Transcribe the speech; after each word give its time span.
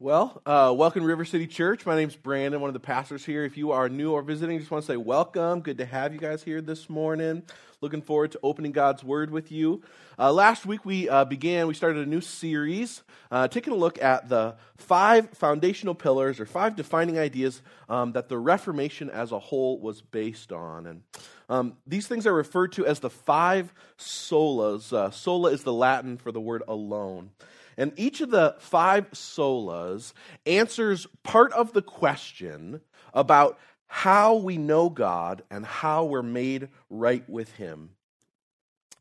Well, 0.00 0.40
uh, 0.46 0.72
welcome 0.76 1.02
River 1.02 1.24
City 1.24 1.48
Church. 1.48 1.84
My 1.84 1.96
name's 1.96 2.14
Brandon, 2.14 2.60
one 2.60 2.68
of 2.68 2.74
the 2.74 2.78
pastors 2.78 3.24
here. 3.24 3.44
If 3.44 3.56
you 3.56 3.72
are 3.72 3.88
new 3.88 4.12
or 4.12 4.22
visiting, 4.22 4.56
just 4.60 4.70
want 4.70 4.84
to 4.84 4.92
say 4.92 4.96
welcome. 4.96 5.60
Good 5.60 5.78
to 5.78 5.86
have 5.86 6.12
you 6.12 6.20
guys 6.20 6.40
here 6.40 6.60
this 6.60 6.88
morning. 6.88 7.42
Looking 7.80 8.02
forward 8.02 8.30
to 8.30 8.38
opening 8.44 8.70
God's 8.70 9.02
Word 9.02 9.32
with 9.32 9.50
you. 9.50 9.82
Uh, 10.16 10.32
last 10.32 10.64
week 10.64 10.84
we 10.84 11.08
uh, 11.08 11.24
began, 11.24 11.66
we 11.66 11.74
started 11.74 12.06
a 12.06 12.08
new 12.08 12.20
series, 12.20 13.02
uh, 13.32 13.48
taking 13.48 13.72
a 13.72 13.76
look 13.76 14.00
at 14.00 14.28
the 14.28 14.54
five 14.76 15.30
foundational 15.30 15.96
pillars 15.96 16.38
or 16.38 16.46
five 16.46 16.76
defining 16.76 17.18
ideas 17.18 17.60
um, 17.88 18.12
that 18.12 18.28
the 18.28 18.38
Reformation 18.38 19.10
as 19.10 19.32
a 19.32 19.40
whole 19.40 19.80
was 19.80 20.00
based 20.00 20.52
on. 20.52 20.86
And 20.86 21.02
um, 21.48 21.76
these 21.88 22.06
things 22.06 22.24
are 22.24 22.34
referred 22.34 22.70
to 22.74 22.86
as 22.86 23.00
the 23.00 23.10
five 23.10 23.74
solas. 23.98 24.92
Uh, 24.92 25.10
sola 25.10 25.50
is 25.50 25.64
the 25.64 25.72
Latin 25.72 26.18
for 26.18 26.30
the 26.30 26.40
word 26.40 26.62
alone. 26.68 27.30
And 27.78 27.92
each 27.96 28.20
of 28.20 28.30
the 28.30 28.56
five 28.58 29.08
solas 29.12 30.12
answers 30.44 31.06
part 31.22 31.52
of 31.52 31.72
the 31.72 31.80
question 31.80 32.80
about 33.14 33.58
how 33.86 34.34
we 34.34 34.58
know 34.58 34.90
God 34.90 35.42
and 35.50 35.64
how 35.64 36.04
we're 36.04 36.22
made 36.22 36.68
right 36.90 37.26
with 37.28 37.52
Him. 37.52 37.90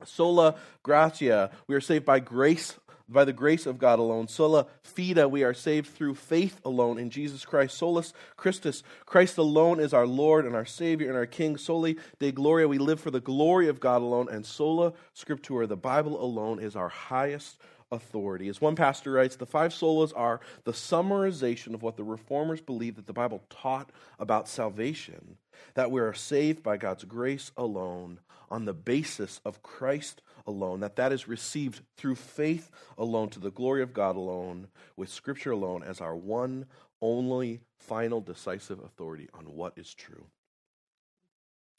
Sola 0.06 0.56
gratia, 0.84 1.50
we 1.66 1.74
are 1.74 1.82
saved 1.82 2.06
by 2.06 2.20
grace 2.20 2.78
by 3.10 3.24
the 3.24 3.34
grace 3.34 3.66
of 3.66 3.78
God 3.78 4.00
alone. 4.00 4.28
Sola 4.28 4.68
fide, 4.84 5.26
we 5.28 5.44
are 5.44 5.54
saved 5.54 5.88
through 5.88 6.16
faith 6.16 6.60
alone 6.66 7.00
in 7.00 7.10
Jesus 7.10 7.46
Christ. 7.46 7.78
Solus 7.78 8.14
Christus, 8.36 8.84
Christ 9.06 9.38
alone 9.38 9.80
is 9.80 9.94
our 9.94 10.06
Lord 10.06 10.46
and 10.46 10.56
our 10.56 10.66
Savior 10.66 11.08
and 11.08 11.16
our 11.16 11.26
King. 11.26 11.58
Soli 11.58 11.98
Deo 12.20 12.32
Gloria, 12.32 12.68
we 12.68 12.78
live 12.78 13.00
for 13.00 13.12
the 13.12 13.22
glory 13.22 13.70
of 13.70 13.80
God 13.80 14.02
alone. 14.02 14.28
And 14.30 14.46
sola 14.46 14.94
scriptura, 15.16 15.68
the 15.68 15.78
Bible 15.78 16.22
alone 16.22 16.60
is 16.60 16.76
our 16.76 16.90
highest 16.90 17.60
authority. 17.92 18.48
As 18.48 18.62
one 18.62 18.76
pastor 18.76 19.12
writes, 19.12 19.36
the 19.36 19.46
five 19.46 19.72
solas 19.72 20.12
are 20.16 20.42
the 20.64 20.72
summarization 20.72 21.74
of 21.74 21.82
what 21.84 21.98
the 21.98 22.04
reformers 22.04 22.62
believed 22.62 22.98
that 22.98 23.08
the 23.08 23.14
Bible 23.14 23.44
taught 23.50 23.92
about 24.20 24.48
salvation, 24.48 25.38
that 25.76 25.92
we 25.92 26.02
are 26.02 26.14
saved 26.14 26.64
by 26.64 26.78
God's 26.78 27.04
grace 27.04 27.52
alone, 27.58 28.20
on 28.50 28.66
the 28.66 28.74
basis 28.74 29.42
of 29.44 29.62
Christ 29.62 30.22
alone, 30.46 30.80
that 30.80 30.96
that 30.96 31.12
is 31.12 31.28
received 31.28 31.82
through 31.98 32.16
faith 32.16 32.72
alone 32.98 33.30
to 33.30 33.40
the 33.40 33.52
glory 33.52 33.82
of 33.82 33.94
God 33.94 34.16
alone, 34.16 34.68
with 34.96 35.10
Scripture 35.10 35.52
alone 35.52 35.84
as 35.84 36.00
our 36.00 36.16
one, 36.16 36.66
only, 37.02 37.60
final, 37.78 38.22
decisive 38.22 38.80
authority 38.80 39.28
on 39.34 39.46
what 39.46 39.74
is 39.78 39.94
true. 39.94 40.26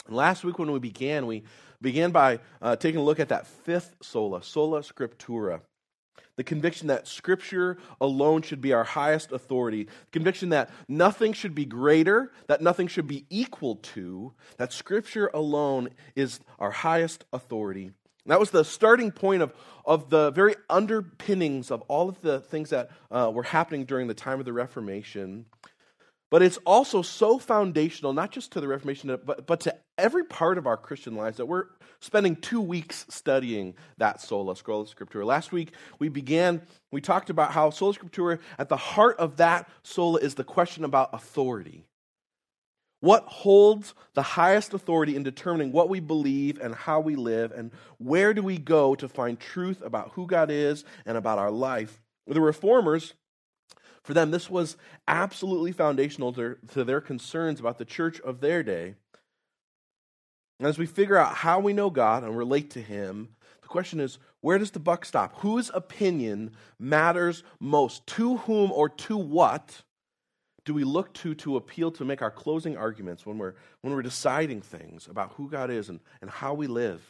Last 0.08 0.44
week 0.44 0.58
when 0.58 0.70
we 0.70 0.78
began, 0.78 1.26
we 1.26 1.44
began 1.82 2.12
by 2.12 2.40
uh, 2.62 2.76
taking 2.76 3.00
a 3.00 3.04
look 3.04 3.20
at 3.20 3.28
that 3.28 3.46
fifth 3.46 3.96
sola, 4.00 4.42
sola 4.42 4.80
scriptura 4.80 5.60
the 6.36 6.44
conviction 6.44 6.88
that 6.88 7.08
Scripture 7.08 7.78
alone 8.00 8.42
should 8.42 8.60
be 8.60 8.72
our 8.72 8.84
highest 8.84 9.32
authority, 9.32 9.84
the 9.84 10.10
conviction 10.12 10.50
that 10.50 10.70
nothing 10.88 11.32
should 11.32 11.54
be 11.54 11.64
greater, 11.64 12.32
that 12.46 12.60
nothing 12.60 12.86
should 12.86 13.06
be 13.06 13.26
equal 13.30 13.76
to, 13.76 14.32
that 14.56 14.72
Scripture 14.72 15.30
alone 15.34 15.88
is 16.14 16.40
our 16.58 16.70
highest 16.70 17.24
authority. 17.32 17.92
that 18.26 18.38
was 18.38 18.50
the 18.50 18.64
starting 18.64 19.10
point 19.10 19.42
of, 19.42 19.52
of 19.84 20.10
the 20.10 20.30
very 20.32 20.54
underpinnings 20.68 21.70
of 21.70 21.80
all 21.82 22.08
of 22.08 22.20
the 22.20 22.40
things 22.40 22.70
that 22.70 22.90
uh, 23.10 23.30
were 23.32 23.42
happening 23.42 23.84
during 23.84 24.06
the 24.06 24.14
time 24.14 24.38
of 24.38 24.44
the 24.44 24.52
Reformation. 24.52 25.46
But 26.30 26.42
it's 26.42 26.58
also 26.66 27.00
so 27.00 27.38
foundational, 27.38 28.12
not 28.12 28.32
just 28.32 28.52
to 28.52 28.60
the 28.60 28.68
Reformation, 28.68 29.18
but, 29.24 29.46
but 29.46 29.60
to 29.60 29.74
every 29.96 30.24
part 30.24 30.58
of 30.58 30.66
our 30.66 30.76
Christian 30.76 31.14
lives 31.14 31.38
that 31.38 31.46
we're 31.46 31.64
spending 32.00 32.36
two 32.36 32.60
weeks 32.60 33.06
studying 33.08 33.74
that 33.96 34.20
sola 34.20 34.54
scriptura. 34.54 35.24
Last 35.24 35.52
week 35.52 35.72
we 35.98 36.08
began, 36.08 36.62
we 36.92 37.00
talked 37.00 37.30
about 37.30 37.52
how 37.52 37.70
sola 37.70 37.94
scriptura, 37.94 38.38
at 38.58 38.68
the 38.68 38.76
heart 38.76 39.18
of 39.18 39.38
that 39.38 39.68
sola 39.82 40.20
is 40.20 40.34
the 40.34 40.44
question 40.44 40.84
about 40.84 41.10
authority. 41.14 41.84
What 43.00 43.24
holds 43.24 43.94
the 44.14 44.22
highest 44.22 44.74
authority 44.74 45.14
in 45.16 45.22
determining 45.22 45.72
what 45.72 45.88
we 45.88 46.00
believe 46.00 46.60
and 46.60 46.74
how 46.74 47.00
we 47.00 47.14
live, 47.14 47.52
and 47.52 47.70
where 47.98 48.34
do 48.34 48.42
we 48.42 48.58
go 48.58 48.96
to 48.96 49.08
find 49.08 49.38
truth 49.38 49.80
about 49.82 50.10
who 50.14 50.26
God 50.26 50.50
is 50.50 50.84
and 51.06 51.16
about 51.16 51.38
our 51.38 51.52
life? 51.52 52.00
The 52.26 52.40
reformers 52.40 53.14
for 54.08 54.14
them, 54.14 54.30
this 54.30 54.48
was 54.48 54.78
absolutely 55.06 55.70
foundational 55.70 56.32
to, 56.32 56.56
to 56.72 56.82
their 56.82 57.02
concerns 57.02 57.60
about 57.60 57.76
the 57.76 57.84
church 57.84 58.18
of 58.22 58.40
their 58.40 58.62
day. 58.62 58.94
And 60.58 60.66
as 60.66 60.78
we 60.78 60.86
figure 60.86 61.18
out 61.18 61.34
how 61.34 61.60
we 61.60 61.74
know 61.74 61.90
God 61.90 62.24
and 62.24 62.34
relate 62.34 62.70
to 62.70 62.80
Him, 62.80 63.28
the 63.60 63.68
question 63.68 64.00
is 64.00 64.18
where 64.40 64.56
does 64.56 64.70
the 64.70 64.78
buck 64.78 65.04
stop? 65.04 65.40
Whose 65.40 65.70
opinion 65.74 66.52
matters 66.78 67.42
most? 67.60 68.06
To 68.06 68.38
whom 68.38 68.72
or 68.72 68.88
to 68.88 69.18
what 69.18 69.82
do 70.64 70.72
we 70.72 70.84
look 70.84 71.12
to 71.12 71.34
to 71.34 71.58
appeal 71.58 71.90
to 71.90 72.04
make 72.06 72.22
our 72.22 72.30
closing 72.30 72.78
arguments 72.78 73.26
when 73.26 73.36
we're, 73.36 73.56
when 73.82 73.92
we're 73.92 74.00
deciding 74.00 74.62
things 74.62 75.06
about 75.06 75.32
who 75.32 75.50
God 75.50 75.70
is 75.70 75.90
and, 75.90 76.00
and 76.22 76.30
how 76.30 76.54
we 76.54 76.66
live? 76.66 77.02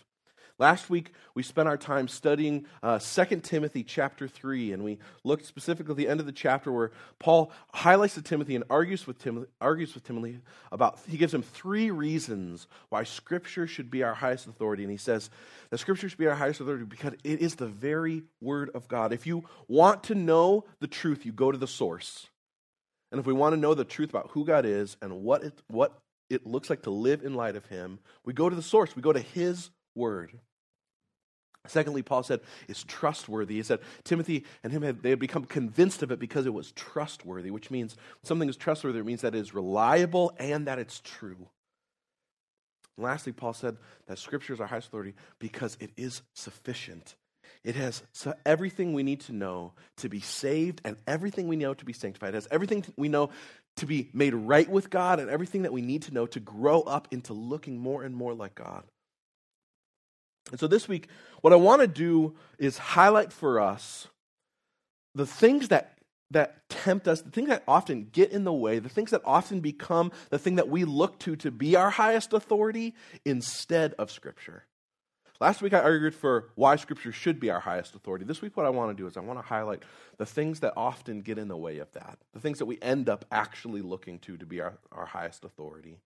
Last 0.60 0.91
week, 0.91 1.12
we 1.34 1.44
spent 1.44 1.69
our 1.69 1.76
time 1.76 2.08
studying 2.08 2.66
uh, 2.82 2.98
2 2.98 3.41
Timothy 3.42 3.84
chapter 3.84 4.26
3, 4.26 4.72
and 4.72 4.82
we 4.82 4.98
looked 5.22 5.46
specifically 5.46 5.92
at 5.92 5.96
the 5.96 6.08
end 6.08 6.19
of 6.19 6.26
the 6.26 6.32
chapter 6.32 6.72
where 6.72 6.91
Paul 7.20 7.52
highlights 7.72 8.14
to 8.14 8.22
Timothy 8.22 8.56
and 8.56 8.64
argues 8.68 9.06
with, 9.06 9.20
Tim, 9.20 9.47
argues 9.60 9.94
with 9.94 10.02
Timothy 10.02 10.41
about, 10.72 10.98
he 11.08 11.16
gives 11.16 11.32
him 11.32 11.42
three 11.42 11.92
reasons 11.92 12.66
why 12.88 13.04
Scripture 13.04 13.68
should 13.68 13.88
be 13.88 14.02
our 14.02 14.14
highest 14.14 14.48
authority. 14.48 14.82
And 14.82 14.91
he 14.91 14.98
says 14.98 15.30
that 15.70 15.78
Scripture 15.78 16.08
should 16.08 16.18
be 16.18 16.26
our 16.26 16.34
highest 16.34 16.60
authority 16.60 16.84
because 16.84 17.14
it 17.22 17.41
is 17.41 17.54
the 17.54 17.68
very 17.68 18.24
Word 18.41 18.70
of 18.74 18.88
God. 18.88 19.12
If 19.12 19.28
you 19.28 19.44
want 19.68 20.02
to 20.04 20.16
know 20.16 20.64
the 20.80 20.88
truth, 20.88 21.24
you 21.24 21.30
go 21.30 21.52
to 21.52 21.58
the 21.58 21.68
source. 21.68 22.26
And 23.12 23.20
if 23.20 23.26
we 23.26 23.32
want 23.32 23.54
to 23.54 23.60
know 23.60 23.74
the 23.74 23.84
truth 23.84 24.10
about 24.10 24.30
who 24.32 24.44
God 24.44 24.66
is 24.66 24.97
and 25.00 25.22
what 25.22 25.44
it, 25.44 25.62
what 25.68 25.97
it 26.28 26.48
looks 26.48 26.68
like 26.68 26.82
to 26.82 26.91
live 26.91 27.22
in 27.22 27.34
light 27.34 27.54
of 27.54 27.66
Him, 27.66 28.00
we 28.24 28.32
go 28.32 28.48
to 28.48 28.56
the 28.56 28.60
source. 28.60 28.97
We 28.97 29.02
go 29.02 29.12
to 29.12 29.20
His 29.20 29.70
Word. 29.94 30.41
Secondly, 31.68 32.02
Paul 32.02 32.22
said 32.22 32.40
it's 32.68 32.84
trustworthy. 32.84 33.56
He 33.56 33.62
said 33.62 33.80
Timothy 34.04 34.44
and 34.62 34.72
him 34.72 34.82
had, 34.82 35.02
they 35.02 35.10
had 35.10 35.18
become 35.18 35.44
convinced 35.44 36.02
of 36.02 36.10
it 36.10 36.18
because 36.18 36.46
it 36.46 36.54
was 36.54 36.72
trustworthy, 36.72 37.50
which 37.50 37.70
means 37.70 37.96
something 38.22 38.48
is 38.48 38.56
trustworthy. 38.56 38.98
It 38.98 39.06
means 39.06 39.22
that 39.22 39.34
it 39.34 39.38
is 39.38 39.54
reliable 39.54 40.32
and 40.38 40.66
that 40.66 40.78
it's 40.78 41.00
true. 41.00 41.48
And 42.96 43.04
lastly, 43.04 43.32
Paul 43.32 43.52
said 43.52 43.76
that 44.06 44.18
Scripture 44.18 44.52
is 44.52 44.60
our 44.60 44.66
highest 44.66 44.88
authority 44.88 45.14
because 45.38 45.76
it 45.80 45.90
is 45.96 46.22
sufficient. 46.34 47.14
It 47.64 47.74
has 47.74 48.02
everything 48.46 48.92
we 48.92 49.02
need 49.02 49.20
to 49.22 49.32
know 49.32 49.72
to 49.98 50.08
be 50.08 50.20
saved 50.20 50.80
and 50.84 50.96
everything 51.06 51.48
we 51.48 51.56
know 51.56 51.74
to 51.74 51.84
be 51.84 51.92
sanctified. 51.92 52.30
It 52.30 52.34
has 52.34 52.48
everything 52.50 52.84
we 52.96 53.08
know 53.08 53.30
to 53.76 53.86
be 53.86 54.10
made 54.12 54.34
right 54.34 54.68
with 54.68 54.90
God 54.90 55.20
and 55.20 55.30
everything 55.30 55.62
that 55.62 55.72
we 55.72 55.82
need 55.82 56.02
to 56.02 56.14
know 56.14 56.26
to 56.26 56.40
grow 56.40 56.80
up 56.82 57.08
into 57.10 57.32
looking 57.32 57.78
more 57.78 58.02
and 58.02 58.14
more 58.14 58.34
like 58.34 58.54
God. 58.54 58.84
And 60.50 60.60
so 60.60 60.66
this 60.66 60.88
week, 60.88 61.09
what 61.41 61.53
I 61.53 61.56
want 61.56 61.82
to 61.82 61.88
do 61.88 62.34
is 62.59 62.78
highlight 62.78 63.32
for 63.32 63.60
us 63.60 64.09
the 65.14 65.26
things 65.26 65.69
that 65.69 65.94
that 66.31 66.69
tempt 66.69 67.09
us, 67.09 67.22
the 67.22 67.31
things 67.31 67.48
that 67.48 67.62
often 67.66 68.09
get 68.12 68.32
in 68.32 68.44
the 68.44 68.53
way, 68.53 68.78
the 68.78 68.88
things 68.91 69.12
that 69.12 69.22
often 69.25 69.60
become 69.60 70.12
the 70.28 70.38
thing 70.38 70.56
that 70.56 70.69
we 70.69 70.84
look 70.84 71.19
to 71.20 71.36
to 71.36 71.50
be 71.50 71.75
our 71.75 71.88
highest 71.88 72.34
authority 72.34 72.94
instead 73.25 73.94
of 73.94 74.10
Scripture. 74.10 74.64
Last 75.41 75.62
week 75.62 75.72
I 75.72 75.81
argued 75.81 76.14
for 76.14 76.50
why 76.56 76.76
Scripture 76.76 77.12
should 77.12 77.38
be 77.38 77.48
our 77.48 77.60
highest 77.60 77.94
authority. 77.94 78.25
This 78.25 78.42
week, 78.42 78.56
what 78.56 78.66
I 78.66 78.70
want 78.70 78.94
to 78.94 79.00
do 79.00 79.06
is 79.06 79.16
I 79.16 79.20
want 79.20 79.38
to 79.38 79.44
highlight 79.44 79.84
the 80.16 80.26
things 80.26 80.60
that 80.60 80.75
often 80.76 81.20
get 81.20 81.38
in 81.38 81.48
the 81.48 81.56
way 81.56 81.78
of 81.78 81.91
that, 81.92 82.19
the 82.34 82.41
things 82.41 82.59
that 82.59 82.66
we 82.66 82.78
end 82.82 83.09
up 83.09 83.25
actually 83.30 83.80
looking 83.80 84.19
to 84.20 84.36
to 84.36 84.44
be 84.44 84.60
our, 84.60 84.75
our 84.91 85.06
highest 85.06 85.44
authority. 85.44 85.98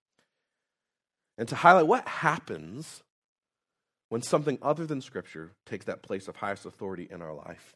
And 1.38 1.48
to 1.48 1.56
highlight 1.56 1.86
what 1.86 2.06
happens 2.06 3.02
when 4.12 4.20
something 4.20 4.58
other 4.60 4.84
than 4.84 5.00
Scripture 5.00 5.52
takes 5.64 5.86
that 5.86 6.02
place 6.02 6.28
of 6.28 6.36
highest 6.36 6.66
authority 6.66 7.08
in 7.10 7.22
our 7.22 7.32
life. 7.32 7.72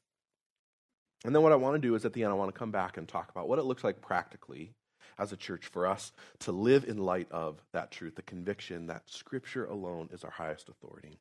And 1.24 1.34
then 1.34 1.42
what 1.42 1.52
I 1.52 1.56
want 1.56 1.76
to 1.76 1.88
do 1.88 1.94
is 1.94 2.04
at 2.04 2.12
the 2.12 2.24
end, 2.24 2.30
I 2.30 2.34
want 2.34 2.52
to 2.52 2.58
come 2.58 2.70
back 2.70 2.98
and 2.98 3.08
talk 3.08 3.30
about 3.30 3.48
what 3.48 3.58
it 3.58 3.64
looks 3.64 3.82
like 3.82 4.02
practically 4.02 4.74
as 5.18 5.32
a 5.32 5.36
church 5.38 5.64
for 5.64 5.86
us 5.86 6.12
to 6.40 6.52
live 6.52 6.84
in 6.84 6.98
light 6.98 7.26
of 7.30 7.62
that 7.72 7.90
truth, 7.90 8.16
the 8.16 8.22
conviction 8.22 8.88
that 8.88 9.04
Scripture 9.06 9.64
alone 9.64 10.10
is 10.12 10.24
our 10.24 10.30
highest 10.30 10.68
authority. 10.68 11.16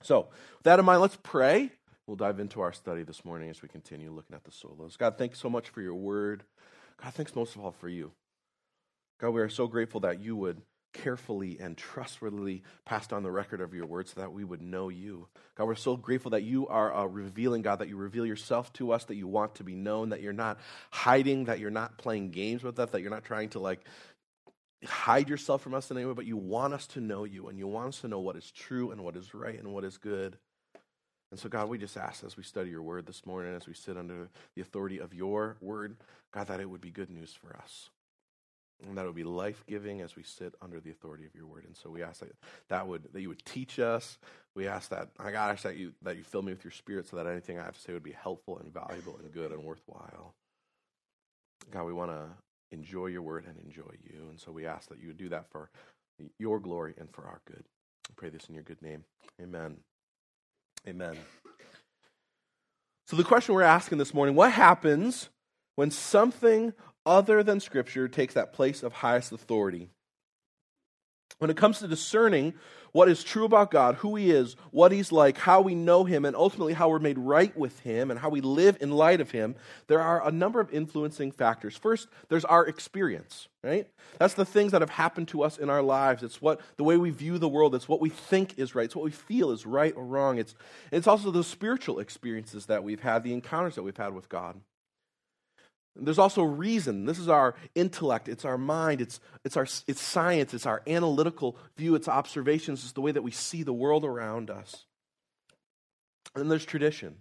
So, 0.00 0.20
with 0.20 0.62
that 0.62 0.78
in 0.78 0.86
mind, 0.86 1.02
let's 1.02 1.18
pray. 1.22 1.72
We'll 2.06 2.16
dive 2.16 2.40
into 2.40 2.62
our 2.62 2.72
study 2.72 3.02
this 3.02 3.26
morning 3.26 3.50
as 3.50 3.60
we 3.60 3.68
continue 3.68 4.10
looking 4.10 4.34
at 4.34 4.44
the 4.44 4.52
solas. 4.52 4.96
God, 4.96 5.18
thanks 5.18 5.38
so 5.38 5.50
much 5.50 5.68
for 5.68 5.82
your 5.82 5.96
word. 5.96 6.44
God, 7.02 7.12
thanks 7.12 7.36
most 7.36 7.56
of 7.56 7.62
all 7.62 7.72
for 7.72 7.90
you. 7.90 8.12
God, 9.20 9.34
we 9.34 9.42
are 9.42 9.50
so 9.50 9.66
grateful 9.66 10.00
that 10.00 10.18
you 10.18 10.34
would 10.34 10.62
carefully 10.92 11.58
and 11.60 11.76
trustworthily 11.76 12.62
passed 12.84 13.12
on 13.12 13.22
the 13.22 13.30
record 13.30 13.60
of 13.60 13.74
your 13.74 13.86
word 13.86 14.08
so 14.08 14.20
that 14.20 14.32
we 14.32 14.44
would 14.44 14.62
know 14.62 14.88
you. 14.88 15.28
God, 15.54 15.66
we're 15.66 15.74
so 15.74 15.96
grateful 15.96 16.32
that 16.32 16.42
you 16.42 16.66
are 16.68 16.92
a 16.92 17.06
revealing 17.06 17.62
God, 17.62 17.80
that 17.80 17.88
you 17.88 17.96
reveal 17.96 18.26
yourself 18.26 18.72
to 18.74 18.92
us, 18.92 19.04
that 19.04 19.16
you 19.16 19.28
want 19.28 19.56
to 19.56 19.64
be 19.64 19.74
known, 19.74 20.10
that 20.10 20.22
you're 20.22 20.32
not 20.32 20.58
hiding, 20.90 21.44
that 21.44 21.58
you're 21.58 21.70
not 21.70 21.98
playing 21.98 22.30
games 22.30 22.62
with 22.62 22.78
us, 22.78 22.90
that 22.90 23.00
you're 23.02 23.10
not 23.10 23.24
trying 23.24 23.50
to 23.50 23.58
like 23.58 23.84
hide 24.84 25.28
yourself 25.28 25.62
from 25.62 25.74
us 25.74 25.90
in 25.90 25.96
any 25.96 26.06
way, 26.06 26.14
but 26.14 26.26
you 26.26 26.36
want 26.36 26.72
us 26.72 26.86
to 26.88 27.00
know 27.00 27.24
you 27.24 27.48
and 27.48 27.58
you 27.58 27.66
want 27.66 27.88
us 27.88 28.00
to 28.00 28.08
know 28.08 28.20
what 28.20 28.36
is 28.36 28.50
true 28.50 28.90
and 28.90 29.02
what 29.02 29.16
is 29.16 29.34
right 29.34 29.58
and 29.58 29.72
what 29.72 29.84
is 29.84 29.98
good. 29.98 30.36
And 31.30 31.38
so, 31.38 31.48
God, 31.48 31.68
we 31.68 31.78
just 31.78 31.96
ask 31.96 32.24
as 32.24 32.36
we 32.36 32.42
study 32.42 32.70
your 32.70 32.82
word 32.82 33.06
this 33.06 33.24
morning, 33.24 33.54
as 33.54 33.66
we 33.66 33.74
sit 33.74 33.96
under 33.96 34.28
the 34.56 34.62
authority 34.62 34.98
of 34.98 35.14
your 35.14 35.56
word, 35.60 35.96
God, 36.32 36.48
that 36.48 36.60
it 36.60 36.68
would 36.68 36.80
be 36.80 36.90
good 36.90 37.10
news 37.10 37.32
for 37.32 37.56
us. 37.56 37.90
And 38.86 38.96
that 38.96 39.02
it 39.02 39.06
would 39.06 39.16
be 39.16 39.24
life 39.24 39.62
giving 39.66 40.00
as 40.00 40.16
we 40.16 40.22
sit 40.22 40.54
under 40.62 40.80
the 40.80 40.90
authority 40.90 41.26
of 41.26 41.34
your 41.34 41.46
word. 41.46 41.64
And 41.66 41.76
so 41.76 41.90
we 41.90 42.02
ask 42.02 42.20
that, 42.20 42.32
that 42.68 42.86
would 42.86 43.08
that 43.12 43.20
you 43.20 43.28
would 43.28 43.44
teach 43.44 43.78
us. 43.78 44.18
We 44.54 44.66
ask 44.66 44.88
that 44.90 45.08
I 45.18 45.30
God 45.30 45.50
ask 45.50 45.62
that 45.64 45.76
you 45.76 45.92
that 46.02 46.16
you 46.16 46.22
fill 46.22 46.42
me 46.42 46.52
with 46.52 46.64
your 46.64 46.70
spirit 46.70 47.06
so 47.06 47.16
that 47.16 47.26
anything 47.26 47.58
I 47.58 47.64
have 47.64 47.74
to 47.74 47.80
say 47.80 47.92
would 47.92 48.02
be 48.02 48.12
helpful 48.12 48.58
and 48.58 48.72
valuable 48.72 49.18
and 49.22 49.30
good 49.32 49.52
and 49.52 49.62
worthwhile. 49.62 50.34
God, 51.70 51.84
we 51.84 51.92
want 51.92 52.10
to 52.10 52.28
enjoy 52.72 53.06
your 53.06 53.22
word 53.22 53.44
and 53.46 53.58
enjoy 53.58 53.92
you. 54.02 54.28
And 54.30 54.40
so 54.40 54.50
we 54.50 54.66
ask 54.66 54.88
that 54.88 55.00
you 55.00 55.08
would 55.08 55.18
do 55.18 55.28
that 55.28 55.50
for 55.50 55.70
your 56.38 56.58
glory 56.58 56.94
and 56.98 57.10
for 57.10 57.24
our 57.24 57.40
good. 57.46 57.64
I 58.08 58.12
pray 58.16 58.30
this 58.30 58.48
in 58.48 58.54
your 58.54 58.64
good 58.64 58.82
name. 58.82 59.04
Amen. 59.40 59.76
Amen. 60.88 61.16
So, 63.06 63.16
the 63.16 63.24
question 63.24 63.54
we're 63.54 63.62
asking 63.62 63.98
this 63.98 64.14
morning 64.14 64.34
what 64.34 64.52
happens 64.52 65.30
when 65.74 65.90
something 65.90 66.72
other 67.06 67.42
than 67.42 67.60
Scripture 67.60 68.08
takes 68.08 68.34
that 68.34 68.52
place 68.52 68.82
of 68.82 68.92
highest 68.92 69.32
authority? 69.32 69.88
When 71.38 71.50
it 71.50 71.56
comes 71.56 71.78
to 71.78 71.88
discerning 71.88 72.54
what 72.92 73.08
is 73.08 73.24
true 73.24 73.44
about 73.44 73.70
God, 73.70 73.94
who 73.94 74.14
He 74.16 74.30
is, 74.30 74.56
what 74.72 74.92
He's 74.92 75.10
like, 75.10 75.38
how 75.38 75.62
we 75.62 75.74
know 75.74 76.04
Him, 76.04 76.26
and 76.26 76.36
ultimately 76.36 76.74
how 76.74 76.90
we're 76.90 76.98
made 76.98 77.18
right 77.18 77.56
with 77.56 77.80
Him 77.80 78.10
and 78.10 78.20
how 78.20 78.28
we 78.28 78.42
live 78.42 78.76
in 78.80 78.90
light 78.90 79.22
of 79.22 79.30
Him, 79.30 79.54
there 79.86 80.02
are 80.02 80.26
a 80.26 80.32
number 80.32 80.60
of 80.60 80.70
influencing 80.70 81.32
factors. 81.32 81.76
First, 81.76 82.08
there's 82.28 82.44
our 82.44 82.66
experience, 82.66 83.48
right? 83.62 83.88
That's 84.18 84.34
the 84.34 84.44
things 84.44 84.72
that 84.72 84.82
have 84.82 84.90
happened 84.90 85.28
to 85.28 85.42
us 85.42 85.56
in 85.56 85.70
our 85.70 85.82
lives. 85.82 86.22
It's 86.22 86.42
what 86.42 86.60
the 86.76 86.84
way 86.84 86.98
we 86.98 87.10
view 87.10 87.38
the 87.38 87.48
world, 87.48 87.74
it's 87.74 87.88
what 87.88 88.00
we 88.02 88.10
think 88.10 88.58
is 88.58 88.74
right, 88.74 88.84
it's 88.84 88.96
what 88.96 89.04
we 89.04 89.10
feel 89.10 89.50
is 89.50 89.64
right 89.64 89.94
or 89.96 90.04
wrong. 90.04 90.36
It's, 90.36 90.54
it's 90.92 91.06
also 91.06 91.30
the 91.30 91.44
spiritual 91.44 92.00
experiences 92.00 92.66
that 92.66 92.84
we've 92.84 93.00
had, 93.00 93.22
the 93.22 93.32
encounters 93.32 93.76
that 93.76 93.82
we've 93.82 93.96
had 93.96 94.14
with 94.14 94.28
God. 94.28 94.60
There's 95.96 96.18
also 96.18 96.42
reason. 96.42 97.04
This 97.04 97.18
is 97.18 97.28
our 97.28 97.54
intellect, 97.74 98.28
it's 98.28 98.44
our 98.44 98.58
mind, 98.58 99.00
it's, 99.00 99.20
it's, 99.44 99.56
our, 99.56 99.66
it's 99.86 100.00
science, 100.00 100.54
it's 100.54 100.66
our 100.66 100.82
analytical 100.86 101.56
view, 101.76 101.94
it's 101.94 102.08
observations, 102.08 102.84
it's 102.84 102.92
the 102.92 103.00
way 103.00 103.12
that 103.12 103.22
we 103.22 103.32
see 103.32 103.62
the 103.62 103.72
world 103.72 104.04
around 104.04 104.50
us. 104.50 104.84
And 106.34 106.50
there's 106.50 106.64
tradition. 106.64 107.16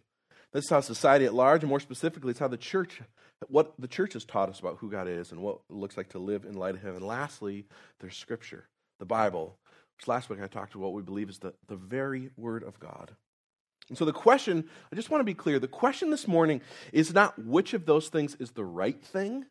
This 0.52 0.66
is 0.66 0.70
how 0.70 0.82
society 0.82 1.26
at 1.26 1.34
large, 1.34 1.62
and 1.62 1.70
more 1.70 1.80
specifically, 1.80 2.32
it's 2.32 2.40
how 2.40 2.48
the 2.48 2.58
church, 2.58 3.02
what 3.48 3.74
the 3.80 3.88
church 3.88 4.14
has 4.14 4.26
taught 4.26 4.50
us 4.50 4.60
about 4.60 4.78
who 4.78 4.90
God 4.90 5.08
is 5.08 5.32
and 5.32 5.42
what 5.42 5.60
it 5.70 5.76
looks 5.76 5.98
like 5.98 6.10
to 6.10 6.20
live 6.20 6.46
in 6.46 6.54
light 6.54 6.76
of 6.76 6.82
Him. 6.82 6.96
And 6.96 7.06
lastly, 7.06 7.66
there's 8.00 8.18
Scripture, 8.18 8.68
the 9.00 9.06
Bible, 9.06 9.58
which 9.98 10.08
last 10.08 10.30
week 10.30 10.40
I 10.42 10.48
talked 10.48 10.74
about 10.74 10.86
what 10.86 10.94
we 10.94 11.02
believe 11.04 11.30
is 11.30 11.40
the, 11.40 11.54
the 11.68 11.76
very 11.76 12.30
Word 12.36 12.64
of 12.64 12.80
God. 12.80 13.12
And 13.90 13.98
so 13.98 14.06
the 14.06 14.14
question, 14.14 14.70
I 14.92 14.96
just 14.96 15.10
want 15.10 15.22
to 15.22 15.26
be 15.26 15.34
clear 15.34 15.60
the 15.60 15.68
question 15.68 16.12
this 16.12 16.28
morning 16.28 16.62
is 16.94 17.14
not 17.14 17.44
which 17.44 17.74
of 17.74 17.86
those 17.86 18.08
things 18.08 18.36
is 18.40 18.52
the 18.52 18.64
right 18.64 19.02
thing. 19.04 19.46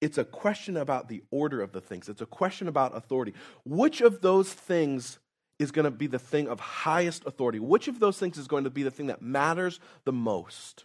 It's 0.00 0.18
a 0.18 0.24
question 0.24 0.76
about 0.76 1.08
the 1.08 1.22
order 1.30 1.60
of 1.60 1.72
the 1.72 1.80
things. 1.80 2.08
It's 2.08 2.20
a 2.20 2.26
question 2.26 2.68
about 2.68 2.96
authority. 2.96 3.34
Which 3.64 4.00
of 4.00 4.20
those 4.20 4.52
things 4.52 5.18
is 5.58 5.72
going 5.72 5.84
to 5.86 5.90
be 5.90 6.06
the 6.06 6.18
thing 6.18 6.48
of 6.48 6.60
highest 6.60 7.26
authority? 7.26 7.58
Which 7.58 7.88
of 7.88 7.98
those 7.98 8.18
things 8.18 8.38
is 8.38 8.46
going 8.46 8.64
to 8.64 8.70
be 8.70 8.82
the 8.82 8.90
thing 8.90 9.06
that 9.06 9.22
matters 9.22 9.80
the 10.04 10.12
most? 10.12 10.84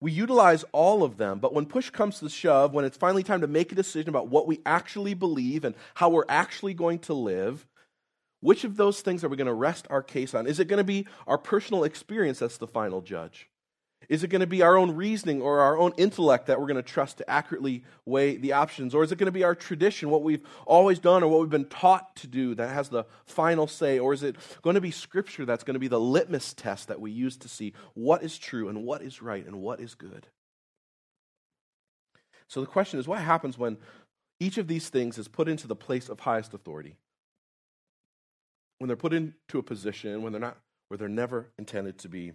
We 0.00 0.12
utilize 0.12 0.64
all 0.72 1.02
of 1.02 1.16
them, 1.16 1.38
but 1.38 1.54
when 1.54 1.66
push 1.66 1.90
comes 1.90 2.20
to 2.20 2.28
shove, 2.28 2.74
when 2.74 2.84
it's 2.84 2.98
finally 2.98 3.22
time 3.22 3.40
to 3.40 3.46
make 3.46 3.72
a 3.72 3.76
decision 3.76 4.08
about 4.08 4.28
what 4.28 4.46
we 4.46 4.60
actually 4.66 5.14
believe 5.14 5.64
and 5.64 5.74
how 5.94 6.10
we're 6.10 6.26
actually 6.28 6.74
going 6.74 6.98
to 7.00 7.14
live, 7.14 7.66
which 8.46 8.62
of 8.62 8.76
those 8.76 9.00
things 9.00 9.24
are 9.24 9.28
we 9.28 9.36
going 9.36 9.48
to 9.48 9.52
rest 9.52 9.88
our 9.90 10.04
case 10.04 10.32
on? 10.32 10.46
Is 10.46 10.60
it 10.60 10.68
going 10.68 10.78
to 10.78 10.84
be 10.84 11.08
our 11.26 11.36
personal 11.36 11.82
experience 11.82 12.38
that's 12.38 12.58
the 12.58 12.68
final 12.68 13.00
judge? 13.00 13.50
Is 14.08 14.22
it 14.22 14.28
going 14.28 14.40
to 14.40 14.46
be 14.46 14.62
our 14.62 14.76
own 14.76 14.94
reasoning 14.94 15.42
or 15.42 15.58
our 15.58 15.76
own 15.76 15.92
intellect 15.96 16.46
that 16.46 16.60
we're 16.60 16.68
going 16.68 16.76
to 16.76 16.82
trust 16.82 17.18
to 17.18 17.28
accurately 17.28 17.82
weigh 18.04 18.36
the 18.36 18.52
options? 18.52 18.94
Or 18.94 19.02
is 19.02 19.10
it 19.10 19.18
going 19.18 19.26
to 19.26 19.32
be 19.32 19.42
our 19.42 19.56
tradition, 19.56 20.10
what 20.10 20.22
we've 20.22 20.46
always 20.64 21.00
done 21.00 21.24
or 21.24 21.26
what 21.28 21.40
we've 21.40 21.50
been 21.50 21.68
taught 21.68 22.14
to 22.16 22.28
do 22.28 22.54
that 22.54 22.68
has 22.68 22.88
the 22.88 23.02
final 23.24 23.66
say? 23.66 23.98
Or 23.98 24.12
is 24.12 24.22
it 24.22 24.36
going 24.62 24.74
to 24.74 24.80
be 24.80 24.92
Scripture 24.92 25.44
that's 25.44 25.64
going 25.64 25.74
to 25.74 25.80
be 25.80 25.88
the 25.88 25.98
litmus 25.98 26.54
test 26.54 26.86
that 26.86 27.00
we 27.00 27.10
use 27.10 27.36
to 27.38 27.48
see 27.48 27.72
what 27.94 28.22
is 28.22 28.38
true 28.38 28.68
and 28.68 28.84
what 28.84 29.02
is 29.02 29.20
right 29.20 29.44
and 29.44 29.56
what 29.56 29.80
is 29.80 29.96
good? 29.96 30.28
So 32.46 32.60
the 32.60 32.68
question 32.68 33.00
is 33.00 33.08
what 33.08 33.18
happens 33.18 33.58
when 33.58 33.78
each 34.38 34.56
of 34.56 34.68
these 34.68 34.88
things 34.88 35.18
is 35.18 35.26
put 35.26 35.48
into 35.48 35.66
the 35.66 35.74
place 35.74 36.08
of 36.08 36.20
highest 36.20 36.54
authority? 36.54 36.94
When 38.78 38.88
they're 38.88 38.96
put 38.96 39.12
into 39.12 39.58
a 39.58 39.62
position 39.62 40.22
when 40.22 40.32
they're 40.32 40.40
not 40.40 40.58
where 40.88 40.98
they're 40.98 41.08
never 41.08 41.48
intended 41.58 41.98
to 41.98 42.08
be. 42.08 42.32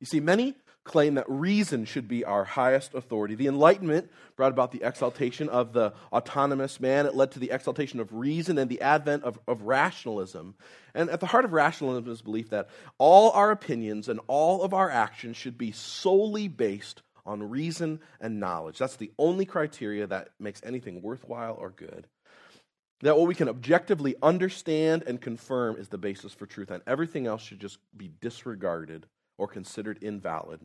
You 0.00 0.06
see, 0.06 0.20
many 0.20 0.54
claim 0.84 1.14
that 1.14 1.28
reason 1.28 1.84
should 1.84 2.08
be 2.08 2.24
our 2.24 2.44
highest 2.44 2.94
authority. 2.94 3.34
The 3.34 3.46
Enlightenment 3.46 4.10
brought 4.36 4.50
about 4.50 4.72
the 4.72 4.82
exaltation 4.82 5.48
of 5.48 5.72
the 5.72 5.92
autonomous 6.12 6.80
man. 6.80 7.06
It 7.06 7.14
led 7.14 7.32
to 7.32 7.38
the 7.38 7.50
exaltation 7.50 8.00
of 8.00 8.12
reason 8.12 8.58
and 8.58 8.68
the 8.68 8.80
advent 8.80 9.22
of, 9.22 9.38
of 9.46 9.62
rationalism. 9.62 10.56
And 10.94 11.08
at 11.10 11.20
the 11.20 11.26
heart 11.26 11.44
of 11.44 11.52
rationalism 11.52 12.10
is 12.10 12.22
belief 12.22 12.50
that 12.50 12.68
all 12.98 13.30
our 13.30 13.50
opinions 13.50 14.08
and 14.08 14.20
all 14.26 14.62
of 14.62 14.74
our 14.74 14.90
actions 14.90 15.36
should 15.36 15.56
be 15.56 15.72
solely 15.72 16.48
based 16.48 17.02
on 17.24 17.48
reason 17.48 18.00
and 18.20 18.40
knowledge. 18.40 18.78
That's 18.78 18.96
the 18.96 19.12
only 19.18 19.44
criteria 19.44 20.08
that 20.08 20.30
makes 20.40 20.60
anything 20.64 21.02
worthwhile 21.02 21.54
or 21.54 21.70
good. 21.70 22.08
That 23.02 23.18
what 23.18 23.26
we 23.26 23.34
can 23.34 23.48
objectively 23.48 24.14
understand 24.22 25.02
and 25.06 25.20
confirm 25.20 25.76
is 25.76 25.88
the 25.88 25.98
basis 25.98 26.32
for 26.32 26.46
truth, 26.46 26.70
and 26.70 26.82
everything 26.86 27.26
else 27.26 27.42
should 27.42 27.60
just 27.60 27.78
be 27.96 28.12
disregarded 28.20 29.06
or 29.38 29.48
considered 29.48 29.98
invalid. 30.02 30.60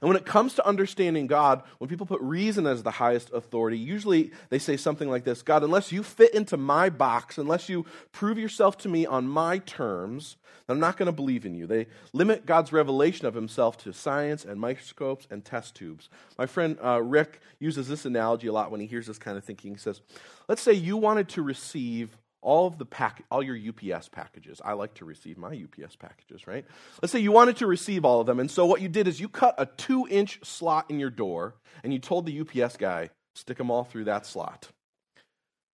And 0.00 0.08
when 0.08 0.16
it 0.16 0.26
comes 0.26 0.54
to 0.54 0.66
understanding 0.66 1.26
God, 1.26 1.62
when 1.78 1.88
people 1.88 2.06
put 2.06 2.20
reason 2.20 2.66
as 2.66 2.82
the 2.82 2.90
highest 2.92 3.30
authority, 3.32 3.78
usually 3.78 4.30
they 4.50 4.58
say 4.58 4.76
something 4.76 5.08
like 5.08 5.24
this 5.24 5.42
God, 5.42 5.62
unless 5.64 5.92
you 5.92 6.02
fit 6.02 6.34
into 6.34 6.56
my 6.56 6.90
box, 6.90 7.38
unless 7.38 7.68
you 7.68 7.86
prove 8.12 8.38
yourself 8.38 8.76
to 8.78 8.88
me 8.88 9.06
on 9.06 9.26
my 9.26 9.58
terms, 9.58 10.36
I'm 10.68 10.80
not 10.80 10.96
going 10.96 11.06
to 11.06 11.12
believe 11.12 11.46
in 11.46 11.54
you. 11.54 11.66
They 11.66 11.86
limit 12.12 12.44
God's 12.44 12.72
revelation 12.72 13.26
of 13.26 13.34
himself 13.34 13.76
to 13.78 13.92
science 13.92 14.44
and 14.44 14.60
microscopes 14.60 15.26
and 15.30 15.44
test 15.44 15.76
tubes. 15.76 16.08
My 16.38 16.46
friend 16.46 16.76
uh, 16.82 17.00
Rick 17.02 17.40
uses 17.60 17.88
this 17.88 18.04
analogy 18.04 18.48
a 18.48 18.52
lot 18.52 18.70
when 18.70 18.80
he 18.80 18.86
hears 18.86 19.06
this 19.06 19.18
kind 19.18 19.38
of 19.38 19.44
thinking. 19.44 19.72
He 19.72 19.78
says, 19.78 20.00
Let's 20.48 20.62
say 20.62 20.72
you 20.72 20.96
wanted 20.96 21.28
to 21.30 21.42
receive 21.42 22.16
all 22.46 22.68
of 22.68 22.78
the 22.78 22.86
pack, 22.86 23.24
all 23.28 23.42
your 23.42 23.58
UPS 23.58 24.08
packages. 24.08 24.62
I 24.64 24.74
like 24.74 24.94
to 24.94 25.04
receive 25.04 25.36
my 25.36 25.48
UPS 25.48 25.96
packages, 25.96 26.46
right? 26.46 26.64
Let's 27.02 27.10
say 27.10 27.18
you 27.18 27.32
wanted 27.32 27.56
to 27.56 27.66
receive 27.66 28.04
all 28.04 28.20
of 28.20 28.26
them, 28.26 28.38
and 28.38 28.48
so 28.48 28.64
what 28.64 28.80
you 28.80 28.88
did 28.88 29.08
is 29.08 29.20
you 29.20 29.28
cut 29.28 29.56
a 29.58 29.66
two-inch 29.66 30.38
slot 30.44 30.86
in 30.88 31.00
your 31.00 31.10
door, 31.10 31.56
and 31.82 31.92
you 31.92 31.98
told 31.98 32.24
the 32.24 32.40
UPS 32.40 32.76
guy 32.76 33.10
stick 33.34 33.58
them 33.58 33.70
all 33.70 33.82
through 33.82 34.04
that 34.04 34.26
slot. 34.26 34.68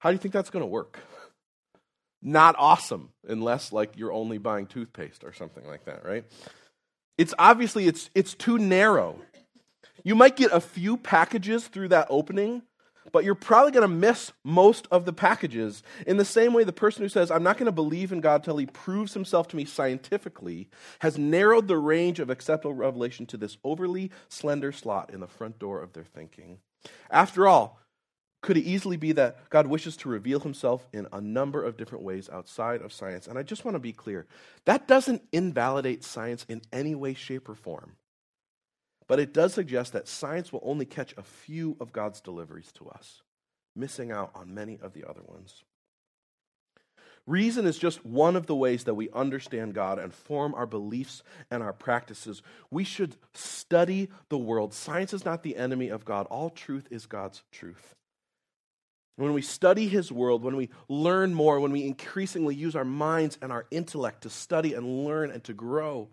How 0.00 0.10
do 0.10 0.14
you 0.14 0.18
think 0.18 0.34
that's 0.34 0.50
going 0.50 0.64
to 0.64 0.66
work? 0.66 0.98
Not 2.20 2.56
awesome, 2.58 3.10
unless 3.28 3.72
like 3.72 3.96
you're 3.96 4.12
only 4.12 4.38
buying 4.38 4.66
toothpaste 4.66 5.22
or 5.22 5.32
something 5.32 5.64
like 5.66 5.84
that, 5.84 6.04
right? 6.04 6.24
It's 7.16 7.32
obviously 7.38 7.86
it's 7.86 8.10
it's 8.14 8.34
too 8.34 8.58
narrow. 8.58 9.20
You 10.02 10.16
might 10.16 10.34
get 10.36 10.50
a 10.52 10.60
few 10.60 10.96
packages 10.96 11.68
through 11.68 11.88
that 11.88 12.08
opening, 12.10 12.62
but 13.12 13.24
you're 13.24 13.34
probably 13.34 13.72
going 13.72 13.88
to 13.88 13.94
miss 13.94 14.32
most 14.44 14.86
of 14.90 15.04
the 15.04 15.12
packages. 15.12 15.82
In 16.06 16.16
the 16.16 16.24
same 16.24 16.52
way, 16.52 16.64
the 16.64 16.72
person 16.72 17.02
who 17.02 17.08
says, 17.08 17.30
I'm 17.30 17.42
not 17.42 17.58
going 17.58 17.66
to 17.66 17.72
believe 17.72 18.12
in 18.12 18.20
God 18.20 18.44
till 18.44 18.56
he 18.56 18.66
proves 18.66 19.14
himself 19.14 19.48
to 19.48 19.56
me 19.56 19.64
scientifically, 19.64 20.68
has 21.00 21.18
narrowed 21.18 21.68
the 21.68 21.78
range 21.78 22.20
of 22.20 22.30
acceptable 22.30 22.74
revelation 22.74 23.26
to 23.26 23.36
this 23.36 23.58
overly 23.64 24.10
slender 24.28 24.72
slot 24.72 25.12
in 25.12 25.20
the 25.20 25.26
front 25.26 25.58
door 25.58 25.80
of 25.80 25.92
their 25.92 26.04
thinking. 26.04 26.58
After 27.10 27.46
all, 27.46 27.80
could 28.42 28.56
it 28.56 28.64
easily 28.64 28.96
be 28.96 29.12
that 29.12 29.50
God 29.50 29.66
wishes 29.66 29.96
to 29.98 30.08
reveal 30.08 30.38
himself 30.38 30.86
in 30.92 31.08
a 31.12 31.20
number 31.20 31.64
of 31.64 31.76
different 31.76 32.04
ways 32.04 32.28
outside 32.32 32.80
of 32.80 32.92
science? 32.92 33.26
And 33.26 33.38
I 33.38 33.42
just 33.42 33.64
want 33.64 33.74
to 33.74 33.80
be 33.80 33.92
clear 33.92 34.26
that 34.66 34.86
doesn't 34.86 35.22
invalidate 35.32 36.04
science 36.04 36.46
in 36.48 36.62
any 36.72 36.94
way, 36.94 37.14
shape, 37.14 37.48
or 37.48 37.54
form. 37.54 37.96
But 39.08 39.20
it 39.20 39.32
does 39.32 39.54
suggest 39.54 39.92
that 39.92 40.08
science 40.08 40.52
will 40.52 40.62
only 40.64 40.84
catch 40.84 41.14
a 41.16 41.22
few 41.22 41.76
of 41.80 41.92
God's 41.92 42.20
deliveries 42.20 42.72
to 42.72 42.88
us, 42.88 43.22
missing 43.74 44.10
out 44.10 44.30
on 44.34 44.54
many 44.54 44.78
of 44.82 44.94
the 44.94 45.04
other 45.08 45.22
ones. 45.24 45.64
Reason 47.26 47.66
is 47.66 47.76
just 47.76 48.06
one 48.06 48.36
of 48.36 48.46
the 48.46 48.54
ways 48.54 48.84
that 48.84 48.94
we 48.94 49.10
understand 49.10 49.74
God 49.74 49.98
and 49.98 50.14
form 50.14 50.54
our 50.54 50.66
beliefs 50.66 51.24
and 51.50 51.60
our 51.60 51.72
practices. 51.72 52.40
We 52.70 52.84
should 52.84 53.16
study 53.34 54.10
the 54.28 54.38
world. 54.38 54.72
Science 54.72 55.12
is 55.12 55.24
not 55.24 55.42
the 55.42 55.56
enemy 55.56 55.88
of 55.88 56.04
God, 56.04 56.26
all 56.26 56.50
truth 56.50 56.86
is 56.90 57.06
God's 57.06 57.42
truth. 57.50 57.96
When 59.16 59.32
we 59.32 59.42
study 59.42 59.88
His 59.88 60.12
world, 60.12 60.44
when 60.44 60.56
we 60.56 60.70
learn 60.88 61.34
more, 61.34 61.58
when 61.58 61.72
we 61.72 61.84
increasingly 61.84 62.54
use 62.54 62.76
our 62.76 62.84
minds 62.84 63.38
and 63.42 63.50
our 63.50 63.66
intellect 63.70 64.22
to 64.22 64.30
study 64.30 64.74
and 64.74 65.04
learn 65.04 65.30
and 65.30 65.42
to 65.44 65.54
grow, 65.54 66.10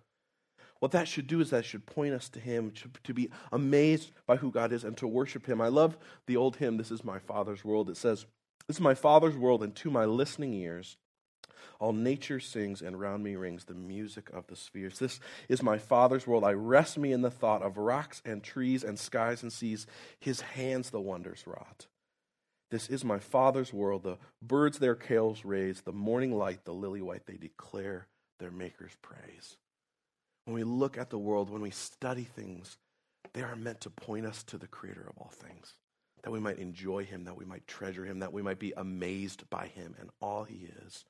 what 0.83 0.91
that 0.91 1.07
should 1.07 1.27
do 1.27 1.39
is 1.39 1.51
that 1.51 1.63
should 1.63 1.85
point 1.85 2.13
us 2.13 2.27
to 2.27 2.41
Him, 2.41 2.69
to, 2.71 2.89
to, 3.05 3.13
be 3.13 3.29
amazed 3.53 4.11
by 4.27 4.35
who 4.35 4.51
God 4.51 4.73
is, 4.73 4.83
and 4.83 4.97
to 4.97 5.07
worship 5.07 5.45
Him. 5.45 5.61
I 5.61 5.69
love 5.69 5.97
the 6.27 6.35
old 6.35 6.57
hymn, 6.57 6.75
This 6.75 6.91
is 6.91 7.05
My 7.05 7.19
Father's 7.19 7.63
World. 7.63 7.89
It 7.89 7.95
says, 7.95 8.25
This 8.67 8.75
is 8.75 8.81
my 8.81 8.93
Father's 8.93 9.37
world, 9.37 9.63
and 9.63 9.73
to 9.77 9.89
my 9.89 10.03
listening 10.03 10.53
ears, 10.53 10.97
All 11.79 11.93
nature 11.93 12.41
sings, 12.41 12.81
and 12.81 12.99
round 12.99 13.23
me 13.23 13.37
rings 13.37 13.63
the 13.63 13.73
music 13.73 14.29
of 14.33 14.47
the 14.47 14.57
spheres. 14.57 14.99
This 14.99 15.21
is 15.47 15.63
my 15.63 15.77
Father's 15.77 16.27
world. 16.27 16.43
I 16.43 16.51
rest 16.51 16.97
me 16.97 17.13
in 17.13 17.21
the 17.21 17.31
thought 17.31 17.61
of 17.61 17.77
rocks 17.77 18.21
and 18.25 18.43
trees 18.43 18.83
and 18.83 18.99
skies 18.99 19.41
and 19.41 19.53
seas. 19.53 19.87
His 20.19 20.41
hands 20.41 20.89
the 20.89 20.99
wonders 20.99 21.45
wrought. 21.47 21.87
This 22.71 22.89
is 22.89 23.05
my 23.05 23.19
Father's 23.19 23.71
world. 23.71 24.03
The 24.03 24.17
birds 24.41 24.79
their 24.79 24.95
tails 24.95 25.45
raise, 25.45 25.79
the 25.79 25.93
morning 25.93 26.37
light, 26.37 26.65
the 26.65 26.73
lily 26.73 27.01
white, 27.01 27.25
they 27.25 27.37
declare 27.37 28.07
their 28.37 28.51
Maker's 28.51 28.97
praise. 29.01 29.55
When 30.45 30.55
we 30.55 30.63
look 30.63 30.97
at 30.97 31.09
the 31.09 31.17
world, 31.17 31.49
when 31.49 31.61
we 31.61 31.71
study 31.71 32.23
things, 32.23 32.77
they 33.33 33.41
are 33.41 33.55
meant 33.55 33.81
to 33.81 33.89
point 33.89 34.25
us 34.25 34.43
to 34.43 34.57
the 34.57 34.67
Creator 34.67 35.05
of 35.09 35.17
all 35.17 35.31
things, 35.33 35.73
that 36.23 36.31
we 36.31 36.39
might 36.39 36.59
enjoy 36.59 37.05
Him, 37.05 37.25
that 37.25 37.37
we 37.37 37.45
might 37.45 37.67
treasure 37.67 38.05
Him, 38.05 38.19
that 38.19 38.33
we 38.33 38.41
might 38.41 38.59
be 38.59 38.73
amazed 38.75 39.49
by 39.49 39.67
Him 39.67 39.95
and 39.99 40.09
all 40.21 40.43
He 40.43 40.67
is. 40.85 41.05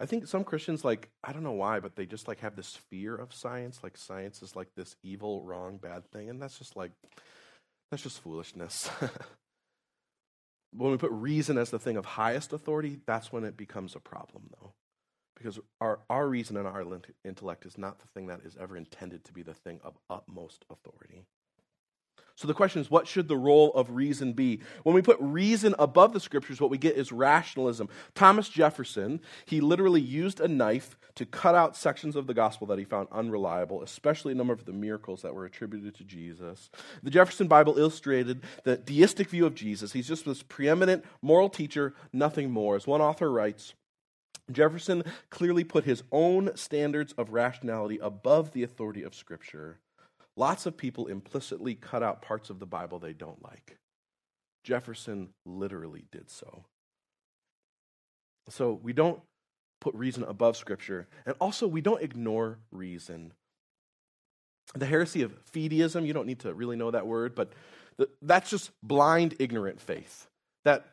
I 0.00 0.06
think 0.06 0.26
some 0.26 0.44
Christians 0.44 0.84
like 0.84 1.10
I 1.22 1.32
don't 1.32 1.44
know 1.44 1.52
why, 1.52 1.80
but 1.80 1.96
they 1.96 2.06
just 2.06 2.26
like 2.26 2.40
have 2.40 2.56
this 2.56 2.76
fear 2.90 3.14
of 3.14 3.32
science, 3.32 3.80
like 3.82 3.96
science 3.96 4.42
is 4.42 4.56
like 4.56 4.68
this 4.74 4.96
evil, 5.02 5.42
wrong, 5.42 5.78
bad 5.78 6.10
thing, 6.10 6.28
and 6.28 6.42
that's 6.42 6.58
just 6.58 6.76
like 6.76 6.90
that's 7.90 8.02
just 8.02 8.20
foolishness. 8.20 8.90
when 10.72 10.90
we 10.90 10.96
put 10.96 11.12
reason 11.12 11.58
as 11.58 11.70
the 11.70 11.78
thing 11.78 11.96
of 11.96 12.04
highest 12.04 12.52
authority, 12.52 12.98
that's 13.06 13.32
when 13.32 13.44
it 13.44 13.56
becomes 13.56 13.94
a 13.94 14.00
problem 14.00 14.50
though. 14.60 14.72
Because 15.36 15.58
our, 15.80 16.00
our 16.08 16.28
reason 16.28 16.56
and 16.56 16.66
our 16.66 16.84
intellect 17.24 17.66
is 17.66 17.76
not 17.76 17.98
the 17.98 18.06
thing 18.08 18.28
that 18.28 18.40
is 18.44 18.56
ever 18.60 18.76
intended 18.76 19.24
to 19.24 19.32
be 19.32 19.42
the 19.42 19.54
thing 19.54 19.80
of 19.82 19.96
utmost 20.08 20.64
authority. 20.70 21.24
So 22.36 22.48
the 22.48 22.54
question 22.54 22.80
is, 22.80 22.90
what 22.90 23.06
should 23.06 23.28
the 23.28 23.36
role 23.36 23.72
of 23.74 23.90
reason 23.90 24.32
be? 24.32 24.60
When 24.82 24.94
we 24.94 25.02
put 25.02 25.18
reason 25.20 25.74
above 25.78 26.12
the 26.12 26.18
scriptures, 26.18 26.60
what 26.60 26.70
we 26.70 26.78
get 26.78 26.96
is 26.96 27.12
rationalism. 27.12 27.88
Thomas 28.16 28.48
Jefferson, 28.48 29.20
he 29.46 29.60
literally 29.60 30.00
used 30.00 30.40
a 30.40 30.48
knife 30.48 30.98
to 31.14 31.26
cut 31.26 31.54
out 31.54 31.76
sections 31.76 32.16
of 32.16 32.26
the 32.26 32.34
gospel 32.34 32.66
that 32.66 32.78
he 32.78 32.84
found 32.84 33.06
unreliable, 33.12 33.84
especially 33.84 34.32
a 34.32 34.34
number 34.34 34.52
of 34.52 34.64
the 34.64 34.72
miracles 34.72 35.22
that 35.22 35.32
were 35.32 35.44
attributed 35.44 35.94
to 35.94 36.04
Jesus. 36.04 36.70
The 37.04 37.10
Jefferson 37.10 37.46
Bible 37.46 37.78
illustrated 37.78 38.42
the 38.64 38.78
deistic 38.78 39.30
view 39.30 39.46
of 39.46 39.54
Jesus. 39.54 39.92
He's 39.92 40.08
just 40.08 40.24
this 40.24 40.42
preeminent 40.42 41.04
moral 41.22 41.48
teacher, 41.48 41.94
nothing 42.12 42.50
more. 42.50 42.74
As 42.74 42.84
one 42.84 43.00
author 43.00 43.30
writes, 43.30 43.74
Jefferson 44.52 45.02
clearly 45.30 45.64
put 45.64 45.84
his 45.84 46.02
own 46.12 46.56
standards 46.56 47.12
of 47.14 47.30
rationality 47.30 47.98
above 48.00 48.52
the 48.52 48.62
authority 48.62 49.02
of 49.02 49.14
Scripture. 49.14 49.78
Lots 50.36 50.66
of 50.66 50.76
people 50.76 51.06
implicitly 51.06 51.74
cut 51.74 52.02
out 52.02 52.22
parts 52.22 52.50
of 52.50 52.58
the 52.58 52.66
Bible 52.66 52.98
they 52.98 53.12
don't 53.12 53.42
like. 53.42 53.78
Jefferson 54.64 55.30
literally 55.44 56.04
did 56.10 56.30
so. 56.30 56.64
So 58.48 58.78
we 58.82 58.92
don't 58.92 59.20
put 59.80 59.94
reason 59.94 60.24
above 60.24 60.56
Scripture, 60.56 61.06
and 61.24 61.34
also 61.40 61.66
we 61.66 61.80
don't 61.80 62.02
ignore 62.02 62.58
reason. 62.72 63.32
The 64.74 64.86
heresy 64.86 65.22
of 65.22 65.32
fideism, 65.52 66.06
you 66.06 66.12
don't 66.12 66.26
need 66.26 66.40
to 66.40 66.54
really 66.54 66.76
know 66.76 66.90
that 66.90 67.06
word, 67.06 67.34
but 67.34 67.52
that's 68.22 68.50
just 68.50 68.70
blind, 68.82 69.36
ignorant 69.38 69.80
faith. 69.80 70.26
That 70.64 70.86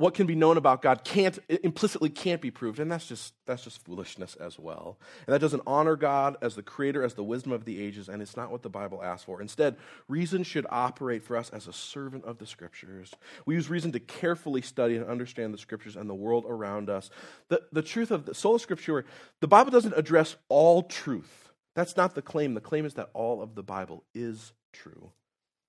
what 0.00 0.14
can 0.14 0.26
be 0.26 0.34
known 0.34 0.56
about 0.56 0.80
God 0.80 1.04
can't 1.04 1.38
implicitly 1.62 2.08
can't 2.08 2.40
be 2.40 2.50
proved, 2.50 2.80
and 2.80 2.90
that's 2.90 3.06
just 3.06 3.34
that's 3.44 3.64
just 3.64 3.84
foolishness 3.84 4.34
as 4.36 4.58
well. 4.58 4.98
And 5.26 5.34
that 5.34 5.40
doesn't 5.40 5.62
honor 5.66 5.94
God 5.94 6.38
as 6.40 6.54
the 6.54 6.62
creator, 6.62 7.02
as 7.02 7.12
the 7.12 7.22
wisdom 7.22 7.52
of 7.52 7.66
the 7.66 7.78
ages, 7.78 8.08
and 8.08 8.22
it's 8.22 8.34
not 8.34 8.50
what 8.50 8.62
the 8.62 8.70
Bible 8.70 9.02
asks 9.02 9.24
for. 9.24 9.42
Instead, 9.42 9.76
reason 10.08 10.42
should 10.42 10.66
operate 10.70 11.22
for 11.22 11.36
us 11.36 11.50
as 11.50 11.66
a 11.66 11.72
servant 11.74 12.24
of 12.24 12.38
the 12.38 12.46
scriptures. 12.46 13.12
We 13.44 13.56
use 13.56 13.68
reason 13.68 13.92
to 13.92 14.00
carefully 14.00 14.62
study 14.62 14.96
and 14.96 15.04
understand 15.04 15.52
the 15.52 15.58
scriptures 15.58 15.96
and 15.96 16.08
the 16.08 16.14
world 16.14 16.46
around 16.48 16.88
us. 16.88 17.10
The, 17.48 17.60
the 17.70 17.82
truth 17.82 18.10
of 18.10 18.24
the 18.24 18.34
sola 18.34 18.58
scriptura, 18.58 19.04
the 19.40 19.48
Bible 19.48 19.70
doesn't 19.70 19.98
address 19.98 20.34
all 20.48 20.82
truth. 20.82 21.50
That's 21.74 21.98
not 21.98 22.14
the 22.14 22.22
claim. 22.22 22.54
The 22.54 22.62
claim 22.62 22.86
is 22.86 22.94
that 22.94 23.10
all 23.12 23.42
of 23.42 23.54
the 23.54 23.62
Bible 23.62 24.04
is 24.14 24.54
true. 24.72 25.10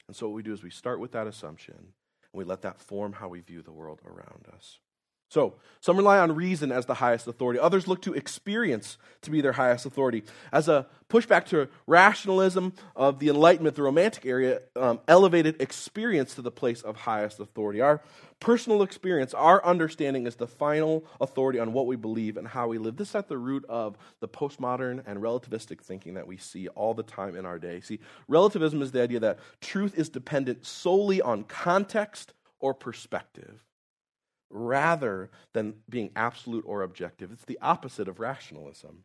And 0.07 0.15
so 0.15 0.27
what 0.27 0.35
we 0.35 0.41
do 0.41 0.53
is 0.53 0.63
we 0.63 0.69
start 0.69 1.01
with 1.01 1.11
that 1.11 1.27
assumption 1.27 1.91
and 2.33 2.39
we 2.39 2.45
let 2.45 2.61
that 2.61 2.79
form 2.79 3.13
how 3.13 3.29
we 3.29 3.41
view 3.41 3.61
the 3.61 3.71
world 3.71 4.01
around 4.05 4.47
us. 4.53 4.79
So, 5.31 5.53
some 5.79 5.95
rely 5.95 6.19
on 6.19 6.35
reason 6.35 6.73
as 6.73 6.87
the 6.87 6.95
highest 6.95 7.25
authority. 7.25 7.57
Others 7.57 7.87
look 7.87 8.01
to 8.01 8.13
experience 8.13 8.97
to 9.21 9.31
be 9.31 9.39
their 9.39 9.53
highest 9.53 9.85
authority. 9.85 10.23
As 10.51 10.67
a 10.67 10.87
pushback 11.09 11.45
to 11.45 11.69
rationalism 11.87 12.73
of 12.97 13.19
the 13.19 13.29
Enlightenment, 13.29 13.77
the 13.77 13.83
Romantic 13.83 14.25
era 14.25 14.59
um, 14.75 14.99
elevated 15.07 15.61
experience 15.61 16.35
to 16.35 16.41
the 16.41 16.51
place 16.51 16.81
of 16.81 16.97
highest 16.97 17.39
authority. 17.39 17.79
Our 17.79 18.01
personal 18.41 18.83
experience, 18.83 19.33
our 19.33 19.65
understanding 19.65 20.27
is 20.27 20.35
the 20.35 20.47
final 20.47 21.05
authority 21.21 21.59
on 21.59 21.71
what 21.71 21.87
we 21.87 21.95
believe 21.95 22.35
and 22.35 22.45
how 22.45 22.67
we 22.67 22.77
live. 22.77 22.97
This 22.97 23.11
is 23.11 23.15
at 23.15 23.29
the 23.29 23.37
root 23.37 23.63
of 23.69 23.97
the 24.19 24.27
postmodern 24.27 25.01
and 25.07 25.21
relativistic 25.21 25.79
thinking 25.79 26.15
that 26.15 26.27
we 26.27 26.35
see 26.35 26.67
all 26.67 26.93
the 26.93 27.03
time 27.03 27.37
in 27.37 27.45
our 27.45 27.57
day. 27.57 27.79
See, 27.79 28.01
relativism 28.27 28.81
is 28.81 28.91
the 28.91 29.01
idea 29.01 29.21
that 29.21 29.39
truth 29.61 29.97
is 29.97 30.09
dependent 30.09 30.65
solely 30.65 31.21
on 31.21 31.45
context 31.45 32.33
or 32.59 32.73
perspective 32.73 33.63
rather 34.51 35.29
than 35.53 35.75
being 35.89 36.11
absolute 36.15 36.63
or 36.67 36.83
objective. 36.83 37.31
It's 37.31 37.45
the 37.45 37.59
opposite 37.61 38.07
of 38.07 38.19
rationalism. 38.19 39.03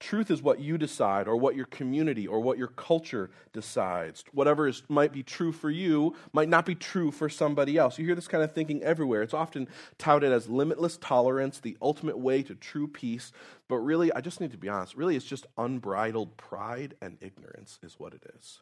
Truth 0.00 0.30
is 0.30 0.42
what 0.42 0.60
you 0.60 0.76
decide, 0.76 1.28
or 1.28 1.36
what 1.36 1.56
your 1.56 1.66
community 1.66 2.26
or 2.26 2.40
what 2.40 2.58
your 2.58 2.68
culture 2.68 3.30
decides. 3.52 4.24
Whatever 4.32 4.68
is, 4.68 4.82
might 4.88 5.12
be 5.12 5.22
true 5.22 5.52
for 5.52 5.70
you 5.70 6.14
might 6.32 6.48
not 6.48 6.66
be 6.66 6.74
true 6.74 7.10
for 7.10 7.28
somebody 7.28 7.78
else. 7.78 7.98
You 7.98 8.04
hear 8.04 8.14
this 8.14 8.28
kind 8.28 8.42
of 8.44 8.52
thinking 8.52 8.82
everywhere. 8.82 9.22
It's 9.22 9.32
often 9.32 9.68
touted 9.96 10.32
as 10.32 10.48
limitless 10.48 10.98
tolerance, 10.98 11.60
the 11.60 11.78
ultimate 11.80 12.18
way 12.18 12.42
to 12.42 12.54
true 12.54 12.88
peace. 12.88 13.32
But 13.68 13.78
really, 13.78 14.12
I 14.12 14.20
just 14.20 14.40
need 14.40 14.50
to 14.50 14.58
be 14.58 14.68
honest, 14.68 14.96
really, 14.96 15.16
it's 15.16 15.24
just 15.24 15.46
unbridled 15.56 16.36
pride 16.36 16.96
and 17.00 17.16
ignorance, 17.20 17.78
is 17.82 17.94
what 17.98 18.12
it 18.12 18.24
is. 18.36 18.60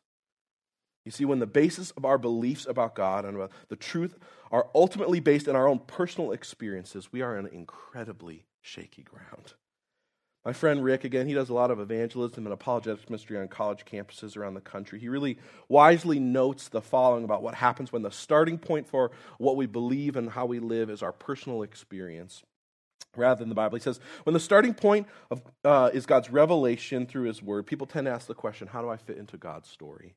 You 1.04 1.10
see, 1.10 1.24
when 1.24 1.40
the 1.40 1.46
basis 1.46 1.90
of 1.92 2.04
our 2.04 2.18
beliefs 2.18 2.66
about 2.66 2.94
God 2.94 3.24
and 3.24 3.36
about 3.36 3.50
the 3.68 3.76
truth 3.76 4.16
are 4.50 4.68
ultimately 4.74 5.20
based 5.20 5.48
in 5.48 5.56
our 5.56 5.66
own 5.66 5.80
personal 5.80 6.32
experiences, 6.32 7.12
we 7.12 7.22
are 7.22 7.36
on 7.36 7.46
incredibly 7.46 8.44
shaky 8.60 9.02
ground. 9.02 9.54
My 10.44 10.52
friend 10.52 10.82
Rick, 10.82 11.04
again, 11.04 11.28
he 11.28 11.34
does 11.34 11.50
a 11.50 11.54
lot 11.54 11.70
of 11.70 11.78
evangelism 11.78 12.46
and 12.46 12.52
apologetics 12.52 13.08
ministry 13.08 13.38
on 13.38 13.46
college 13.46 13.84
campuses 13.84 14.36
around 14.36 14.54
the 14.54 14.60
country. 14.60 14.98
He 14.98 15.08
really 15.08 15.38
wisely 15.68 16.18
notes 16.18 16.68
the 16.68 16.80
following 16.80 17.22
about 17.22 17.44
what 17.44 17.54
happens 17.54 17.92
when 17.92 18.02
the 18.02 18.10
starting 18.10 18.58
point 18.58 18.88
for 18.88 19.12
what 19.38 19.56
we 19.56 19.66
believe 19.66 20.16
and 20.16 20.30
how 20.30 20.46
we 20.46 20.58
live 20.58 20.90
is 20.90 21.02
our 21.02 21.12
personal 21.12 21.62
experience 21.62 22.42
rather 23.16 23.38
than 23.38 23.50
the 23.50 23.54
Bible. 23.54 23.76
He 23.76 23.82
says, 23.82 24.00
when 24.24 24.34
the 24.34 24.40
starting 24.40 24.74
point 24.74 25.06
of, 25.30 25.42
uh, 25.64 25.90
is 25.92 26.06
God's 26.06 26.30
revelation 26.30 27.06
through 27.06 27.24
His 27.28 27.40
Word, 27.40 27.66
people 27.66 27.86
tend 27.86 28.06
to 28.06 28.10
ask 28.12 28.26
the 28.26 28.34
question, 28.34 28.66
how 28.66 28.82
do 28.82 28.88
I 28.88 28.96
fit 28.96 29.18
into 29.18 29.36
God's 29.36 29.68
story? 29.68 30.14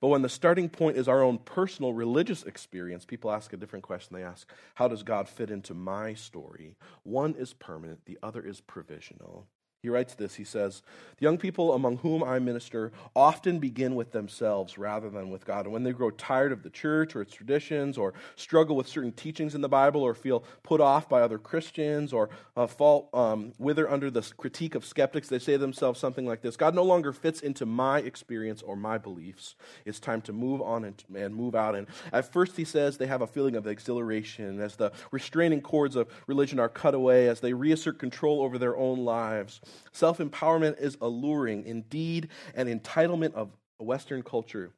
But 0.00 0.08
when 0.08 0.22
the 0.22 0.28
starting 0.28 0.68
point 0.68 0.96
is 0.96 1.08
our 1.08 1.22
own 1.22 1.38
personal 1.38 1.92
religious 1.92 2.44
experience, 2.44 3.04
people 3.04 3.30
ask 3.30 3.52
a 3.52 3.56
different 3.56 3.84
question. 3.84 4.16
They 4.16 4.22
ask, 4.22 4.48
How 4.74 4.88
does 4.88 5.02
God 5.02 5.28
fit 5.28 5.50
into 5.50 5.74
my 5.74 6.14
story? 6.14 6.76
One 7.02 7.34
is 7.34 7.52
permanent, 7.52 8.04
the 8.06 8.18
other 8.22 8.42
is 8.42 8.60
provisional. 8.60 9.46
He 9.80 9.88
writes 9.88 10.14
this 10.14 10.34
He 10.34 10.44
says, 10.44 10.82
The 11.18 11.24
young 11.24 11.38
people 11.38 11.72
among 11.72 11.98
whom 11.98 12.24
I 12.24 12.40
minister 12.40 12.90
often 13.14 13.60
begin 13.60 13.94
with 13.94 14.10
themselves 14.10 14.76
rather 14.76 15.08
than 15.08 15.30
with 15.30 15.44
God. 15.44 15.66
And 15.66 15.72
when 15.72 15.84
they 15.84 15.92
grow 15.92 16.10
tired 16.10 16.50
of 16.50 16.64
the 16.64 16.70
church 16.70 17.14
or 17.14 17.22
its 17.22 17.32
traditions, 17.32 17.96
or 17.96 18.12
struggle 18.34 18.74
with 18.74 18.88
certain 18.88 19.12
teachings 19.12 19.54
in 19.54 19.60
the 19.60 19.68
Bible, 19.68 20.02
or 20.02 20.14
feel 20.14 20.42
put 20.64 20.80
off 20.80 21.08
by 21.08 21.20
other 21.20 21.38
Christians, 21.38 22.12
or 22.12 22.28
uh, 22.56 22.66
fall 22.66 23.08
um, 23.14 23.52
wither 23.58 23.88
under 23.88 24.10
the 24.10 24.22
critique 24.36 24.74
of 24.74 24.84
skeptics, 24.84 25.28
they 25.28 25.38
say 25.38 25.52
to 25.52 25.58
themselves 25.58 26.00
something 26.00 26.26
like 26.26 26.42
this 26.42 26.56
God 26.56 26.74
no 26.74 26.82
longer 26.82 27.12
fits 27.12 27.40
into 27.40 27.64
my 27.64 28.00
experience 28.00 28.62
or 28.62 28.74
my 28.74 28.98
beliefs. 28.98 29.54
It's 29.84 30.00
time 30.00 30.22
to 30.22 30.32
move 30.32 30.60
on 30.60 30.84
and, 30.84 31.04
and 31.14 31.34
move 31.34 31.54
out. 31.54 31.76
And 31.76 31.86
at 32.12 32.32
first, 32.32 32.56
he 32.56 32.64
says, 32.64 32.98
they 32.98 33.06
have 33.06 33.22
a 33.22 33.26
feeling 33.28 33.54
of 33.54 33.66
exhilaration 33.68 34.60
as 34.60 34.74
the 34.74 34.90
restraining 35.12 35.60
cords 35.60 35.94
of 35.94 36.08
religion 36.26 36.58
are 36.58 36.68
cut 36.68 36.94
away, 36.94 37.28
as 37.28 37.38
they 37.40 37.52
reassert 37.52 38.00
control 38.00 38.42
over 38.42 38.58
their 38.58 38.76
own 38.76 39.04
lives. 39.04 39.60
Self 39.92 40.18
empowerment 40.18 40.80
is 40.80 40.96
alluring, 41.00 41.64
indeed, 41.64 42.28
an 42.54 42.66
entitlement 42.66 43.34
of 43.34 43.50
Western 43.78 44.22
culture. 44.22 44.72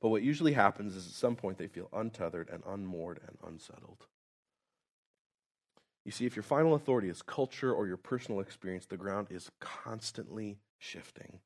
But 0.00 0.08
what 0.08 0.22
usually 0.22 0.52
happens 0.52 0.96
is 0.96 1.06
at 1.06 1.12
some 1.12 1.36
point 1.36 1.58
they 1.58 1.66
feel 1.66 1.88
untethered 1.92 2.48
and 2.48 2.62
unmoored 2.66 3.20
and 3.26 3.36
unsettled. 3.46 4.06
You 6.04 6.10
see, 6.10 6.24
if 6.24 6.34
your 6.34 6.42
final 6.42 6.74
authority 6.74 7.08
is 7.08 7.20
culture 7.20 7.72
or 7.72 7.86
your 7.86 7.98
personal 7.98 8.40
experience, 8.40 8.86
the 8.86 8.96
ground 8.96 9.28
is 9.30 9.50
constantly 9.60 10.58
shifting. 10.78 11.40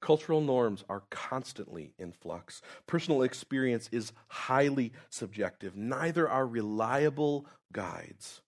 Cultural 0.00 0.40
norms 0.40 0.84
are 0.88 1.02
constantly 1.10 1.92
in 1.98 2.12
flux. 2.12 2.62
Personal 2.86 3.22
experience 3.22 3.88
is 3.92 4.12
highly 4.28 4.92
subjective. 5.10 5.76
Neither 5.76 6.28
are 6.28 6.46
reliable 6.46 7.46
guides. 7.72 8.40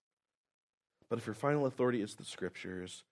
But 1.09 1.19
if 1.19 1.27
your 1.27 1.33
final 1.35 1.65
authority 1.65 2.01
is 2.01 2.15
the 2.15 2.23
scriptures, 2.23 3.03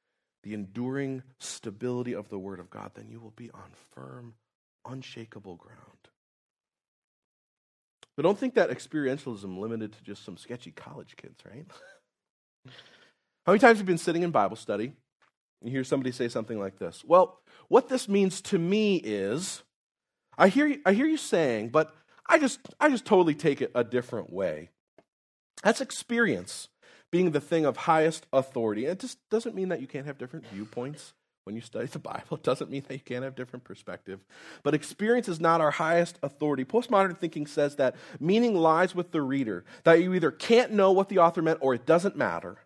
the 0.43 0.53
enduring 0.53 1.23
stability 1.39 2.13
of 2.13 2.29
the 2.29 2.39
Word 2.39 2.59
of 2.59 2.69
God, 2.69 2.91
then 2.95 3.09
you 3.09 3.19
will 3.19 3.33
be 3.35 3.51
on 3.51 3.71
firm, 3.91 4.35
unshakable 4.87 5.55
ground. 5.55 5.79
But 8.15 8.23
don't 8.23 8.37
think 8.37 8.55
that 8.55 8.69
experientialism 8.69 9.57
limited 9.57 9.93
to 9.93 10.03
just 10.03 10.25
some 10.25 10.37
sketchy 10.37 10.71
college 10.71 11.15
kids, 11.15 11.41
right? 11.45 11.65
How 13.45 13.53
many 13.53 13.59
times 13.59 13.77
have 13.77 13.87
you 13.87 13.91
been 13.91 13.97
sitting 13.97 14.23
in 14.23 14.31
Bible 14.31 14.55
study? 14.55 14.93
You 15.63 15.71
hear 15.71 15.83
somebody 15.83 16.11
say 16.11 16.27
something 16.27 16.59
like 16.59 16.79
this. 16.79 17.03
Well, 17.05 17.39
what 17.67 17.89
this 17.89 18.07
means 18.07 18.41
to 18.43 18.59
me 18.59 18.97
is 18.97 19.63
I 20.37 20.47
hear 20.47 20.67
you, 20.67 20.81
I 20.85 20.93
hear 20.93 21.05
you 21.05 21.17
saying, 21.17 21.69
but 21.69 21.93
I 22.27 22.39
just 22.39 22.59
I 22.79 22.89
just 22.89 23.05
totally 23.05 23.35
take 23.35 23.61
it 23.61 23.71
a 23.75 23.83
different 23.83 24.31
way. 24.31 24.69
That's 25.63 25.81
experience 25.81 26.69
being 27.11 27.31
the 27.31 27.41
thing 27.41 27.65
of 27.65 27.77
highest 27.77 28.25
authority. 28.31 28.85
It 28.85 28.99
just 28.99 29.17
doesn't 29.29 29.55
mean 29.55 29.69
that 29.69 29.81
you 29.81 29.87
can't 29.87 30.05
have 30.05 30.17
different 30.17 30.47
viewpoints 30.47 31.13
when 31.43 31.55
you 31.55 31.61
study 31.61 31.87
the 31.87 31.99
Bible. 31.99 32.37
It 32.37 32.43
doesn't 32.43 32.69
mean 32.69 32.83
that 32.87 32.93
you 32.93 32.99
can't 32.99 33.23
have 33.23 33.35
different 33.35 33.63
perspective. 33.63 34.19
But 34.63 34.73
experience 34.73 35.27
is 35.27 35.39
not 35.39 35.61
our 35.61 35.71
highest 35.71 36.19
authority. 36.21 36.65
Postmodern 36.65 37.17
thinking 37.17 37.47
says 37.47 37.75
that 37.77 37.95
meaning 38.19 38.55
lies 38.55 38.93
with 38.93 39.11
the 39.11 39.21
reader, 39.21 39.65
that 39.83 40.01
you 40.01 40.13
either 40.13 40.31
can't 40.31 40.71
know 40.71 40.91
what 40.91 41.09
the 41.09 41.19
author 41.19 41.41
meant 41.41 41.59
or 41.61 41.73
it 41.73 41.85
doesn't 41.85 42.15
matter. 42.15 42.59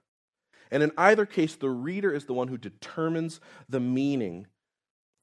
And 0.69 0.81
in 0.81 0.91
either 0.97 1.25
case, 1.25 1.55
the 1.55 1.69
reader 1.69 2.11
is 2.11 2.25
the 2.25 2.33
one 2.33 2.47
who 2.47 2.57
determines 2.57 3.39
the 3.69 3.79
meaning. 3.79 4.47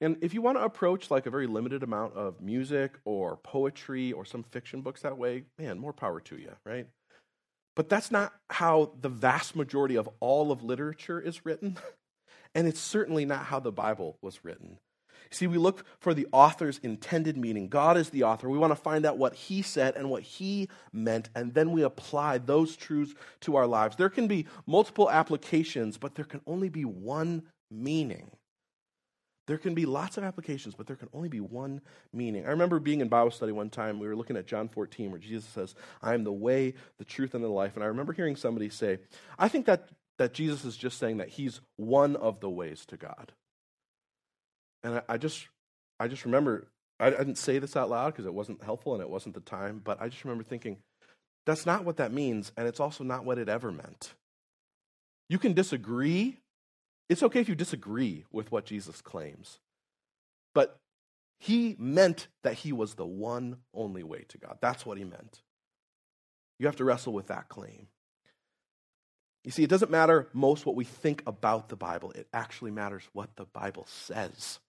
And 0.01 0.17
if 0.23 0.33
you 0.33 0.41
want 0.41 0.57
to 0.57 0.65
approach 0.65 1.11
like 1.11 1.27
a 1.27 1.31
very 1.31 1.47
limited 1.47 1.83
amount 1.83 2.15
of 2.15 2.41
music 2.41 2.99
or 3.05 3.37
poetry 3.37 4.13
or 4.13 4.25
some 4.25 4.45
fiction 4.45 4.81
books 4.81 5.03
that 5.03 5.19
way, 5.19 5.45
man, 5.59 5.79
more 5.79 5.93
power 5.93 6.21
to 6.21 6.37
you, 6.37 6.53
right? 6.65 6.87
But 7.77 7.89
that's 7.89 8.11
not 8.11 8.33
how 8.51 8.93
the 9.01 9.09
vast 9.09 9.57
majority 9.57 9.97
of 9.97 10.09
all 10.21 10.53
of 10.53 10.63
literature 10.63 11.21
is 11.21 11.45
written. 11.45 11.79
And 12.53 12.67
it's 12.67 12.81
certainly 12.81 13.25
not 13.25 13.45
how 13.45 13.61
the 13.61 13.71
Bible 13.71 14.19
was 14.23 14.45
written. 14.45 14.79
See, 15.31 15.47
we 15.47 15.59
look 15.59 15.85
for 16.01 16.13
the 16.13 16.27
author's 16.33 16.81
intended 16.83 17.37
meaning. 17.37 17.69
God 17.69 17.97
is 17.97 18.11
the 18.11 18.25
author. 18.25 18.49
We 18.49 18.59
want 18.59 18.73
to 18.73 18.77
find 18.77 19.07
out 19.07 19.17
what 19.17 19.35
he 19.35 19.63
said 19.63 19.95
and 19.95 20.11
what 20.11 20.23
he 20.23 20.69
meant, 20.93 21.31
and 21.37 21.55
then 21.55 21.71
we 21.71 21.83
apply 21.83 22.39
those 22.39 22.75
truths 22.75 23.15
to 23.43 23.55
our 23.55 23.67
lives. 23.67 23.97
There 23.97 24.11
can 24.11 24.27
be 24.27 24.47
multiple 24.67 25.09
applications, 25.09 25.97
but 25.99 26.17
there 26.17 26.25
can 26.25 26.41
only 26.47 26.69
be 26.69 26.85
one 26.85 27.45
meaning. 27.71 28.33
There 29.51 29.59
can 29.59 29.75
be 29.75 29.85
lots 29.85 30.17
of 30.17 30.23
applications, 30.23 30.77
but 30.77 30.87
there 30.87 30.95
can 30.95 31.09
only 31.13 31.29
be 31.29 31.41
one 31.41 31.81
meaning. 32.13 32.47
I 32.47 32.51
remember 32.51 32.79
being 32.79 33.01
in 33.01 33.09
Bible 33.09 33.33
study 33.33 33.51
one 33.51 33.69
time. 33.69 33.99
We 33.99 34.07
were 34.07 34.15
looking 34.15 34.37
at 34.37 34.47
John 34.47 34.69
14, 34.69 35.11
where 35.11 35.19
Jesus 35.19 35.45
says, 35.45 35.75
I 36.01 36.15
am 36.15 36.23
the 36.23 36.31
way, 36.31 36.75
the 36.99 37.05
truth, 37.05 37.35
and 37.35 37.43
the 37.43 37.49
life. 37.49 37.75
And 37.75 37.83
I 37.83 37.89
remember 37.89 38.13
hearing 38.13 38.37
somebody 38.37 38.69
say, 38.69 39.01
I 39.41 39.49
think 39.49 39.67
that 39.67 39.89
that 40.19 40.35
Jesus 40.35 40.65
is 40.65 40.77
just 40.77 40.99
saying 40.99 41.17
that 41.17 41.31
he's 41.31 41.61
one 41.75 42.15
of 42.15 42.39
the 42.39 42.49
ways 42.49 42.87
to 42.87 42.97
God. 42.97 43.33
And 44.85 44.95
I, 44.99 45.03
I 45.09 45.17
just, 45.17 45.49
I 45.99 46.07
just 46.07 46.25
remember, 46.25 46.69
I, 47.01 47.09
I 47.09 47.11
didn't 47.11 47.39
say 47.39 47.59
this 47.59 47.75
out 47.75 47.91
loud 47.91 48.13
because 48.13 48.27
it 48.27 48.35
wasn't 48.35 48.63
helpful 48.63 48.95
and 48.95 49.03
it 49.03 49.11
wasn't 49.11 49.35
the 49.35 49.41
time, 49.41 49.81
but 49.83 50.01
I 50.01 50.11
just 50.11 50.23
remember 50.23 50.45
thinking, 50.45 50.77
that's 51.45 51.67
not 51.67 51.85
what 51.85 51.97
that 51.97 52.13
means, 52.13 52.53
and 52.57 52.69
it's 52.69 52.79
also 52.79 53.03
not 53.03 53.25
what 53.25 53.37
it 53.37 53.49
ever 53.49 53.73
meant. 53.73 54.13
You 55.29 55.41
can 55.41 55.55
disagree. 55.55 56.37
It's 57.11 57.25
okay 57.25 57.41
if 57.41 57.49
you 57.49 57.57
disagree 57.57 58.25
with 58.31 58.53
what 58.53 58.65
Jesus 58.65 59.03
claims. 59.03 59.59
But 60.55 60.79
he 61.41 61.75
meant 61.77 62.29
that 62.45 62.55
he 62.55 62.73
was 62.73 62.95
the 62.95 63.05
one 63.05 63.57
only 63.75 64.05
way 64.05 64.25
to 64.29 64.39
God. 64.39 64.59
That's 64.61 64.87
what 64.87 64.97
he 64.97 65.03
meant. 65.03 65.43
You 66.61 66.67
have 66.67 66.77
to 66.77 66.85
wrestle 66.85 67.13
with 67.13 67.27
that 67.27 67.49
claim. 67.49 67.89
You 69.43 69.51
see, 69.51 69.65
it 69.65 69.71
doesn't 69.71 69.91
matter 69.91 70.29
most 70.33 70.65
what 70.65 70.77
we 70.77 70.85
think 70.85 71.25
about 71.27 71.69
the 71.69 71.75
Bible, 71.75 72.13
it 72.13 72.29
actually 72.33 72.71
matters 72.71 73.09
what 73.13 73.35
the 73.35 73.47
Bible 73.47 73.87
says. 73.89 74.61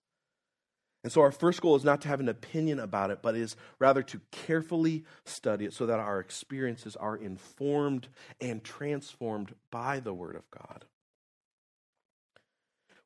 And 1.04 1.14
so 1.14 1.22
our 1.22 1.32
first 1.32 1.62
goal 1.62 1.76
is 1.76 1.84
not 1.84 2.02
to 2.02 2.08
have 2.08 2.20
an 2.20 2.30
opinion 2.30 2.80
about 2.80 3.12
it, 3.12 3.22
but 3.22 3.36
is 3.36 3.56
rather 3.78 4.02
to 4.04 4.22
carefully 4.32 5.04
study 5.26 5.66
it 5.66 5.74
so 5.74 5.86
that 5.86 6.00
our 6.00 6.20
experiences 6.20 6.96
are 6.96 7.16
informed 7.16 8.08
and 8.40 8.64
transformed 8.64 9.54
by 9.70 10.00
the 10.00 10.14
Word 10.14 10.36
of 10.36 10.50
God. 10.50 10.86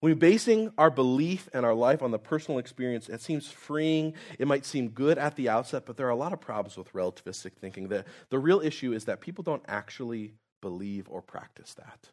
When 0.05 0.11
we're 0.11 0.19
basing 0.19 0.71
our 0.77 0.91
belief 0.91 1.49
and 1.51 1.65
our 1.65 1.73
life 1.73 2.03
on 2.03 2.11
the 2.11 2.19
personal 2.19 2.59
experience, 2.59 3.09
it 3.09 3.23
seems 3.23 3.49
freeing. 3.49 4.13
It 4.37 4.47
might 4.47 4.63
seem 4.63 4.89
good 4.89 5.17
at 5.17 5.35
the 5.35 5.49
outset, 5.49 5.87
but 5.87 5.97
there 5.97 6.05
are 6.05 6.11
a 6.11 6.15
lot 6.15 6.31
of 6.31 6.39
problems 6.39 6.77
with 6.77 6.93
relativistic 6.93 7.53
thinking. 7.53 7.87
The, 7.87 8.05
the 8.29 8.37
real 8.37 8.61
issue 8.61 8.93
is 8.93 9.05
that 9.05 9.19
people 9.19 9.43
don't 9.43 9.63
actually 9.67 10.35
believe 10.61 11.07
or 11.09 11.23
practice 11.23 11.73
that. 11.73 12.11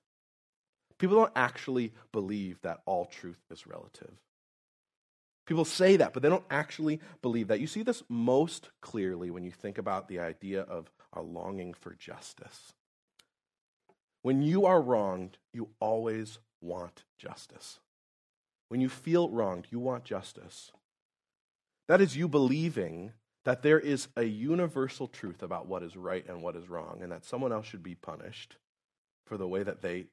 People 0.96 1.16
don't 1.16 1.34
actually 1.36 1.92
believe 2.12 2.62
that 2.62 2.80
all 2.86 3.04
truth 3.04 3.44
is 3.50 3.66
relative. 3.66 4.14
People 5.44 5.66
say 5.66 5.96
that, 5.96 6.14
but 6.14 6.22
they 6.22 6.30
don't 6.30 6.46
actually 6.50 6.98
believe 7.20 7.48
that. 7.48 7.60
You 7.60 7.66
see 7.66 7.82
this 7.82 8.02
most 8.08 8.70
clearly 8.80 9.30
when 9.30 9.44
you 9.44 9.50
think 9.50 9.76
about 9.76 10.08
the 10.08 10.18
idea 10.18 10.62
of 10.62 10.90
a 11.12 11.20
longing 11.20 11.74
for 11.74 11.94
justice. 11.94 12.72
When 14.22 14.40
you 14.40 14.64
are 14.64 14.80
wronged, 14.80 15.36
you 15.52 15.68
always 15.78 16.38
want 16.62 17.04
justice. 17.18 17.78
When 18.68 18.80
you 18.80 18.88
feel 18.88 19.28
wronged, 19.28 19.66
you 19.70 19.78
want 19.78 20.04
justice. 20.04 20.72
That 21.88 22.00
is 22.00 22.16
you 22.16 22.28
believing 22.28 23.12
that 23.44 23.62
there 23.62 23.80
is 23.80 24.08
a 24.16 24.24
universal 24.24 25.08
truth 25.08 25.42
about 25.42 25.66
what 25.66 25.82
is 25.82 25.96
right 25.96 26.24
and 26.28 26.42
what 26.42 26.56
is 26.56 26.68
wrong, 26.68 27.00
and 27.02 27.10
that 27.10 27.24
someone 27.24 27.52
else 27.52 27.66
should 27.66 27.82
be 27.82 27.94
punished 27.94 28.56
for 29.26 29.36
the 29.36 29.48
way 29.48 29.62
that 29.62 29.82
they 29.82 30.06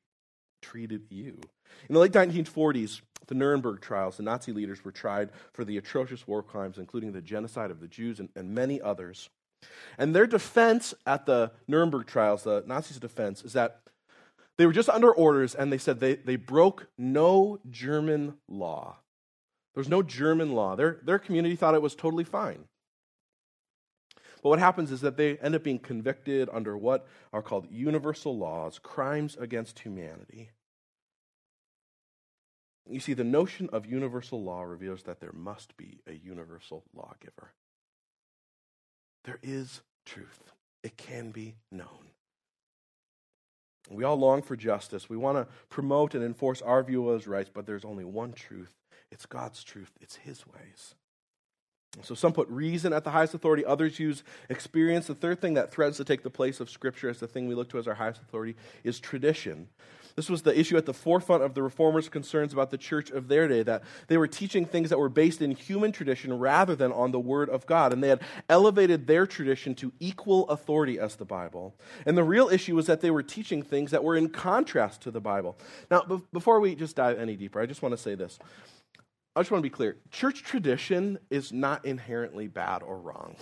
treated 0.62 1.04
you. 1.10 1.40
In 1.88 1.94
the 1.94 2.00
late 2.00 2.12
1940s, 2.12 3.02
the 3.28 3.36
Nuremberg 3.36 3.82
trials, 3.82 4.18
the 4.18 4.24
Nazi 4.24 4.52
leaders 4.52 4.84
were 4.84 4.92
tried 4.92 5.30
for 5.54 5.64
the 5.64 5.78
atrocious 5.78 6.28
war 6.28 6.42
crimes, 6.42 6.78
including 6.78 7.12
the 7.12 7.22
genocide 7.22 7.72
of 7.72 7.80
the 7.80 7.88
Jews 7.88 8.20
and, 8.20 8.30
and 8.36 8.54
many 8.54 8.82
others. 8.82 9.30
And 9.98 10.16
their 10.16 10.28
defense 10.28 10.94
at 11.06 11.26
the 11.26 11.52
Nuremberg 11.68 12.08
trials, 12.08 12.44
the 12.44 12.64
Nazis' 12.66 13.00
defense, 13.00 13.44
is 13.44 13.54
that 13.54 13.82
they 14.60 14.65
were 14.65 14.74
just 14.74 14.89
under 14.89 15.10
orders 15.10 15.56
and 15.56 15.72
they 15.72 15.78
said 15.78 16.02
they, 16.02 16.15
they 16.15 16.36
broke 16.36 16.88
no 16.98 17.60
German 17.69 18.34
law. 18.50 18.98
There 19.74 19.80
was 19.80 19.88
no 19.88 20.04
German 20.04 20.52
law. 20.52 20.76
Their, 20.76 21.00
their 21.02 21.17
community 21.17 21.56
thought 21.56 21.76
it 21.76 21.82
was 21.82 21.95
totally 21.95 22.26
fine. 22.26 22.65
But 24.43 24.50
what 24.50 24.60
happens 24.60 24.91
is 24.91 25.00
that 25.00 25.15
they 25.15 25.38
end 25.38 25.56
up 25.56 25.63
being 25.63 25.80
convicted 25.80 26.50
under 26.52 26.78
what 26.78 27.08
are 27.32 27.41
called 27.41 27.67
universal 27.72 28.38
laws, 28.38 28.80
crimes 28.80 29.38
against 29.39 29.80
humanity. 29.80 30.50
You 32.86 33.00
see, 33.00 33.13
the 33.13 33.24
notion 33.24 33.69
of 33.72 33.86
universal 33.86 34.43
law 34.43 34.63
reveals 34.63 35.04
that 35.04 35.22
there 35.22 35.32
must 35.32 35.78
be 35.78 36.02
a 36.06 36.13
universal 36.13 36.84
lawgiver. 36.93 37.54
There 39.24 39.39
is 39.41 39.80
truth, 40.06 40.52
it 40.84 40.98
can 40.98 41.32
be 41.32 41.56
known. 41.72 42.10
We 43.89 44.04
all 44.04 44.17
long 44.17 44.41
for 44.41 44.56
justice. 44.56 45.10
We 45.10 45.17
want 45.17 45.38
to 45.38 45.54
promote 45.69 46.13
and 46.13 46.23
enforce 46.23 46.62
our 46.62 46.84
view 46.84 47.10
of 47.10 47.28
rights, 47.28 47.49
but 47.54 47.65
there's 47.65 47.86
only 47.86 48.06
one 48.06 48.34
truth 48.34 48.75
it's 49.12 49.25
God's 49.25 49.63
truth, 49.63 49.91
it's 49.99 50.17
His 50.17 50.45
ways. 50.45 50.95
So 52.04 52.13
some 52.13 52.34
put 52.34 52.47
reason 52.49 52.93
at 52.93 53.04
the 53.04 53.10
highest 53.10 53.34
authority, 53.34 53.65
others 53.65 53.99
use 53.99 54.23
experience. 54.49 55.08
The 55.08 55.15
third 55.15 55.41
thing 55.41 55.56
that 55.56 55.71
threads 55.71 55.97
to 55.97 56.06
take 56.06 56.21
the 56.21 56.30
place 56.30 56.60
of 56.60 56.69
Scripture 56.69 57.10
as 57.10 57.19
the 57.19 57.28
thing 57.28 57.47
we 57.47 57.56
look 57.56 57.69
to 57.69 57.80
as 57.80 57.88
our 57.88 57.95
highest 57.95 58.21
authority 58.21 58.56
is 58.84 58.99
tradition. 58.99 59.67
This 60.15 60.30
was 60.30 60.41
the 60.41 60.58
issue 60.58 60.78
at 60.78 60.86
the 60.86 60.93
forefront 60.93 61.43
of 61.43 61.54
the 61.54 61.63
reformers' 61.63 62.10
concerns 62.10 62.54
about 62.54 62.72
the 62.72 62.78
church 62.78 63.10
of 63.10 63.28
their 63.28 63.48
day, 63.48 63.63
that 63.63 63.84
they 64.08 64.17
were 64.17 64.28
teaching 64.28 64.65
things 64.65 64.89
that 64.89 65.00
were 65.00 65.10
based 65.10 65.41
in 65.41 65.52
human 65.52 65.91
tradition 65.91 66.38
rather 66.38 66.76
than 66.76 66.91
on 66.91 67.12
the 67.12 67.19
Word 67.19 67.50
of 67.50 67.65
God. 67.65 67.93
And 67.93 68.04
they 68.04 68.10
had 68.10 68.22
elevated 68.50 69.08
their 69.08 69.26
tradition 69.26 69.76
to 69.76 69.91
equal 70.00 70.48
authority 70.50 71.00
as 71.00 71.15
the 71.15 71.26
Bible. 71.26 71.76
And 72.06 72.17
the 72.17 72.24
real 72.24 72.50
issue 72.50 72.76
was 72.76 72.88
that 72.88 73.02
they 73.02 73.12
were 73.12 73.24
teaching 73.24 73.62
things 73.62 73.91
that 73.91 74.04
were 74.04 74.15
in 74.15 74.30
contrast 74.30 75.02
to 75.02 75.12
the 75.12 75.22
Bible. 75.22 75.58
Now, 75.89 76.02
before 76.34 76.60
we 76.60 76.76
just 76.76 76.95
dive 76.95 77.19
any 77.19 77.36
deeper, 77.36 77.60
I 77.60 77.65
just 77.65 77.82
want 77.82 77.93
to 77.93 78.02
say 78.02 78.15
this. 78.15 78.39
I 79.36 79.41
just 79.41 79.52
want 79.52 79.63
to 79.63 79.69
be 79.69 79.74
clear 79.74 79.95
church 80.12 80.43
tradition 80.43 81.19
is 81.30 81.54
not 81.54 81.86
inherently 81.86 82.48
bad 82.48 82.84
or 82.84 82.98
wrong. 82.98 83.36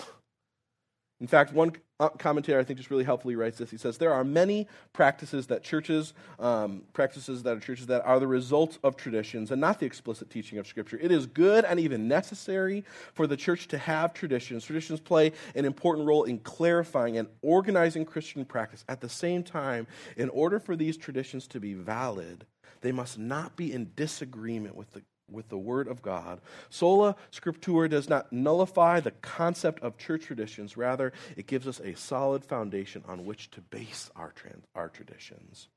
In 1.20 1.28
fact, 1.28 1.54
one 1.54 1.72
commentator 2.18 2.60
I 2.60 2.64
think 2.64 2.78
just 2.78 2.92
really 2.92 3.04
helpfully 3.04 3.36
writes 3.36 3.58
this. 3.58 3.72
He 3.72 3.78
says 3.78 3.98
there 3.98 4.14
are 4.14 4.24
many 4.24 4.68
practices 4.94 5.48
that 5.48 5.64
churches 5.64 6.14
um, 6.40 6.84
practices 6.94 7.44
that 7.44 7.58
are 7.58 7.60
churches 7.60 7.88
that 7.88 8.06
are 8.06 8.20
the 8.20 8.28
result 8.28 8.78
of 8.84 8.96
traditions 8.96 9.52
and 9.52 9.60
not 9.60 9.80
the 9.80 9.86
explicit 9.86 10.30
teaching 10.30 10.60
of 10.60 10.68
Scripture. 10.68 11.00
It 11.02 11.12
is 11.12 11.26
good 11.26 11.66
and 11.66 11.80
even 11.80 12.08
necessary 12.08 12.86
for 13.14 13.26
the 13.26 13.38
church 13.38 13.68
to 13.70 13.78
have 13.78 14.14
traditions. 14.14 14.64
Traditions 14.64 15.00
play 15.00 15.32
an 15.56 15.66
important 15.66 16.08
role 16.08 16.24
in 16.24 16.40
clarifying 16.40 17.18
and 17.18 17.28
organizing 17.42 18.06
Christian 18.06 18.46
practice. 18.46 18.86
At 18.88 19.02
the 19.02 19.10
same 19.10 19.44
time, 19.44 19.88
in 20.16 20.30
order 20.30 20.60
for 20.60 20.76
these 20.76 20.98
traditions 20.98 21.48
to 21.48 21.60
be 21.60 21.74
valid, 21.74 22.46
they 22.82 22.92
must 22.92 23.18
not 23.18 23.56
be 23.56 23.74
in 23.74 23.92
disagreement 23.96 24.76
with 24.76 24.92
the 24.92 25.02
with 25.30 25.50
the 25.50 25.58
Word 25.58 25.88
of 25.88 26.02
God. 26.02 26.40
Sola 26.70 27.16
Scriptura 27.32 27.90
does 27.90 28.10
not 28.10 28.32
nullify 28.32 29.00
the 29.00 29.12
concept 29.12 29.82
of 29.84 29.98
church 29.98 30.26
traditions. 30.26 30.78
Rather, 30.78 31.14
it 31.36 31.48
gives 31.48 31.68
us 31.68 31.80
a 31.80 31.96
solid 31.96 32.44
foundation 32.44 33.04
on 33.08 33.26
which 33.26 33.52
to 33.52 33.62
base 33.62 34.10
our, 34.16 34.32
trans- 34.32 34.66
our 34.76 34.90
traditions. 34.90 35.68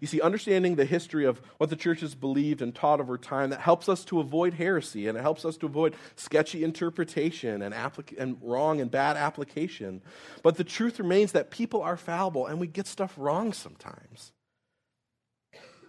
You 0.00 0.08
see, 0.08 0.20
understanding 0.20 0.74
the 0.74 0.84
history 0.84 1.24
of 1.24 1.40
what 1.58 1.70
the 1.70 1.76
church 1.76 2.00
has 2.00 2.16
believed 2.16 2.60
and 2.60 2.74
taught 2.74 3.00
over 3.00 3.16
time, 3.16 3.50
that 3.50 3.60
helps 3.60 3.88
us 3.88 4.04
to 4.06 4.18
avoid 4.18 4.54
heresy 4.54 5.06
and 5.06 5.16
it 5.16 5.20
helps 5.20 5.44
us 5.44 5.56
to 5.58 5.66
avoid 5.66 5.94
sketchy 6.16 6.64
interpretation 6.64 7.62
and, 7.62 7.74
and 8.18 8.36
wrong 8.42 8.80
and 8.80 8.90
bad 8.90 9.16
application. 9.16 10.02
But 10.42 10.56
the 10.56 10.64
truth 10.64 10.98
remains 10.98 11.32
that 11.32 11.50
people 11.50 11.82
are 11.82 11.96
fallible 11.96 12.46
and 12.46 12.58
we 12.58 12.66
get 12.66 12.88
stuff 12.88 13.14
wrong 13.16 13.52
sometimes. 13.52 14.31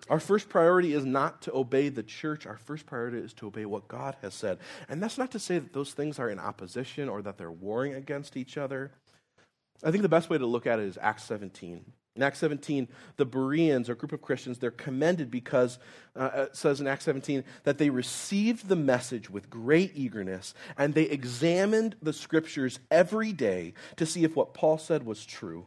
Our 0.10 0.20
first 0.20 0.50
priority 0.50 0.94
is 0.94 1.06
not 1.06 1.42
to 1.44 1.56
obey 1.56 1.90
the 1.90 2.04
church. 2.04 2.46
Our 2.46 2.58
first 2.58 2.86
priority 2.86 3.20
is 3.20 3.34
to 3.36 3.48
obey 3.48 3.66
what 3.66 3.88
God 3.88 4.16
has 4.22 4.34
said. 4.34 4.60
And 4.90 5.02
that's 5.02 5.18
not 5.18 5.32
to 5.32 5.40
say 5.40 5.60
that 5.60 5.74
those 5.74 5.94
things 5.94 6.20
are 6.20 6.30
in 6.30 6.40
opposition 6.40 7.08
or 7.08 7.22
that 7.22 7.38
they're 7.38 7.52
warring 7.52 7.94
against 7.94 8.36
each 8.36 8.58
other. 8.58 8.92
I 9.84 9.92
think 9.92 10.02
the 10.02 10.10
best 10.10 10.30
way 10.30 10.38
to 10.38 10.46
look 10.46 10.68
at 10.68 10.80
it 10.80 10.86
is 10.86 10.98
Acts 11.02 11.24
17. 11.24 11.86
In 12.16 12.22
Acts 12.22 12.40
17, 12.40 12.88
the 13.18 13.26
Bereans, 13.26 13.90
or 13.90 13.96
group 13.96 14.12
of 14.12 14.22
Christians, 14.22 14.60
they're 14.60 14.70
commended 14.70 15.32
because 15.32 15.80
uh, 16.16 16.30
it 16.34 16.56
says 16.56 16.80
in 16.80 16.86
Acts 16.86 17.06
17 17.06 17.44
that 17.64 17.80
they 17.80 17.90
received 17.90 18.68
the 18.68 18.76
message 18.76 19.32
with 19.32 19.50
great 19.50 19.94
eagerness 19.96 20.54
and 20.78 20.94
they 20.94 21.04
examined 21.04 21.96
the 22.04 22.14
scriptures 22.14 22.80
every 22.92 23.34
day 23.34 23.74
to 23.96 24.06
see 24.06 24.24
if 24.24 24.36
what 24.36 24.54
Paul 24.54 24.78
said 24.78 25.06
was 25.06 25.26
true. 25.26 25.66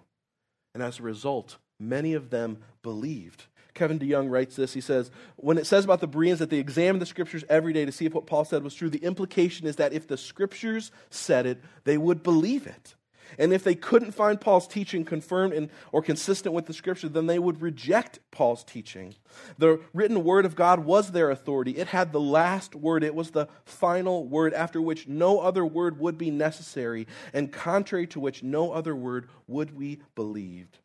And 0.72 0.83
as 0.83 1.01
a 1.01 1.03
result, 1.03 1.57
many 1.81 2.14
of 2.14 2.31
them 2.31 2.59
believed. 2.83 3.46
Kevin 3.76 3.98
DeYoung 4.00 4.28
writes 4.28 4.56
this. 4.56 4.72
He 4.74 4.80
says, 4.80 5.10
When 5.36 5.58
it 5.58 5.66
says 5.66 5.84
about 5.84 6.00
the 6.00 6.08
Bereans 6.08 6.40
that 6.40 6.50
they 6.50 6.58
examined 6.58 7.00
the 7.00 7.06
scriptures 7.06 7.44
every 7.48 7.72
day 7.72 7.84
to 7.84 7.92
see 7.92 8.06
if 8.06 8.14
what 8.14 8.26
Paul 8.26 8.44
said 8.44 8.64
was 8.64 8.74
true, 8.74 8.90
the 8.90 9.04
implication 9.04 9.66
is 9.68 9.76
that 9.76 9.92
if 9.92 10.08
the 10.08 10.16
scriptures 10.16 10.90
said 11.10 11.46
it, 11.46 11.62
they 11.84 11.96
would 11.96 12.24
believe 12.24 12.66
it. 12.66 12.96
And 13.38 13.52
if 13.52 13.64
they 13.64 13.74
couldn't 13.74 14.12
find 14.12 14.40
Paul's 14.40 14.68
teaching 14.68 15.04
confirmed 15.04 15.52
in, 15.52 15.70
or 15.92 16.02
consistent 16.02 16.54
with 16.54 16.66
the 16.66 16.72
scripture, 16.72 17.08
then 17.08 17.26
they 17.26 17.38
would 17.38 17.60
reject 17.60 18.18
Paul's 18.30 18.64
teaching. 18.64 19.14
The 19.58 19.80
written 19.92 20.24
word 20.24 20.44
of 20.44 20.56
God 20.56 20.80
was 20.80 21.10
their 21.10 21.30
authority. 21.30 21.72
It 21.72 21.88
had 21.88 22.12
the 22.12 22.20
last 22.20 22.74
word, 22.74 23.04
it 23.04 23.14
was 23.14 23.30
the 23.30 23.48
final 23.64 24.26
word, 24.26 24.54
after 24.54 24.80
which 24.80 25.08
no 25.08 25.40
other 25.40 25.66
word 25.66 25.98
would 25.98 26.18
be 26.18 26.30
necessary, 26.30 27.06
and 27.32 27.52
contrary 27.52 28.06
to 28.08 28.20
which 28.20 28.42
no 28.42 28.72
other 28.72 28.94
word 28.94 29.28
would 29.46 29.78
be 29.78 30.00
believed. 30.14 30.78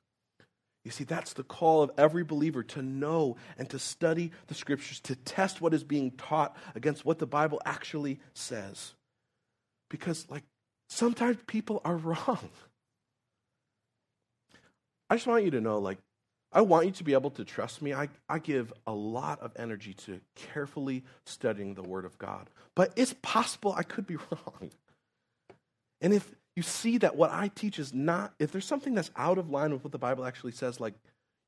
You 0.83 0.91
see, 0.91 1.03
that's 1.03 1.33
the 1.33 1.43
call 1.43 1.83
of 1.83 1.91
every 1.97 2.23
believer 2.23 2.63
to 2.63 2.81
know 2.81 3.37
and 3.57 3.69
to 3.69 3.77
study 3.77 4.31
the 4.47 4.55
scriptures, 4.55 4.99
to 5.01 5.15
test 5.15 5.61
what 5.61 5.73
is 5.73 5.83
being 5.83 6.11
taught 6.11 6.55
against 6.73 7.05
what 7.05 7.19
the 7.19 7.27
Bible 7.27 7.61
actually 7.65 8.19
says. 8.33 8.93
Because, 9.89 10.25
like 10.29 10.43
Sometimes 10.91 11.37
people 11.47 11.81
are 11.85 11.95
wrong. 11.97 12.49
I 15.09 15.15
just 15.15 15.25
want 15.25 15.45
you 15.45 15.51
to 15.51 15.61
know, 15.61 15.79
like, 15.79 15.99
I 16.51 16.61
want 16.61 16.85
you 16.85 16.91
to 16.91 17.03
be 17.05 17.13
able 17.13 17.31
to 17.31 17.45
trust 17.45 17.81
me. 17.81 17.93
I, 17.93 18.09
I 18.27 18.39
give 18.39 18.73
a 18.85 18.91
lot 18.91 19.39
of 19.39 19.53
energy 19.55 19.93
to 20.05 20.19
carefully 20.35 21.05
studying 21.25 21.75
the 21.75 21.81
Word 21.81 22.03
of 22.03 22.17
God. 22.17 22.49
But 22.75 22.91
it's 22.97 23.15
possible 23.21 23.73
I 23.73 23.83
could 23.83 24.05
be 24.05 24.15
wrong. 24.31 24.71
And 26.01 26.13
if 26.13 26.29
you 26.55 26.63
see 26.63 26.97
that 26.97 27.15
what 27.15 27.31
I 27.31 27.49
teach 27.49 27.79
is 27.79 27.93
not, 27.93 28.33
if 28.39 28.51
there's 28.51 28.65
something 28.65 28.93
that's 28.93 29.11
out 29.15 29.37
of 29.37 29.49
line 29.49 29.71
with 29.71 29.83
what 29.83 29.91
the 29.91 29.97
Bible 29.97 30.25
actually 30.25 30.51
says, 30.51 30.79
like, 30.79 30.93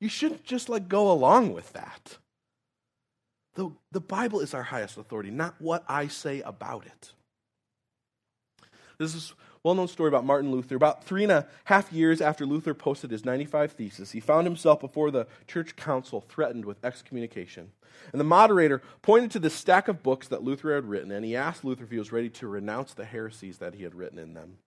you 0.00 0.08
shouldn't 0.08 0.44
just 0.44 0.68
like 0.68 0.88
go 0.88 1.10
along 1.10 1.52
with 1.52 1.72
that. 1.74 2.18
The, 3.54 3.70
the 3.92 4.00
Bible 4.00 4.40
is 4.40 4.54
our 4.54 4.62
highest 4.62 4.96
authority, 4.96 5.30
not 5.30 5.54
what 5.60 5.84
I 5.88 6.08
say 6.08 6.40
about 6.40 6.86
it. 6.86 7.12
This 8.98 9.14
is 9.14 9.32
a 9.32 9.34
well 9.62 9.74
known 9.74 9.88
story 9.88 10.08
about 10.08 10.24
Martin 10.24 10.50
Luther. 10.50 10.76
About 10.76 11.04
three 11.04 11.22
and 11.22 11.32
a 11.32 11.46
half 11.64 11.92
years 11.92 12.20
after 12.20 12.46
Luther 12.46 12.74
posted 12.74 13.10
his 13.10 13.24
95 13.24 13.72
Theses, 13.72 14.12
he 14.12 14.20
found 14.20 14.46
himself 14.46 14.80
before 14.80 15.10
the 15.10 15.26
church 15.46 15.76
council 15.76 16.24
threatened 16.28 16.64
with 16.64 16.84
excommunication. 16.84 17.70
And 18.12 18.20
the 18.20 18.24
moderator 18.24 18.82
pointed 19.02 19.30
to 19.32 19.38
the 19.38 19.50
stack 19.50 19.88
of 19.88 20.02
books 20.02 20.28
that 20.28 20.42
Luther 20.42 20.74
had 20.74 20.86
written, 20.86 21.12
and 21.12 21.24
he 21.24 21.36
asked 21.36 21.64
Luther 21.64 21.84
if 21.84 21.90
he 21.90 21.98
was 21.98 22.12
ready 22.12 22.30
to 22.30 22.48
renounce 22.48 22.94
the 22.94 23.04
heresies 23.04 23.58
that 23.58 23.74
he 23.74 23.84
had 23.84 23.94
written 23.94 24.18
in 24.18 24.34
them. 24.34 24.58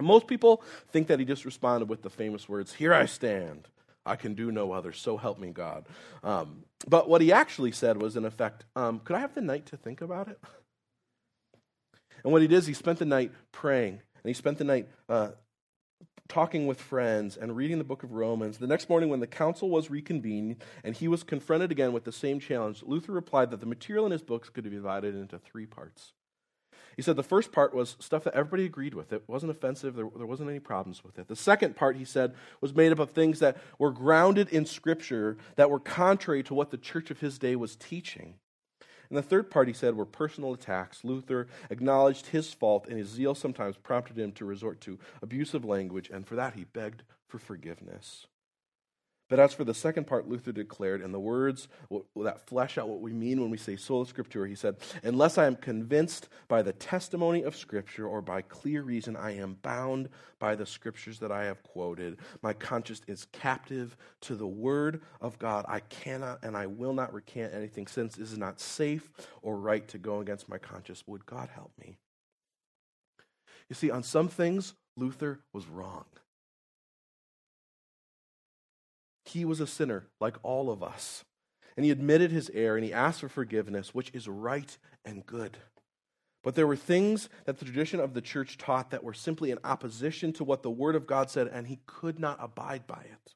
Most 0.00 0.26
people 0.26 0.62
think 0.90 1.08
that 1.08 1.18
he 1.18 1.24
just 1.24 1.44
responded 1.44 1.88
with 1.88 2.02
the 2.02 2.10
famous 2.10 2.48
words, 2.48 2.74
Here 2.74 2.94
I 2.94 3.06
stand. 3.06 3.68
I 4.06 4.16
can 4.16 4.34
do 4.34 4.50
no 4.50 4.72
other. 4.72 4.92
So 4.92 5.16
help 5.16 5.38
me 5.38 5.50
God. 5.50 5.84
Um, 6.24 6.64
but 6.86 7.08
what 7.08 7.20
he 7.20 7.32
actually 7.32 7.72
said 7.72 8.00
was, 8.00 8.16
in 8.16 8.24
effect, 8.24 8.64
um, 8.74 9.00
Could 9.00 9.16
I 9.16 9.20
have 9.20 9.34
the 9.34 9.40
night 9.40 9.66
to 9.66 9.76
think 9.76 10.00
about 10.00 10.28
it? 10.28 10.38
And 12.24 12.32
what 12.32 12.42
he 12.42 12.48
did 12.48 12.56
is 12.56 12.66
he 12.66 12.74
spent 12.74 12.98
the 12.98 13.04
night 13.04 13.30
praying, 13.52 13.92
and 13.92 14.24
he 14.24 14.32
spent 14.32 14.58
the 14.58 14.64
night 14.64 14.88
uh, 15.08 15.28
talking 16.28 16.66
with 16.66 16.80
friends 16.80 17.36
and 17.36 17.56
reading 17.56 17.78
the 17.78 17.84
book 17.84 18.02
of 18.02 18.12
Romans. 18.12 18.58
The 18.58 18.66
next 18.66 18.88
morning, 18.88 19.08
when 19.08 19.20
the 19.20 19.26
council 19.26 19.70
was 19.70 19.90
reconvened 19.90 20.56
and 20.84 20.94
he 20.94 21.08
was 21.08 21.22
confronted 21.22 21.72
again 21.72 21.92
with 21.92 22.04
the 22.04 22.12
same 22.12 22.38
challenge, 22.38 22.82
Luther 22.82 23.12
replied 23.12 23.50
that 23.50 23.60
the 23.60 23.66
material 23.66 24.04
in 24.06 24.12
his 24.12 24.22
books 24.22 24.50
could 24.50 24.64
be 24.64 24.70
divided 24.70 25.14
into 25.14 25.38
three 25.38 25.66
parts. 25.66 26.12
He 26.98 27.02
said 27.02 27.14
the 27.14 27.22
first 27.22 27.52
part 27.52 27.72
was 27.72 27.94
stuff 28.00 28.24
that 28.24 28.34
everybody 28.34 28.64
agreed 28.64 28.92
with. 28.92 29.12
It 29.12 29.22
wasn't 29.28 29.52
offensive, 29.52 29.94
there, 29.94 30.08
there 30.16 30.26
wasn't 30.26 30.50
any 30.50 30.58
problems 30.58 31.04
with 31.04 31.16
it. 31.16 31.28
The 31.28 31.36
second 31.36 31.76
part, 31.76 31.94
he 31.94 32.04
said, 32.04 32.34
was 32.60 32.74
made 32.74 32.90
up 32.90 32.98
of 32.98 33.12
things 33.12 33.38
that 33.38 33.56
were 33.78 33.92
grounded 33.92 34.48
in 34.48 34.66
Scripture 34.66 35.36
that 35.54 35.70
were 35.70 35.78
contrary 35.78 36.42
to 36.42 36.54
what 36.54 36.72
the 36.72 36.76
church 36.76 37.12
of 37.12 37.20
his 37.20 37.38
day 37.38 37.54
was 37.54 37.76
teaching. 37.76 38.34
And 39.10 39.16
the 39.16 39.22
third 39.22 39.48
part, 39.48 39.68
he 39.68 39.74
said, 39.74 39.94
were 39.94 40.04
personal 40.04 40.52
attacks. 40.52 41.04
Luther 41.04 41.46
acknowledged 41.70 42.26
his 42.26 42.52
fault, 42.52 42.88
and 42.88 42.98
his 42.98 43.06
zeal 43.08 43.36
sometimes 43.36 43.76
prompted 43.76 44.18
him 44.18 44.32
to 44.32 44.44
resort 44.44 44.80
to 44.80 44.98
abusive 45.22 45.64
language, 45.64 46.10
and 46.12 46.26
for 46.26 46.34
that 46.34 46.54
he 46.54 46.64
begged 46.64 47.04
for 47.28 47.38
forgiveness. 47.38 48.26
But 49.28 49.38
as 49.38 49.52
for 49.52 49.64
the 49.64 49.74
second 49.74 50.06
part, 50.06 50.26
Luther 50.26 50.52
declared, 50.52 51.02
in 51.02 51.12
the 51.12 51.20
words 51.20 51.68
that 52.16 52.46
flesh 52.46 52.78
out 52.78 52.88
what 52.88 53.00
we 53.00 53.12
mean 53.12 53.40
when 53.40 53.50
we 53.50 53.58
say 53.58 53.76
sola 53.76 54.06
scriptura, 54.06 54.48
he 54.48 54.54
said, 54.54 54.76
Unless 55.02 55.36
I 55.36 55.46
am 55.46 55.56
convinced 55.56 56.28
by 56.48 56.62
the 56.62 56.72
testimony 56.72 57.42
of 57.42 57.54
Scripture 57.54 58.06
or 58.06 58.22
by 58.22 58.40
clear 58.40 58.82
reason, 58.82 59.16
I 59.16 59.36
am 59.36 59.58
bound 59.60 60.08
by 60.38 60.54
the 60.54 60.64
Scriptures 60.64 61.18
that 61.18 61.30
I 61.30 61.44
have 61.44 61.62
quoted. 61.62 62.18
My 62.42 62.54
conscience 62.54 63.02
is 63.06 63.26
captive 63.32 63.98
to 64.22 64.34
the 64.34 64.46
Word 64.46 65.02
of 65.20 65.38
God. 65.38 65.66
I 65.68 65.80
cannot 65.80 66.42
and 66.42 66.56
I 66.56 66.66
will 66.66 66.94
not 66.94 67.12
recant 67.12 67.52
anything, 67.52 67.86
since 67.86 68.16
it 68.16 68.22
is 68.22 68.38
not 68.38 68.60
safe 68.60 69.10
or 69.42 69.58
right 69.58 69.86
to 69.88 69.98
go 69.98 70.20
against 70.20 70.48
my 70.48 70.58
conscience. 70.58 71.04
Would 71.06 71.26
God 71.26 71.50
help 71.54 71.72
me? 71.78 71.98
You 73.68 73.74
see, 73.74 73.90
on 73.90 74.02
some 74.02 74.28
things, 74.28 74.72
Luther 74.96 75.40
was 75.52 75.66
wrong. 75.66 76.06
He 79.28 79.44
was 79.44 79.60
a 79.60 79.66
sinner 79.66 80.06
like 80.20 80.36
all 80.42 80.70
of 80.70 80.82
us. 80.82 81.24
And 81.76 81.84
he 81.84 81.92
admitted 81.92 82.32
his 82.32 82.50
error 82.54 82.76
and 82.76 82.84
he 82.84 82.92
asked 82.92 83.20
for 83.20 83.28
forgiveness, 83.28 83.94
which 83.94 84.10
is 84.12 84.26
right 84.26 84.76
and 85.04 85.24
good. 85.24 85.58
But 86.42 86.54
there 86.54 86.66
were 86.66 86.76
things 86.76 87.28
that 87.44 87.58
the 87.58 87.64
tradition 87.64 88.00
of 88.00 88.14
the 88.14 88.20
church 88.20 88.58
taught 88.58 88.90
that 88.90 89.04
were 89.04 89.14
simply 89.14 89.50
in 89.50 89.58
opposition 89.64 90.32
to 90.34 90.44
what 90.44 90.62
the 90.62 90.70
Word 90.70 90.96
of 90.96 91.06
God 91.06 91.30
said, 91.30 91.48
and 91.48 91.66
he 91.66 91.80
could 91.86 92.18
not 92.18 92.38
abide 92.40 92.86
by 92.86 93.02
it. 93.02 93.34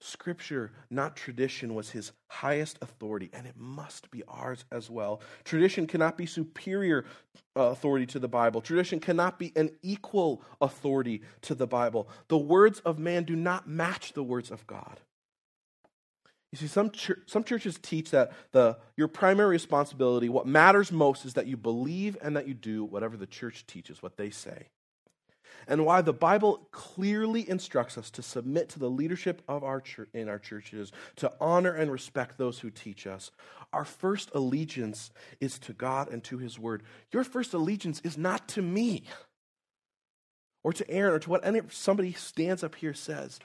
Scripture, 0.00 0.72
not 0.90 1.16
tradition, 1.16 1.74
was 1.74 1.90
his 1.90 2.12
highest 2.28 2.78
authority, 2.82 3.30
and 3.32 3.46
it 3.46 3.56
must 3.56 4.10
be 4.10 4.22
ours 4.28 4.64
as 4.70 4.90
well. 4.90 5.22
Tradition 5.44 5.86
cannot 5.86 6.18
be 6.18 6.26
superior 6.26 7.06
uh, 7.56 7.62
authority 7.62 8.04
to 8.06 8.18
the 8.18 8.28
Bible. 8.28 8.60
Tradition 8.60 9.00
cannot 9.00 9.38
be 9.38 9.52
an 9.56 9.70
equal 9.82 10.42
authority 10.60 11.22
to 11.42 11.54
the 11.54 11.66
Bible. 11.66 12.08
The 12.28 12.36
words 12.36 12.80
of 12.80 12.98
man 12.98 13.24
do 13.24 13.34
not 13.34 13.68
match 13.68 14.12
the 14.12 14.22
words 14.22 14.50
of 14.50 14.66
God. 14.66 15.00
You 16.52 16.58
see, 16.58 16.66
some, 16.68 16.92
some 17.26 17.42
churches 17.44 17.78
teach 17.80 18.10
that 18.10 18.32
the, 18.52 18.78
your 18.96 19.08
primary 19.08 19.50
responsibility, 19.50 20.28
what 20.28 20.46
matters 20.46 20.92
most, 20.92 21.24
is 21.24 21.34
that 21.34 21.46
you 21.46 21.56
believe 21.56 22.16
and 22.22 22.36
that 22.36 22.46
you 22.46 22.54
do 22.54 22.84
whatever 22.84 23.16
the 23.16 23.26
church 23.26 23.66
teaches, 23.66 24.02
what 24.02 24.16
they 24.16 24.30
say 24.30 24.68
and 25.66 25.84
why 25.84 26.00
the 26.00 26.12
Bible 26.12 26.68
clearly 26.70 27.48
instructs 27.48 27.98
us 27.98 28.10
to 28.10 28.22
submit 28.22 28.68
to 28.70 28.78
the 28.78 28.90
leadership 28.90 29.42
of 29.48 29.64
our 29.64 29.80
church, 29.80 30.08
in 30.14 30.28
our 30.28 30.38
churches, 30.38 30.92
to 31.16 31.32
honor 31.40 31.72
and 31.72 31.90
respect 31.90 32.38
those 32.38 32.60
who 32.60 32.70
teach 32.70 33.06
us. 33.06 33.30
Our 33.72 33.84
first 33.84 34.30
allegiance 34.34 35.10
is 35.40 35.58
to 35.60 35.72
God 35.72 36.08
and 36.10 36.22
to 36.24 36.38
His 36.38 36.58
Word. 36.58 36.82
Your 37.10 37.24
first 37.24 37.52
allegiance 37.52 38.00
is 38.04 38.16
not 38.16 38.48
to 38.48 38.62
me 38.62 39.04
or 40.62 40.72
to 40.72 40.88
Aaron 40.90 41.14
or 41.14 41.18
to 41.18 41.30
what 41.30 41.44
any, 41.44 41.60
somebody 41.70 42.12
stands 42.12 42.62
up 42.62 42.74
here 42.74 42.94
says. 42.94 43.38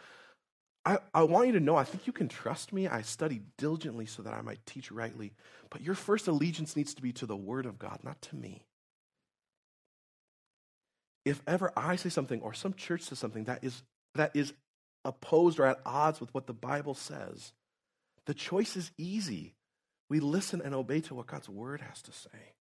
I, 0.85 0.97
I 1.13 1.23
want 1.23 1.47
you 1.47 1.53
to 1.53 1.59
know, 1.59 1.75
I 1.75 1.83
think 1.83 2.07
you 2.07 2.13
can 2.13 2.27
trust 2.27 2.73
me. 2.73 2.87
I 2.87 3.01
study 3.01 3.41
diligently 3.57 4.07
so 4.07 4.23
that 4.23 4.33
I 4.33 4.41
might 4.41 4.65
teach 4.65 4.91
rightly. 4.91 5.33
But 5.69 5.81
your 5.81 5.93
first 5.95 6.27
allegiance 6.27 6.75
needs 6.75 6.93
to 6.95 7.01
be 7.01 7.13
to 7.13 7.25
the 7.25 7.35
Word 7.35 7.65
of 7.65 7.77
God, 7.77 7.99
not 8.03 8.21
to 8.23 8.35
me 8.35 8.65
if 11.25 11.41
ever 11.47 11.71
I 11.75 11.95
say 11.95 12.09
something 12.09 12.41
or 12.41 12.53
some 12.53 12.73
church 12.73 13.03
says 13.03 13.19
something 13.19 13.45
that 13.45 13.63
is, 13.63 13.83
that 14.15 14.35
is 14.35 14.53
opposed 15.05 15.59
or 15.59 15.65
at 15.65 15.79
odds 15.85 16.19
with 16.19 16.33
what 16.33 16.47
the 16.47 16.53
Bible 16.53 16.95
says, 16.95 17.53
the 18.25 18.33
choice 18.33 18.75
is 18.75 18.91
easy. 18.97 19.55
We 20.09 20.19
listen 20.19 20.61
and 20.61 20.75
obey 20.75 21.01
to 21.01 21.15
what 21.15 21.27
God's 21.27 21.49
word 21.49 21.81
has 21.81 22.01
to 22.03 22.11
say. 22.11 22.53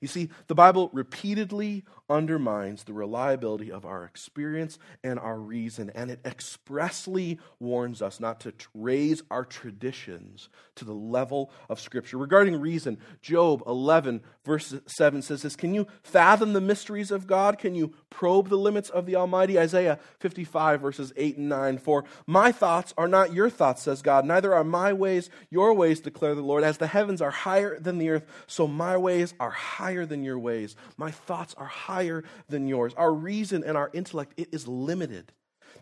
You 0.00 0.08
see, 0.08 0.30
the 0.48 0.54
Bible 0.54 0.90
repeatedly 0.92 1.84
undermines 2.10 2.84
the 2.84 2.92
reliability 2.92 3.72
of 3.72 3.86
our 3.86 4.04
experience 4.04 4.78
and 5.02 5.18
our 5.18 5.38
reason, 5.38 5.90
and 5.94 6.10
it 6.10 6.20
expressly 6.24 7.38
warns 7.58 8.02
us 8.02 8.20
not 8.20 8.40
to 8.40 8.52
raise 8.74 9.22
our 9.30 9.44
traditions 9.44 10.48
to 10.74 10.84
the 10.84 10.92
level 10.92 11.50
of 11.70 11.80
Scripture. 11.80 12.18
Regarding 12.18 12.60
reason, 12.60 12.98
Job 13.22 13.62
11, 13.66 14.22
verse 14.44 14.74
7 14.86 15.22
says 15.22 15.42
this 15.42 15.56
Can 15.56 15.72
you 15.72 15.86
fathom 16.02 16.52
the 16.52 16.60
mysteries 16.60 17.10
of 17.10 17.26
God? 17.26 17.58
Can 17.58 17.74
you 17.74 17.94
probe 18.10 18.48
the 18.48 18.58
limits 18.58 18.90
of 18.90 19.06
the 19.06 19.16
Almighty? 19.16 19.58
Isaiah 19.58 19.98
55, 20.18 20.80
verses 20.80 21.12
8 21.16 21.38
and 21.38 21.48
9. 21.48 21.78
For 21.78 22.04
my 22.26 22.52
thoughts 22.52 22.92
are 22.98 23.08
not 23.08 23.32
your 23.32 23.48
thoughts, 23.48 23.82
says 23.82 24.02
God, 24.02 24.26
neither 24.26 24.54
are 24.54 24.64
my 24.64 24.92
ways 24.92 25.30
your 25.48 25.72
ways, 25.72 26.00
declare 26.00 26.34
the 26.34 26.42
Lord. 26.42 26.64
As 26.64 26.78
the 26.78 26.86
heavens 26.86 27.22
are 27.22 27.30
higher 27.30 27.78
than 27.78 27.98
the 27.98 28.10
earth, 28.10 28.26
so 28.46 28.66
my 28.66 28.96
ways 28.96 29.34
are 29.40 29.50
higher 29.62 30.04
than 30.04 30.24
your 30.24 30.38
ways. 30.38 30.76
My 30.96 31.10
thoughts 31.10 31.54
are 31.54 31.66
higher 31.66 32.24
than 32.48 32.68
yours. 32.68 32.92
Our 32.96 33.12
reason 33.12 33.64
and 33.64 33.76
our 33.76 33.90
intellect, 33.92 34.34
it 34.36 34.48
is 34.52 34.68
limited. 34.68 35.32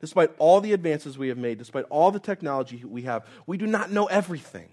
Despite 0.01 0.31
all 0.39 0.61
the 0.61 0.73
advances 0.73 1.19
we 1.19 1.29
have 1.29 1.39
made, 1.39 1.59
despite 1.59 1.85
all 1.91 2.11
the 2.11 2.21
technology 2.21 2.83
we 2.85 3.03
have, 3.03 3.27
we 3.47 3.57
do 3.57 3.67
not 3.67 3.91
know 3.91 4.07
everything. 4.07 4.69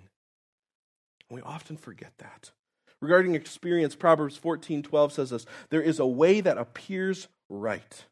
We 1.29 1.41
often 1.41 1.77
forget 1.77 2.13
that. 2.19 2.51
Regarding 3.01 3.35
experience, 3.35 3.95
Proverbs 3.95 4.39
14:12 4.39 5.11
says 5.11 5.29
this, 5.29 5.45
there 5.69 5.81
is 5.81 5.99
a 5.99 6.07
way 6.07 6.41
that 6.41 6.57
appears 6.57 7.27
right, 7.49 8.05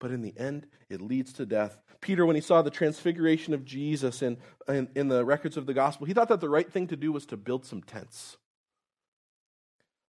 but 0.00 0.10
in 0.10 0.22
the 0.22 0.34
end 0.36 0.66
it 0.88 1.00
leads 1.00 1.32
to 1.34 1.46
death. 1.46 1.80
Peter, 2.00 2.24
when 2.24 2.36
he 2.36 2.42
saw 2.42 2.62
the 2.62 2.70
transfiguration 2.70 3.52
of 3.52 3.64
Jesus 3.64 4.22
in, 4.22 4.38
in, 4.68 4.88
in 4.94 5.08
the 5.08 5.24
records 5.24 5.56
of 5.56 5.66
the 5.66 5.74
gospel, 5.74 6.06
he 6.06 6.14
thought 6.14 6.28
that 6.28 6.40
the 6.40 6.48
right 6.48 6.70
thing 6.70 6.86
to 6.86 6.96
do 6.96 7.10
was 7.10 7.26
to 7.26 7.36
build 7.36 7.64
some 7.64 7.82
tents. 7.82 8.36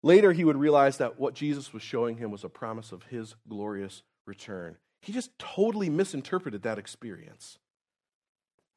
Later, 0.04 0.32
he 0.32 0.44
would 0.44 0.58
realize 0.58 0.98
that 0.98 1.20
what 1.20 1.34
Jesus 1.34 1.74
was 1.74 1.82
showing 1.82 2.18
him 2.18 2.32
was 2.32 2.44
a 2.44 2.50
promise 2.50 2.92
of 2.92 3.04
his 3.04 3.36
glorious 3.48 4.04
return. 4.26 4.78
He 5.02 5.12
just 5.12 5.38
totally 5.40 5.90
misinterpreted 5.90 6.64
that 6.64 6.78
experience. 6.78 7.58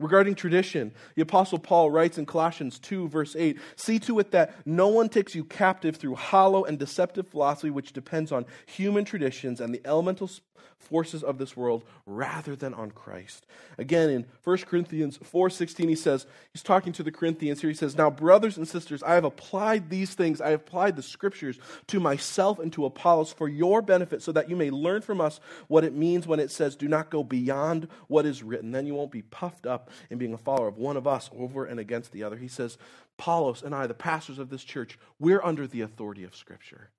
Regarding 0.01 0.35
tradition, 0.35 0.93
the 1.15 1.21
Apostle 1.21 1.59
Paul 1.59 1.91
writes 1.91 2.17
in 2.17 2.25
Colossians 2.25 2.79
2, 2.79 3.09
verse 3.09 3.37
8 3.37 3.59
See 3.77 3.99
to 4.01 4.19
it 4.19 4.31
that 4.31 4.55
no 4.67 4.89
one 4.89 5.11
takes 5.11 5.35
you 5.35 5.45
captive 5.45 5.97
through 5.97 6.15
hollow 6.15 6.65
and 6.65 6.79
deceptive 6.79 7.29
philosophy, 7.29 7.69
which 7.69 7.93
depends 7.93 8.33
on 8.33 8.47
human 8.65 9.05
traditions 9.05 9.61
and 9.61 9.75
the 9.75 9.83
elemental 9.85 10.31
forces 10.79 11.23
of 11.23 11.39
this 11.39 11.57
world 11.57 11.85
rather 12.07 12.57
than 12.57 12.75
on 12.75 12.91
Christ. 12.91 13.47
Again, 13.79 14.11
in 14.11 14.27
1 14.43 14.59
Corinthians 14.67 15.19
4:16 15.19 15.89
he 15.89 15.95
says, 15.95 16.27
he's 16.53 16.63
talking 16.63 16.93
to 16.95 17.03
the 17.03 17.13
Corinthians 17.13 17.61
here 17.61 17.71
he 17.71 17.77
says, 17.77 17.97
"Now 17.97 18.11
brothers 18.11 18.57
and 18.57 18.67
sisters, 18.67 19.03
I 19.03 19.15
have 19.15 19.25
applied 19.25 19.91
these 19.91 20.15
things, 20.15 20.41
I 20.41 20.51
have 20.51 20.61
applied 20.61 20.97
the 20.97 21.03
scriptures 21.03 21.59
to 21.89 22.01
myself 22.01 22.59
and 22.59 22.73
to 22.73 22.87
Apollos 22.87 23.33
for 23.33 23.49
your 23.49 23.83
benefit 23.83 24.23
so 24.23 24.33
that 24.33 24.49
you 24.49 24.57
may 24.57 24.71
learn 24.71 25.03
from 25.03 25.21
us 25.21 25.41
what 25.69 25.85
it 25.85 25.95
means 25.95 26.27
when 26.27 26.41
it 26.41 26.51
says 26.51 26.77
do 26.77 26.89
not 26.89 27.11
go 27.11 27.23
beyond 27.23 27.89
what 28.09 28.27
is 28.27 28.43
written. 28.43 28.73
Then 28.73 28.87
you 28.87 28.95
won't 28.95 29.13
be 29.13 29.23
puffed 29.23 29.67
up 29.67 29.91
in 30.09 30.19
being 30.19 30.35
a 30.35 30.39
follower 30.39 30.69
of 30.69 30.79
one 30.79 30.97
of 30.97 31.07
us 31.07 31.31
over 31.37 31.65
and 31.65 31.79
against 31.79 32.13
the 32.13 32.23
other." 32.23 32.37
He 32.37 32.49
says, 32.49 32.79
"Apollos 33.19 33.63
and 33.63 33.75
I, 33.75 33.87
the 33.87 33.95
pastors 33.95 34.39
of 34.39 34.51
this 34.51 34.65
church, 34.65 34.99
we're 35.19 35.43
under 35.43 35.67
the 35.67 35.83
authority 35.83 36.25
of 36.25 36.35
scripture." 36.35 36.91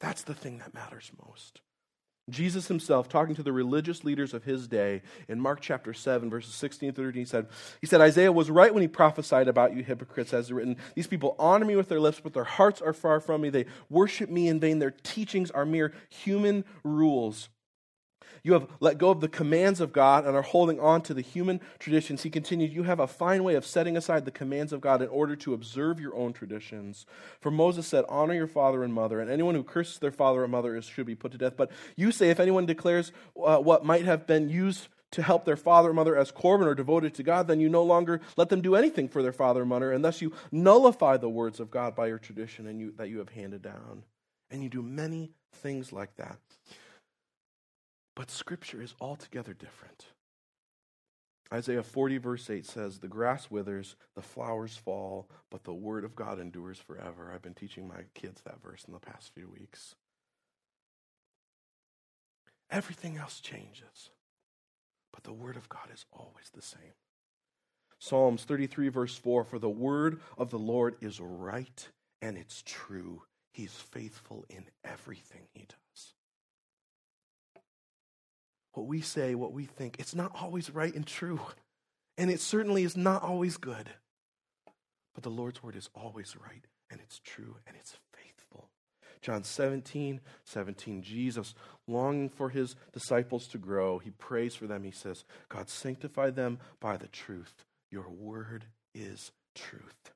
That's 0.00 0.22
the 0.22 0.34
thing 0.34 0.58
that 0.58 0.74
matters 0.74 1.10
most. 1.26 1.60
Jesus 2.28 2.68
himself, 2.68 3.08
talking 3.08 3.34
to 3.34 3.42
the 3.42 3.52
religious 3.52 4.04
leaders 4.04 4.34
of 4.34 4.44
his 4.44 4.68
day 4.68 5.02
in 5.28 5.40
Mark 5.40 5.60
chapter 5.60 5.92
7, 5.94 6.28
verses 6.30 6.54
16 6.54 6.92
through 6.92 7.06
13, 7.06 7.20
he 7.20 7.24
said, 7.24 7.46
he 7.80 7.86
said, 7.86 8.00
Isaiah 8.00 8.32
was 8.32 8.50
right 8.50 8.72
when 8.72 8.82
he 8.82 8.88
prophesied 8.88 9.48
about 9.48 9.74
you 9.74 9.82
hypocrites, 9.82 10.34
as 10.34 10.52
written, 10.52 10.76
These 10.94 11.06
people 11.06 11.36
honor 11.38 11.64
me 11.64 11.76
with 11.76 11.88
their 11.88 12.00
lips, 12.00 12.20
but 12.20 12.34
their 12.34 12.44
hearts 12.44 12.80
are 12.80 12.92
far 12.92 13.20
from 13.20 13.40
me. 13.40 13.50
They 13.50 13.66
worship 13.88 14.30
me 14.30 14.48
in 14.48 14.60
vain. 14.60 14.78
Their 14.78 14.90
teachings 14.90 15.50
are 15.50 15.64
mere 15.64 15.92
human 16.08 16.64
rules 16.84 17.48
you 18.42 18.52
have 18.52 18.66
let 18.80 18.98
go 18.98 19.10
of 19.10 19.20
the 19.20 19.28
commands 19.28 19.80
of 19.80 19.92
God 19.92 20.26
and 20.26 20.36
are 20.36 20.42
holding 20.42 20.80
on 20.80 21.02
to 21.02 21.14
the 21.14 21.20
human 21.20 21.60
traditions. 21.78 22.22
He 22.22 22.30
continued, 22.30 22.72
You 22.72 22.84
have 22.84 23.00
a 23.00 23.06
fine 23.06 23.44
way 23.44 23.54
of 23.54 23.66
setting 23.66 23.96
aside 23.96 24.24
the 24.24 24.30
commands 24.30 24.72
of 24.72 24.80
God 24.80 25.02
in 25.02 25.08
order 25.08 25.36
to 25.36 25.54
observe 25.54 26.00
your 26.00 26.16
own 26.16 26.32
traditions. 26.32 27.06
For 27.40 27.50
Moses 27.50 27.86
said, 27.86 28.04
Honor 28.08 28.34
your 28.34 28.46
father 28.46 28.82
and 28.82 28.92
mother, 28.92 29.20
and 29.20 29.30
anyone 29.30 29.54
who 29.54 29.64
curses 29.64 29.98
their 29.98 30.10
father 30.10 30.42
or 30.42 30.48
mother 30.48 30.76
is, 30.76 30.84
should 30.84 31.06
be 31.06 31.14
put 31.14 31.32
to 31.32 31.38
death. 31.38 31.56
But 31.56 31.70
you 31.96 32.12
say, 32.12 32.30
If 32.30 32.40
anyone 32.40 32.66
declares 32.66 33.12
uh, 33.42 33.58
what 33.58 33.84
might 33.84 34.04
have 34.04 34.26
been 34.26 34.48
used 34.48 34.88
to 35.10 35.22
help 35.22 35.44
their 35.44 35.56
father 35.56 35.90
or 35.90 35.94
mother 35.94 36.16
as 36.16 36.30
Corban 36.30 36.68
or 36.68 36.74
devoted 36.74 37.14
to 37.14 37.22
God, 37.22 37.48
then 37.48 37.60
you 37.60 37.68
no 37.68 37.82
longer 37.82 38.20
let 38.36 38.50
them 38.50 38.60
do 38.60 38.74
anything 38.74 39.08
for 39.08 39.22
their 39.22 39.32
father 39.32 39.62
or 39.62 39.66
mother, 39.66 39.92
and 39.92 40.04
thus 40.04 40.20
you 40.20 40.32
nullify 40.52 41.16
the 41.16 41.30
words 41.30 41.60
of 41.60 41.70
God 41.70 41.94
by 41.94 42.08
your 42.08 42.18
tradition 42.18 42.66
and 42.66 42.80
you, 42.80 42.92
that 42.96 43.08
you 43.08 43.18
have 43.18 43.30
handed 43.30 43.62
down. 43.62 44.04
And 44.50 44.62
you 44.62 44.68
do 44.68 44.82
many 44.82 45.30
things 45.52 45.92
like 45.92 46.16
that. 46.16 46.38
But 48.18 48.32
Scripture 48.32 48.82
is 48.82 48.96
altogether 49.00 49.54
different. 49.54 50.06
Isaiah 51.54 51.84
40, 51.84 52.18
verse 52.18 52.50
8 52.50 52.66
says, 52.66 52.98
The 52.98 53.06
grass 53.06 53.48
withers, 53.48 53.94
the 54.16 54.22
flowers 54.22 54.76
fall, 54.76 55.30
but 55.52 55.62
the 55.62 55.72
word 55.72 56.04
of 56.04 56.16
God 56.16 56.40
endures 56.40 56.80
forever. 56.80 57.30
I've 57.32 57.42
been 57.42 57.54
teaching 57.54 57.86
my 57.86 58.06
kids 58.14 58.42
that 58.42 58.60
verse 58.60 58.82
in 58.88 58.92
the 58.92 58.98
past 58.98 59.30
few 59.36 59.48
weeks. 59.48 59.94
Everything 62.72 63.18
else 63.18 63.38
changes, 63.38 64.10
but 65.12 65.22
the 65.22 65.32
word 65.32 65.56
of 65.56 65.68
God 65.68 65.86
is 65.94 66.04
always 66.12 66.50
the 66.52 66.60
same. 66.60 66.96
Psalms 68.00 68.42
33, 68.42 68.88
verse 68.88 69.14
4 69.14 69.44
For 69.44 69.60
the 69.60 69.70
word 69.70 70.18
of 70.36 70.50
the 70.50 70.58
Lord 70.58 70.96
is 71.00 71.20
right 71.20 71.88
and 72.20 72.36
it's 72.36 72.64
true. 72.66 73.22
He's 73.52 73.74
faithful 73.74 74.44
in 74.50 74.64
everything 74.84 75.42
he 75.52 75.66
does 75.68 75.87
what 78.78 78.86
we 78.86 79.00
say, 79.00 79.34
what 79.34 79.52
we 79.52 79.64
think, 79.64 79.96
it's 79.98 80.14
not 80.14 80.30
always 80.40 80.70
right 80.70 80.94
and 80.94 81.04
true. 81.04 81.40
And 82.16 82.30
it 82.30 82.40
certainly 82.40 82.84
is 82.84 82.96
not 82.96 83.24
always 83.24 83.56
good. 83.56 83.90
But 85.14 85.24
the 85.24 85.30
Lord's 85.30 85.62
word 85.64 85.74
is 85.74 85.90
always 85.96 86.36
right 86.36 86.64
and 86.90 87.00
it's 87.00 87.18
true 87.18 87.56
and 87.66 87.76
it's 87.76 87.96
faithful. 88.12 88.68
John 89.20 89.42
17, 89.42 90.20
17, 90.44 91.02
Jesus, 91.02 91.54
longing 91.88 92.28
for 92.28 92.50
his 92.50 92.76
disciples 92.92 93.48
to 93.48 93.58
grow, 93.58 93.98
he 93.98 94.10
prays 94.10 94.54
for 94.54 94.68
them. 94.68 94.84
He 94.84 94.92
says, 94.92 95.24
God, 95.48 95.68
sanctify 95.68 96.30
them 96.30 96.60
by 96.78 96.96
the 96.96 97.08
truth. 97.08 97.64
Your 97.90 98.08
word 98.08 98.66
is 98.94 99.32
truth. 99.56 100.12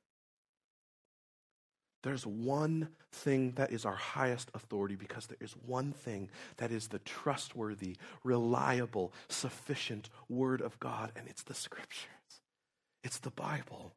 There's 2.03 2.27
one 2.27 2.89
thing 3.11 3.53
that 3.53 3.71
is 3.71 3.85
our 3.85 3.95
highest 3.95 4.51
authority 4.53 4.95
because 4.95 5.25
there 5.25 5.37
is 5.39 5.53
one 5.65 5.93
thing 5.93 6.29
that 6.57 6.71
is 6.71 6.89
the 6.89 6.99
trustworthy, 6.99 7.95
reliable, 8.23 9.13
sufficient 9.29 10.09
Word 10.27 10.61
of 10.61 10.79
God, 10.79 11.13
and 11.15 11.27
it's 11.27 11.43
the 11.43 11.53
Scriptures. 11.53 12.09
It's 13.03 13.19
the 13.19 13.31
Bible. 13.31 13.93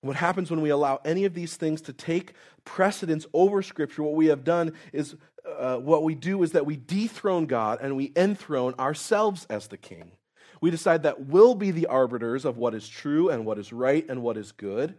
What 0.00 0.16
happens 0.16 0.50
when 0.50 0.62
we 0.62 0.70
allow 0.70 1.00
any 1.04 1.26
of 1.26 1.34
these 1.34 1.56
things 1.56 1.80
to 1.82 1.92
take 1.92 2.32
precedence 2.64 3.26
over 3.34 3.62
Scripture, 3.62 4.02
what 4.02 4.14
we 4.14 4.26
have 4.26 4.44
done 4.44 4.72
is, 4.92 5.16
uh, 5.46 5.76
what 5.76 6.02
we 6.02 6.14
do 6.14 6.42
is 6.42 6.52
that 6.52 6.66
we 6.66 6.76
dethrone 6.76 7.44
God 7.46 7.78
and 7.82 7.94
we 7.94 8.12
enthrone 8.16 8.74
ourselves 8.78 9.46
as 9.50 9.68
the 9.68 9.78
king. 9.78 10.12
We 10.60 10.70
decide 10.70 11.02
that 11.02 11.26
we'll 11.26 11.54
be 11.54 11.70
the 11.72 11.86
arbiters 11.86 12.46
of 12.46 12.56
what 12.56 12.74
is 12.74 12.88
true 12.88 13.28
and 13.28 13.44
what 13.44 13.58
is 13.58 13.72
right 13.72 14.04
and 14.08 14.22
what 14.22 14.38
is 14.38 14.52
good. 14.52 14.94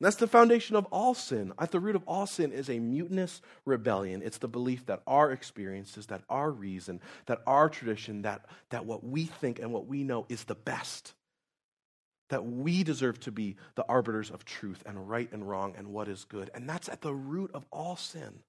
That's 0.00 0.16
the 0.16 0.26
foundation 0.26 0.76
of 0.76 0.84
all 0.86 1.14
sin. 1.14 1.52
At 1.58 1.70
the 1.70 1.80
root 1.80 1.96
of 1.96 2.02
all 2.06 2.26
sin 2.26 2.52
is 2.52 2.68
a 2.68 2.78
mutinous 2.78 3.40
rebellion. 3.64 4.20
It's 4.22 4.38
the 4.38 4.48
belief 4.48 4.84
that 4.86 5.02
our 5.06 5.30
experiences, 5.30 6.06
that 6.06 6.22
our 6.28 6.50
reason, 6.50 7.00
that 7.26 7.40
our 7.46 7.70
tradition, 7.70 8.22
that, 8.22 8.44
that 8.70 8.84
what 8.84 9.04
we 9.04 9.24
think 9.24 9.58
and 9.58 9.72
what 9.72 9.86
we 9.86 10.04
know 10.04 10.26
is 10.28 10.44
the 10.44 10.54
best. 10.54 11.14
That 12.28 12.44
we 12.44 12.84
deserve 12.84 13.20
to 13.20 13.32
be 13.32 13.56
the 13.74 13.86
arbiters 13.88 14.30
of 14.30 14.44
truth 14.44 14.82
and 14.84 15.08
right 15.08 15.32
and 15.32 15.48
wrong 15.48 15.74
and 15.78 15.88
what 15.88 16.08
is 16.08 16.24
good. 16.24 16.50
And 16.54 16.68
that's 16.68 16.90
at 16.90 17.00
the 17.00 17.14
root 17.14 17.50
of 17.54 17.64
all 17.72 17.96
sin. 17.96 18.40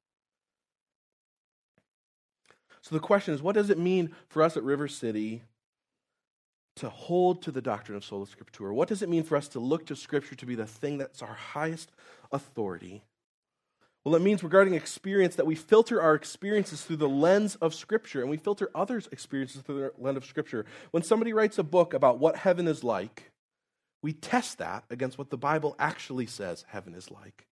So 2.82 2.94
the 2.94 3.00
question 3.00 3.34
is 3.34 3.42
what 3.42 3.56
does 3.56 3.70
it 3.70 3.78
mean 3.78 4.14
for 4.28 4.44
us 4.44 4.58
at 4.58 4.64
River 4.64 4.90
City 4.90 5.44
to 6.78 6.90
hold 6.90 7.42
to 7.44 7.52
the 7.52 7.62
doctrine 7.62 7.96
of 7.96 8.04
sola 8.04 8.26
scriptura? 8.26 8.74
What 8.74 8.88
does 8.88 9.02
it 9.02 9.10
mean 9.10 9.24
for 9.24 9.36
us 9.36 9.48
to 9.50 9.60
look 9.60 9.86
to 9.88 9.96
Scripture 9.96 10.36
to 10.36 10.46
be 10.46 10.56
the 10.56 10.66
thing 10.66 10.98
that's 10.98 11.22
our 11.22 11.34
highest 11.34 11.92
authority? 12.32 13.04
Well, 14.04 14.16
it 14.16 14.22
means 14.22 14.42
regarding 14.42 14.74
experience 14.74 15.36
that 15.36 15.46
we 15.46 15.56
filter 15.56 16.02
our 16.02 16.16
experiences 16.16 16.84
through 16.84 16.98
the 16.98 17.10
lens 17.10 17.56
of 17.56 17.74
Scripture 17.74 18.22
and 18.22 18.30
we 18.30 18.38
filter 18.38 18.70
others' 18.74 19.10
experiences 19.12 19.62
through 19.64 19.80
the 19.80 19.92
lens 19.98 20.18
of 20.18 20.26
Scripture. 20.26 20.66
When 20.92 21.04
somebody 21.04 21.34
writes 21.34 21.58
a 21.58 21.64
book 21.64 21.94
about 21.94 22.20
what 22.20 22.38
heaven 22.38 22.68
is 22.68 22.84
like, 22.86 23.32
we 24.02 24.14
test 24.14 24.60
that 24.60 24.86
against 24.90 25.18
what 25.18 25.30
the 25.30 25.38
Bible 25.38 25.76
actually 25.78 26.28
says 26.28 26.64
heaven 26.70 26.94
is 26.94 27.12
like 27.12 27.48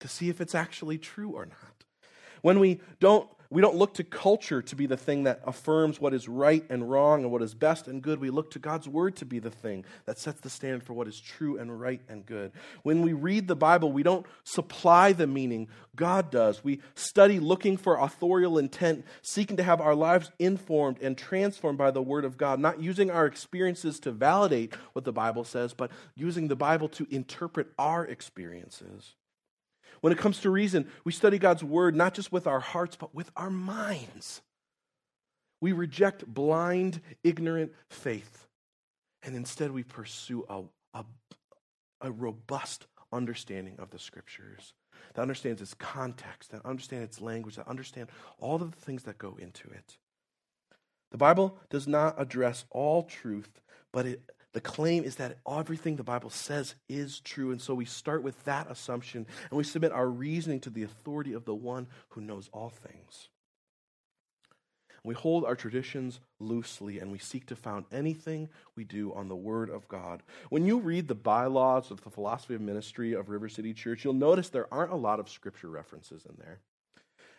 to 0.00 0.08
see 0.08 0.28
if 0.28 0.40
it's 0.40 0.54
actually 0.54 0.98
true 0.98 1.30
or 1.30 1.46
not. 1.46 1.84
When 2.42 2.58
we 2.58 2.80
don't 3.00 3.28
we 3.50 3.62
don't 3.62 3.76
look 3.76 3.94
to 3.94 4.04
culture 4.04 4.62
to 4.62 4.76
be 4.76 4.86
the 4.86 4.96
thing 4.96 5.24
that 5.24 5.40
affirms 5.44 6.00
what 6.00 6.14
is 6.14 6.28
right 6.28 6.64
and 6.68 6.90
wrong 6.90 7.22
and 7.22 7.32
what 7.32 7.42
is 7.42 7.54
best 7.54 7.88
and 7.88 8.02
good. 8.02 8.20
We 8.20 8.30
look 8.30 8.50
to 8.52 8.58
God's 8.58 8.88
word 8.88 9.16
to 9.16 9.24
be 9.24 9.38
the 9.38 9.50
thing 9.50 9.84
that 10.04 10.18
sets 10.18 10.40
the 10.40 10.50
standard 10.50 10.82
for 10.82 10.92
what 10.94 11.08
is 11.08 11.20
true 11.20 11.58
and 11.58 11.80
right 11.80 12.00
and 12.08 12.24
good. 12.26 12.52
When 12.82 13.02
we 13.02 13.12
read 13.12 13.48
the 13.48 13.56
Bible, 13.56 13.92
we 13.92 14.02
don't 14.02 14.26
supply 14.44 15.12
the 15.12 15.26
meaning, 15.26 15.68
God 15.94 16.30
does. 16.30 16.62
We 16.64 16.80
study 16.94 17.38
looking 17.38 17.76
for 17.76 17.96
authorial 17.96 18.58
intent, 18.58 19.04
seeking 19.22 19.56
to 19.56 19.62
have 19.62 19.80
our 19.80 19.94
lives 19.94 20.30
informed 20.38 21.00
and 21.00 21.16
transformed 21.16 21.78
by 21.78 21.90
the 21.90 22.02
word 22.02 22.24
of 22.24 22.36
God, 22.36 22.60
not 22.60 22.80
using 22.80 23.10
our 23.10 23.26
experiences 23.26 24.00
to 24.00 24.12
validate 24.12 24.74
what 24.92 25.04
the 25.04 25.12
Bible 25.12 25.44
says, 25.44 25.72
but 25.72 25.90
using 26.14 26.48
the 26.48 26.56
Bible 26.56 26.88
to 26.90 27.06
interpret 27.10 27.68
our 27.78 28.04
experiences. 28.04 29.14
When 30.00 30.12
it 30.12 30.18
comes 30.18 30.40
to 30.40 30.50
reason, 30.50 30.88
we 31.04 31.12
study 31.12 31.38
God's 31.38 31.64
word 31.64 31.94
not 31.94 32.14
just 32.14 32.32
with 32.32 32.46
our 32.46 32.60
hearts, 32.60 32.96
but 32.96 33.14
with 33.14 33.30
our 33.36 33.50
minds. 33.50 34.42
We 35.60 35.72
reject 35.72 36.26
blind, 36.26 37.00
ignorant 37.24 37.72
faith, 37.88 38.46
and 39.22 39.34
instead 39.34 39.70
we 39.70 39.82
pursue 39.82 40.44
a, 40.48 40.62
a, 40.94 41.04
a 42.02 42.12
robust 42.12 42.86
understanding 43.12 43.76
of 43.78 43.90
the 43.90 43.98
scriptures 43.98 44.74
that 45.14 45.22
understands 45.22 45.62
its 45.62 45.74
context, 45.74 46.50
that 46.50 46.64
understands 46.64 47.04
its 47.04 47.20
language, 47.20 47.56
that 47.56 47.68
understands 47.68 48.10
all 48.38 48.56
of 48.56 48.70
the 48.70 48.80
things 48.80 49.04
that 49.04 49.18
go 49.18 49.36
into 49.40 49.68
it. 49.70 49.96
The 51.10 51.18
Bible 51.18 51.58
does 51.70 51.86
not 51.86 52.20
address 52.20 52.64
all 52.70 53.04
truth, 53.04 53.60
but 53.92 54.06
it 54.06 54.20
the 54.56 54.62
claim 54.62 55.04
is 55.04 55.16
that 55.16 55.36
everything 55.46 55.96
the 55.96 56.02
Bible 56.02 56.30
says 56.30 56.76
is 56.88 57.20
true. 57.20 57.50
And 57.50 57.60
so 57.60 57.74
we 57.74 57.84
start 57.84 58.22
with 58.22 58.42
that 58.44 58.70
assumption 58.70 59.26
and 59.50 59.58
we 59.58 59.64
submit 59.64 59.92
our 59.92 60.08
reasoning 60.08 60.60
to 60.60 60.70
the 60.70 60.82
authority 60.82 61.34
of 61.34 61.44
the 61.44 61.54
one 61.54 61.88
who 62.08 62.22
knows 62.22 62.48
all 62.54 62.70
things. 62.70 63.28
We 65.04 65.12
hold 65.12 65.44
our 65.44 65.56
traditions 65.56 66.20
loosely 66.40 67.00
and 67.00 67.12
we 67.12 67.18
seek 67.18 67.44
to 67.48 67.54
found 67.54 67.84
anything 67.92 68.48
we 68.76 68.84
do 68.84 69.12
on 69.12 69.28
the 69.28 69.36
Word 69.36 69.68
of 69.68 69.88
God. 69.88 70.22
When 70.48 70.64
you 70.64 70.78
read 70.78 71.06
the 71.06 71.14
bylaws 71.14 71.90
of 71.90 72.02
the 72.02 72.08
philosophy 72.08 72.54
of 72.54 72.62
ministry 72.62 73.12
of 73.12 73.28
River 73.28 73.50
City 73.50 73.74
Church, 73.74 74.04
you'll 74.04 74.14
notice 74.14 74.48
there 74.48 74.72
aren't 74.72 74.90
a 74.90 74.96
lot 74.96 75.20
of 75.20 75.28
scripture 75.28 75.68
references 75.68 76.24
in 76.24 76.34
there. 76.38 76.60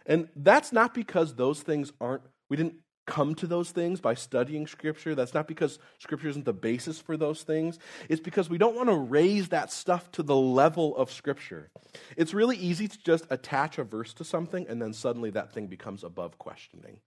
And 0.06 0.27
that's 0.36 0.71
not 0.71 0.93
because 0.93 1.34
those 1.34 1.63
things 1.63 1.91
aren't, 1.99 2.21
we 2.47 2.58
didn't 2.58 2.75
come 3.08 3.34
to 3.36 3.48
those 3.48 3.72
things 3.72 4.00
by 4.00 4.13
studying 4.13 4.67
Scripture. 4.67 5.15
That's 5.15 5.34
not 5.34 5.48
because 5.48 5.80
Scripture 5.98 6.28
isn't 6.28 6.46
the 6.46 6.54
basis 6.54 7.00
for 7.00 7.17
those 7.17 7.41
things. 7.41 7.80
It's 8.10 8.22
because 8.22 8.50
we 8.50 8.60
don't 8.60 8.76
want 8.76 8.89
to 8.89 8.96
raise 8.96 9.48
that 9.50 9.72
stuff 9.72 10.12
to 10.12 10.24
the 10.24 10.36
level 10.36 10.96
of 10.96 11.12
Scripture. 11.12 11.72
It's 12.15 12.34
really 12.34 12.58
easy 12.58 12.88
to 12.88 12.98
just 13.04 13.26
attach 13.32 13.80
a 13.80 13.84
verse 13.84 14.13
to 14.15 14.24
something 14.24 14.67
and 14.67 14.80
then 14.82 14.93
suddenly 14.93 15.32
that 15.32 15.52
thing 15.52 15.67
becomes 15.67 16.04
above 16.04 16.38
questioning. 16.38 17.00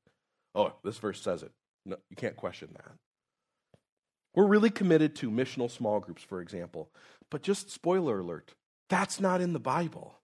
Oh, 0.54 0.72
this 0.82 0.98
verse 0.98 1.22
says 1.22 1.44
it. 1.44 1.52
No, 1.86 1.96
you 2.08 2.16
can't 2.16 2.36
question 2.36 2.70
that. 2.72 2.92
We're 4.34 4.46
really 4.46 4.70
committed 4.70 5.16
to 5.16 5.30
missional 5.30 5.70
small 5.70 6.00
groups, 6.00 6.22
for 6.22 6.40
example. 6.40 6.90
But 7.30 7.42
just 7.42 7.70
spoiler 7.70 8.20
alert, 8.20 8.54
that's 8.88 9.20
not 9.20 9.40
in 9.40 9.52
the 9.52 9.60
Bible. 9.60 10.19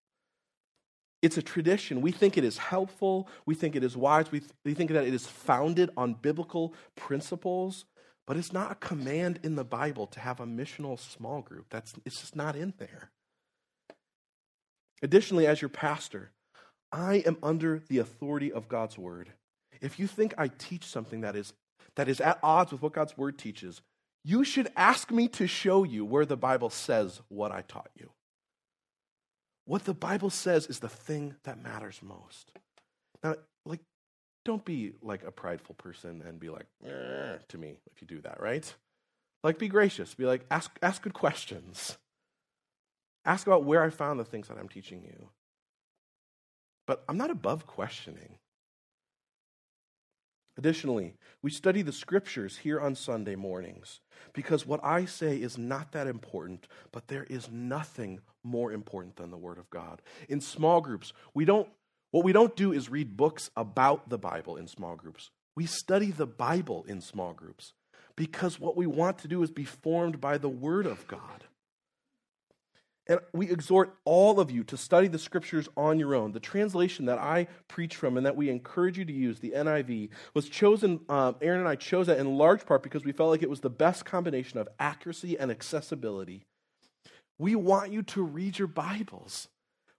It's 1.27 1.37
a 1.37 1.43
tradition. 1.43 2.03
We 2.03 2.13
think 2.13 2.39
it 2.39 2.45
is 2.45 2.57
helpful. 2.57 3.29
We 3.47 3.57
think 3.57 3.75
it 3.75 3.83
is 3.83 3.97
wise. 3.97 4.31
We, 4.31 4.39
th- 4.39 4.53
we 4.65 4.75
think 4.75 4.93
that 4.93 5.05
it 5.05 5.13
is 5.13 5.27
founded 5.27 5.91
on 5.97 6.15
biblical 6.15 6.73
principles. 6.95 7.85
But 8.29 8.37
it's 8.37 8.53
not 8.53 8.71
a 8.71 8.77
command 8.77 9.41
in 9.43 9.57
the 9.57 9.65
Bible 9.65 10.07
to 10.07 10.21
have 10.21 10.39
a 10.39 10.47
missional 10.47 11.01
small 11.01 11.43
group. 11.43 11.67
That's, 11.69 11.95
it's 12.05 12.21
just 12.21 12.37
not 12.37 12.55
in 12.55 12.75
there. 12.79 13.11
Additionally, 15.03 15.49
as 15.49 15.61
your 15.61 15.69
pastor, 15.69 16.31
I 16.93 17.25
am 17.27 17.39
under 17.43 17.83
the 17.89 17.99
authority 17.99 18.53
of 18.53 18.69
God's 18.69 18.97
word. 18.97 19.33
If 19.81 19.99
you 19.99 20.07
think 20.07 20.33
I 20.39 20.47
teach 20.47 20.85
something 20.85 21.23
that 21.23 21.35
is, 21.35 21.53
that 21.97 22.09
is 22.09 22.21
at 22.21 22.39
odds 22.41 22.71
with 22.71 22.83
what 22.83 22.93
God's 22.93 23.19
word 23.19 23.37
teaches, 23.37 23.83
you 24.23 24.45
should 24.45 24.71
ask 24.77 25.11
me 25.11 25.27
to 25.27 25.49
show 25.49 25.83
you 25.83 26.05
where 26.05 26.25
the 26.25 26.37
Bible 26.37 26.71
says 26.71 27.21
what 27.27 27.51
I 27.51 27.63
taught 27.63 27.91
you. 27.97 28.11
What 29.67 29.85
the 29.85 29.95
Bible 29.95 30.31
says 30.31 30.67
is 30.67 30.79
the 30.79 30.89
thing 30.89 31.35
that 31.43 31.63
matters 31.63 32.01
most. 32.01 32.53
Now, 33.23 33.35
like, 33.65 33.81
don't 34.45 34.65
be 34.65 34.93
like 35.03 35.25
a 35.25 35.33
prideful 35.33 35.75
person 35.75 36.23
and 36.27 36.39
be 36.39 36.49
like, 36.49 36.67
eh, 36.85 37.39
to 37.49 37.59
me 37.59 37.79
if 37.93 38.01
you 38.01 38.07
do 38.07 38.21
that, 38.21 38.41
right? 38.41 38.73
Like, 39.43 39.59
be 39.59 39.69
gracious. 39.69 40.15
Be 40.15 40.25
like, 40.25 40.47
ask, 40.51 40.71
ask 40.83 41.03
good 41.03 41.15
questions. 41.15 41.99
Ask 43.25 43.49
about 43.49 43.65
where 43.65 43.83
I 43.83 43.91
found 43.91 44.21
the 44.21 44.25
things 44.25 44.47
that 44.49 44.57
I'm 44.57 44.69
teaching 44.69 45.03
you. 45.03 45.31
But 46.87 47.03
I'm 47.09 47.19
not 47.19 47.31
above 47.31 47.67
questioning. 47.67 48.39
Additionally, 50.59 51.15
we 51.43 51.51
study 51.51 51.83
the 51.83 51.93
scriptures 51.93 52.59
here 52.59 52.81
on 52.81 52.95
Sunday 52.95 53.37
mornings 53.37 54.01
because 54.33 54.67
what 54.67 54.83
I 54.83 55.05
say 55.05 55.37
is 55.37 55.59
not 55.59 55.93
that 55.93 56.07
important, 56.07 56.67
but 56.93 57.09
there 57.09 57.25
is 57.25 57.51
nothing 57.51 58.21
more 58.43 58.73
important 58.73 59.17
than 59.17 59.31
the 59.31 59.37
Word 59.37 59.59
of 59.59 59.69
God. 59.69 60.01
In 60.29 60.41
small 60.41 60.81
groups, 60.81 61.13
we 61.35 61.45
don't, 61.45 61.69
what 62.11 62.25
we 62.25 62.33
don't 62.33 62.57
do 62.57 62.73
is 62.73 62.91
read 62.91 63.17
books 63.17 63.51
about 63.57 64.09
the 64.09 64.19
Bible 64.19 64.57
in 64.57 64.67
small 64.67 64.97
groups. 64.97 65.31
We 65.55 65.67
study 65.67 66.11
the 66.11 66.27
Bible 66.27 66.85
in 66.89 67.01
small 67.01 67.35
groups 67.35 67.75
because 68.15 68.59
what 68.59 68.77
we 68.77 68.87
want 68.87 69.19
to 69.19 69.29
do 69.29 69.43
is 69.43 69.51
be 69.51 69.65
formed 69.65 70.21
by 70.21 70.39
the 70.39 70.49
Word 70.49 70.87
of 70.87 71.07
God. 71.07 71.45
And 73.09 73.21
we 73.33 73.51
exhort 73.51 73.97
all 74.05 74.41
of 74.41 74.51
you 74.51 74.65
to 74.65 74.77
study 74.77 75.07
the 75.07 75.19
scriptures 75.19 75.69
on 75.77 75.99
your 75.99 76.15
own. 76.15 76.33
The 76.33 76.41
translation 76.41 77.07
that 77.07 77.19
I 77.19 77.47
preach 77.69 77.95
from 77.95 78.17
and 78.17 78.27
that 78.27 78.37
we 78.37 78.51
encourage 78.51 78.99
you 78.99 79.05
to 79.05 79.13
use, 79.13 79.39
the 79.39 79.53
NIV, 79.53 80.09
was 80.35 80.49
chosen, 80.49 81.01
uh, 81.09 81.35
Aaron 81.41 81.61
and 81.61 81.69
I 81.69 81.77
chose 81.77 82.09
that 82.09 82.19
in 82.19 82.37
large 82.37 82.67
part 82.67 82.83
because 82.83 83.05
we 83.05 83.13
felt 83.13 83.31
like 83.31 83.43
it 83.43 83.51
was 83.51 83.61
the 83.61 83.71
best 83.71 84.05
combination 84.05 84.59
of 84.59 84.69
accuracy 84.81 85.39
and 85.39 85.51
accessibility. 85.51 86.47
We 87.39 87.55
want 87.55 87.93
you 87.93 88.03
to 88.03 88.23
read 88.23 88.59
your 88.59 88.69
Bibles. 88.69 89.49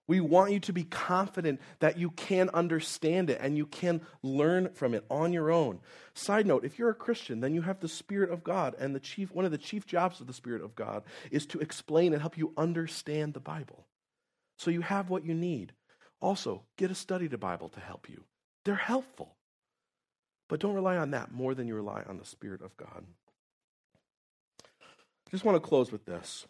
We 0.08 0.22
want 0.22 0.54
you 0.54 0.60
to 0.62 0.74
be 0.74 0.86
confident 0.86 1.60
that 1.80 1.98
you 1.98 2.12
can 2.12 2.50
understand 2.54 3.30
it 3.30 3.39
and 3.41 3.58
you 3.58 3.65
can 3.65 4.02
learn 4.24 4.70
from 4.74 4.93
it 4.93 5.06
on 5.10 5.34
your 5.34 5.52
own. 5.52 5.80
Side 6.13 6.48
note, 6.48 6.63
if 6.63 6.80
you're 6.80 6.89
a 6.89 6.96
Christian, 6.96 7.41
then 7.41 7.54
you 7.54 7.62
have 7.62 7.82
the 7.82 7.89
Spirit 7.89 8.32
of 8.32 8.43
God, 8.43 8.76
and 8.80 8.96
the 8.96 9.02
chief 9.02 9.34
one 9.34 9.43
of 9.43 9.52
the 9.52 9.58
chief 9.58 9.86
jobs 9.86 10.22
of 10.22 10.28
the 10.28 10.34
Spirit 10.34 10.63
of 10.63 10.76
God 10.76 11.04
is 11.30 11.46
to 11.48 11.60
explain 11.60 12.13
and 12.13 12.22
help 12.22 12.38
you 12.38 12.54
understand 12.58 13.34
the 13.34 13.41
Bible. 13.41 13.86
So 14.58 14.72
you 14.72 14.82
have 14.82 15.10
what 15.10 15.26
you 15.26 15.34
need. 15.34 15.74
Also, 16.22 16.63
get 16.78 16.89
a 16.89 16.96
study 16.96 17.28
to 17.30 17.38
Bible 17.38 17.70
to 17.70 17.80
help 17.80 18.10
you. 18.10 18.24
They're 18.63 18.76
helpful. 18.76 19.36
But 20.48 20.62
don't 20.62 20.74
rely 20.74 20.96
on 20.96 21.12
that 21.12 21.32
more 21.32 21.54
than 21.54 21.67
you 21.67 21.76
rely 21.76 22.04
on 22.08 22.17
the 22.17 22.26
Spirit 22.26 22.62
of 22.62 22.76
God. 22.78 23.04
I 24.63 25.32
just 25.32 25.43
want 25.43 25.62
to 25.62 25.67
close 25.67 25.91
with 25.91 26.06
this. 26.06 26.48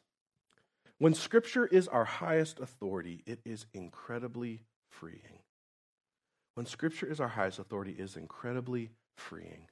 When 0.99 1.13
Scripture 1.13 1.65
is 1.65 1.87
our 1.87 2.05
highest 2.05 2.59
authority, 2.59 3.23
it 3.25 3.39
is 3.45 3.67
incredibly 3.73 4.61
freeing. 4.89 5.39
When 6.55 6.65
Scripture 6.65 7.05
is 7.05 7.19
our 7.19 7.27
highest 7.27 7.59
authority, 7.59 7.91
it 7.91 8.01
is 8.01 8.17
incredibly 8.17 8.89
freeing. 9.15 9.67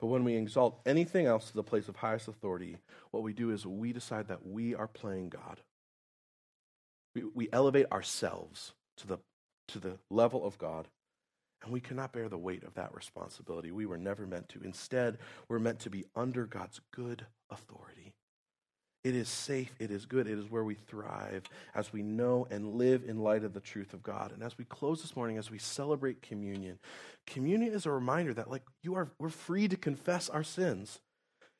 But 0.00 0.08
when 0.08 0.24
we 0.24 0.34
exalt 0.34 0.80
anything 0.84 1.26
else 1.26 1.48
to 1.50 1.54
the 1.54 1.62
place 1.62 1.88
of 1.88 1.94
highest 1.94 2.26
authority, 2.26 2.78
what 3.12 3.22
we 3.22 3.32
do 3.32 3.50
is 3.52 3.64
we 3.64 3.92
decide 3.92 4.26
that 4.28 4.44
we 4.44 4.74
are 4.74 4.88
playing 4.88 5.28
God. 5.28 5.60
We, 7.14 7.22
we 7.34 7.48
elevate 7.52 7.86
ourselves 7.92 8.72
to 8.96 9.06
the, 9.06 9.18
to 9.68 9.78
the 9.78 9.98
level 10.10 10.44
of 10.44 10.58
God, 10.58 10.88
and 11.62 11.72
we 11.72 11.80
cannot 11.80 12.12
bear 12.12 12.28
the 12.28 12.36
weight 12.36 12.64
of 12.64 12.74
that 12.74 12.92
responsibility. 12.96 13.70
We 13.70 13.86
were 13.86 13.96
never 13.96 14.26
meant 14.26 14.48
to. 14.50 14.62
Instead, 14.64 15.18
we're 15.46 15.60
meant 15.60 15.78
to 15.80 15.90
be 15.90 16.06
under 16.16 16.46
God's 16.46 16.80
good 16.92 17.26
authority. 17.48 18.12
It 19.04 19.16
is 19.16 19.28
safe, 19.28 19.72
it 19.80 19.90
is 19.90 20.06
good, 20.06 20.28
it 20.28 20.38
is 20.38 20.48
where 20.48 20.62
we 20.62 20.74
thrive 20.74 21.42
as 21.74 21.92
we 21.92 22.02
know 22.02 22.46
and 22.50 22.74
live 22.74 23.02
in 23.04 23.18
light 23.18 23.42
of 23.42 23.52
the 23.52 23.60
truth 23.60 23.94
of 23.94 24.02
God. 24.02 24.30
And 24.30 24.44
as 24.44 24.56
we 24.56 24.64
close 24.64 25.02
this 25.02 25.16
morning, 25.16 25.38
as 25.38 25.50
we 25.50 25.58
celebrate 25.58 26.22
communion, 26.22 26.78
communion 27.26 27.72
is 27.72 27.84
a 27.84 27.90
reminder 27.90 28.32
that 28.34 28.48
like 28.48 28.62
you 28.82 28.94
are 28.94 29.10
we're 29.18 29.28
free 29.28 29.66
to 29.66 29.76
confess 29.76 30.28
our 30.28 30.44
sins, 30.44 31.00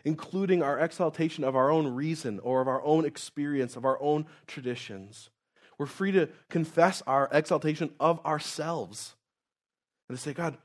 including 0.05 0.63
our 0.63 0.79
exaltation 0.79 1.43
of 1.43 1.57
our 1.57 1.69
own 1.69 1.89
reason 1.89 2.39
or 2.41 2.61
of 2.61 2.69
our 2.69 2.83
own 2.85 3.05
experience, 3.05 3.75
of 3.75 3.85
our 3.85 4.01
own 4.01 4.27
traditions. 4.47 5.31
We're 5.79 5.87
free 5.87 6.13
to 6.13 6.29
confess 6.49 7.03
our 7.09 7.29
exaltation 7.33 7.91
of 7.99 8.25
ourselves 8.25 9.17
and 10.09 10.17
to 10.17 10.23
say, 10.23 10.33
God, 10.33 10.59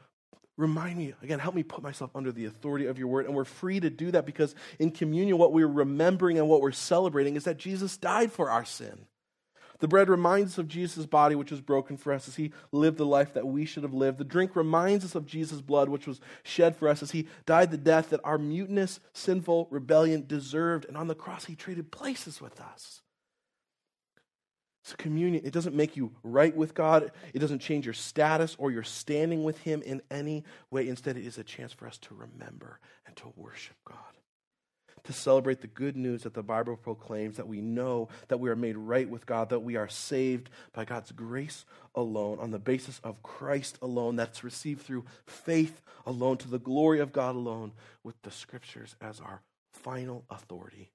Remind 0.58 0.98
me, 0.98 1.14
again, 1.22 1.38
help 1.38 1.54
me 1.54 1.62
put 1.62 1.84
myself 1.84 2.16
under 2.16 2.32
the 2.32 2.46
authority 2.46 2.88
of 2.88 2.98
your 2.98 3.08
word. 3.08 3.28
And 3.28 3.36
we're 3.36 3.46
free 3.46 3.80
to 3.80 3.92
do 3.92 4.10
that 4.12 4.26
because 4.26 4.56
in 4.80 4.90
communion, 4.90 5.38
what 5.38 5.54
we're 5.54 5.68
remembering 5.68 6.40
and 6.40 6.50
what 6.50 6.62
we're 6.62 6.72
celebrating 6.72 7.36
is 7.36 7.44
that 7.44 7.58
Jesus 7.58 7.96
died 7.96 8.32
for 8.32 8.50
our 8.50 8.66
sin. 8.66 9.06
The 9.80 9.88
bread 9.88 10.10
reminds 10.10 10.54
us 10.54 10.58
of 10.58 10.68
Jesus' 10.68 11.06
body, 11.06 11.36
which 11.36 11.52
was 11.52 11.62
broken 11.62 11.98
for 11.98 12.12
us 12.12 12.28
as 12.28 12.36
he 12.36 12.52
lived 12.72 12.98
the 12.98 13.06
life 13.06 13.36
that 13.36 13.46
we 13.46 13.66
should 13.66 13.84
have 13.84 13.94
lived. 13.94 14.18
The 14.18 14.24
drink 14.24 14.56
reminds 14.56 15.06
us 15.06 15.14
of 15.14 15.28
Jesus' 15.28 15.62
blood, 15.62 15.90
which 15.90 16.08
was 16.08 16.20
shed 16.42 16.76
for 16.76 16.88
us 16.88 17.04
as 17.04 17.12
he 17.12 17.28
died 17.46 17.70
the 17.70 17.78
death 17.78 18.10
that 18.10 18.22
our 18.24 18.40
mutinous, 18.40 19.00
sinful 19.14 19.68
rebellion 19.70 20.26
deserved. 20.26 20.86
And 20.86 20.98
on 20.98 21.08
the 21.08 21.14
cross, 21.14 21.46
he 21.46 21.56
traded 21.56 21.92
places 21.92 22.42
with 22.42 22.60
us. 22.60 23.02
So 24.88 24.96
communion, 24.98 25.44
it 25.44 25.52
doesn't 25.52 25.76
make 25.76 25.98
you 25.98 26.14
right 26.24 26.56
with 26.56 26.74
God. 26.74 27.12
It 27.34 27.40
doesn't 27.40 27.60
change 27.60 27.84
your 27.84 27.94
status 27.94 28.56
or 28.58 28.72
your 28.72 28.84
standing 28.84 29.44
with 29.44 29.58
Him 29.58 29.82
in 29.82 30.02
any 30.10 30.46
way. 30.72 30.88
Instead, 30.88 31.18
it 31.18 31.26
is 31.26 31.38
a 31.38 31.44
chance 31.44 31.74
for 31.74 31.88
us 31.88 31.98
to 31.98 32.16
remember 32.16 32.80
and 33.06 33.14
to 33.18 33.34
worship 33.36 33.76
God. 33.84 33.98
To 35.04 35.12
celebrate 35.12 35.60
the 35.60 35.68
good 35.68 35.98
news 35.98 36.24
that 36.24 36.34
the 36.34 36.42
Bible 36.42 36.78
proclaims 36.78 37.36
that 37.36 37.50
we 37.50 37.60
know 37.60 38.08
that 38.30 38.40
we 38.40 38.50
are 38.50 38.56
made 38.56 38.78
right 38.78 39.10
with 39.10 39.26
God, 39.26 39.50
that 39.50 39.60
we 39.60 39.76
are 39.76 39.90
saved 39.90 40.50
by 40.72 40.86
God's 40.86 41.12
grace 41.12 41.66
alone, 41.94 42.40
on 42.40 42.52
the 42.52 42.58
basis 42.58 43.02
of 43.04 43.22
Christ 43.22 43.78
alone, 43.82 44.16
that's 44.16 44.42
received 44.42 44.84
through 44.84 45.04
faith 45.26 45.82
alone, 46.06 46.38
to 46.38 46.48
the 46.48 46.60
glory 46.60 47.02
of 47.02 47.12
God 47.12 47.36
alone, 47.36 47.74
with 48.06 48.16
the 48.22 48.32
Scriptures 48.32 48.96
as 49.02 49.20
our 49.20 49.42
final 49.74 50.24
authority. 50.30 50.92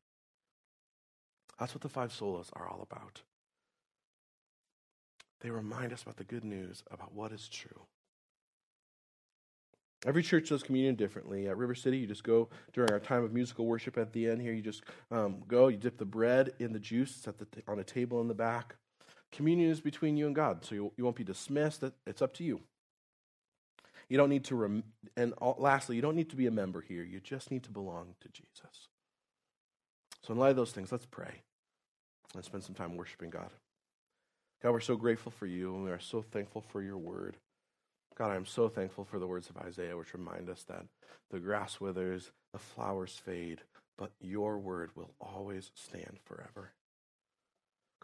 That's 1.59 1.74
what 1.74 1.82
the 1.82 1.90
five 1.90 2.11
solas 2.11 2.49
are 2.55 2.66
all 2.66 2.80
about. 2.90 3.20
They 5.43 5.51
remind 5.51 5.93
us 5.93 6.03
about 6.03 6.16
the 6.16 6.24
good 6.24 6.45
news 6.45 6.82
about 6.90 7.14
what 7.14 7.32
is 7.32 7.49
true. 7.49 7.82
Every 10.05 10.22
church 10.22 10.49
does 10.49 10.62
communion 10.62 10.95
differently. 10.95 11.49
At 11.49 11.57
River 11.57 11.74
City, 11.74 11.99
you 11.99 12.07
just 12.07 12.24
go 12.24 12.49
during 12.72 12.90
our 12.93 12.99
time 12.99 13.22
of 13.22 13.32
musical 13.32 13.66
worship 13.66 13.97
at 13.99 14.12
the 14.12 14.28
end 14.28 14.40
here. 14.40 14.53
You 14.53 14.62
just 14.62 14.82
um, 15.11 15.43
go, 15.47 15.68
you 15.68 15.76
dip 15.76 15.99
the 15.99 16.05
bread 16.05 16.53
in 16.59 16.72
the 16.72 16.78
juice. 16.78 17.16
It's 17.18 17.28
at 17.28 17.38
the 17.38 17.45
t- 17.45 17.62
on 17.68 17.78
a 17.78 17.84
table 17.84 18.20
in 18.20 18.28
the 18.28 18.34
back. 18.34 18.76
Communion 19.30 19.70
is 19.70 19.80
between 19.80 20.16
you 20.16 20.26
and 20.26 20.34
God, 20.34 20.64
so 20.64 20.74
you, 20.74 20.93
you 20.97 21.05
won't 21.05 21.16
be 21.16 21.24
dismissed. 21.24 21.84
It's 22.07 22.22
up 22.22 22.34
to 22.34 22.45
you. 22.45 22.61
You 24.09 24.18
don't 24.18 24.28
need 24.28 24.45
to, 24.45 24.57
rem- 24.57 24.84
and 25.16 25.32
all, 25.34 25.57
lastly, 25.59 25.97
you 25.97 26.03
don't 26.03 26.16
need 26.16 26.30
to 26.30 26.36
be 26.36 26.47
a 26.47 26.51
member 26.51 26.80
here. 26.80 27.03
You 27.03 27.20
just 27.20 27.51
need 27.51 27.62
to 27.64 27.70
belong 27.70 28.14
to 28.20 28.28
Jesus. 28.28 28.88
So, 30.22 30.34
in 30.34 30.38
light 30.38 30.51
of 30.51 30.57
those 30.57 30.72
things, 30.72 30.93
let's 30.93 31.07
pray 31.07 31.43
and 32.34 32.45
spend 32.45 32.64
some 32.64 32.74
time 32.74 32.97
worshiping 32.97 33.30
God. 33.30 33.51
God, 34.63 34.71
we're 34.71 34.81
so 34.81 34.95
grateful 34.95 35.33
for 35.33 35.47
you, 35.47 35.75
and 35.75 35.83
we 35.83 35.91
are 35.91 35.99
so 35.99 36.23
thankful 36.23 36.61
for 36.61 36.81
your 36.81 36.97
word. 36.97 37.37
God, 38.17 38.31
I 38.31 38.37
am 38.37 38.47
so 38.47 38.69
thankful 38.69 39.05
for 39.05 39.19
the 39.19 39.27
words 39.27 39.51
of 39.51 39.57
Isaiah, 39.57 39.97
which 39.97 40.15
remind 40.15 40.49
us 40.49 40.63
that 40.69 40.85
the 41.31 41.41
grass 41.41 41.81
withers, 41.81 42.31
the 42.53 42.61
flowers 42.61 43.21
fade, 43.25 43.63
but 43.99 44.13
your 44.21 44.59
word 44.59 44.91
will 44.95 45.15
always 45.21 45.73
stand 45.75 46.19
forever. 46.25 46.73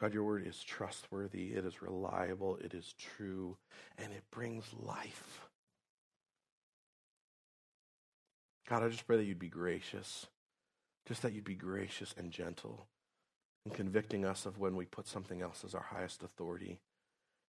God, 0.00 0.12
your 0.12 0.24
word 0.24 0.46
is 0.46 0.62
trustworthy, 0.64 1.52
it 1.52 1.64
is 1.64 1.80
reliable, 1.80 2.56
it 2.56 2.74
is 2.74 2.92
true, 2.98 3.56
and 3.96 4.12
it 4.12 4.24
brings 4.32 4.64
life. 4.80 5.46
God, 8.68 8.82
I 8.82 8.88
just 8.88 9.06
pray 9.06 9.16
that 9.16 9.24
you'd 9.24 9.38
be 9.38 9.48
gracious, 9.48 10.26
just 11.06 11.22
that 11.22 11.32
you'd 11.32 11.44
be 11.44 11.54
gracious 11.54 12.14
and 12.18 12.32
gentle 12.32 12.88
and 13.68 13.76
convicting 13.76 14.24
us 14.24 14.46
of 14.46 14.58
when 14.58 14.76
we 14.76 14.86
put 14.86 15.06
something 15.06 15.42
else 15.42 15.62
as 15.62 15.74
our 15.74 15.82
highest 15.82 16.22
authority. 16.22 16.78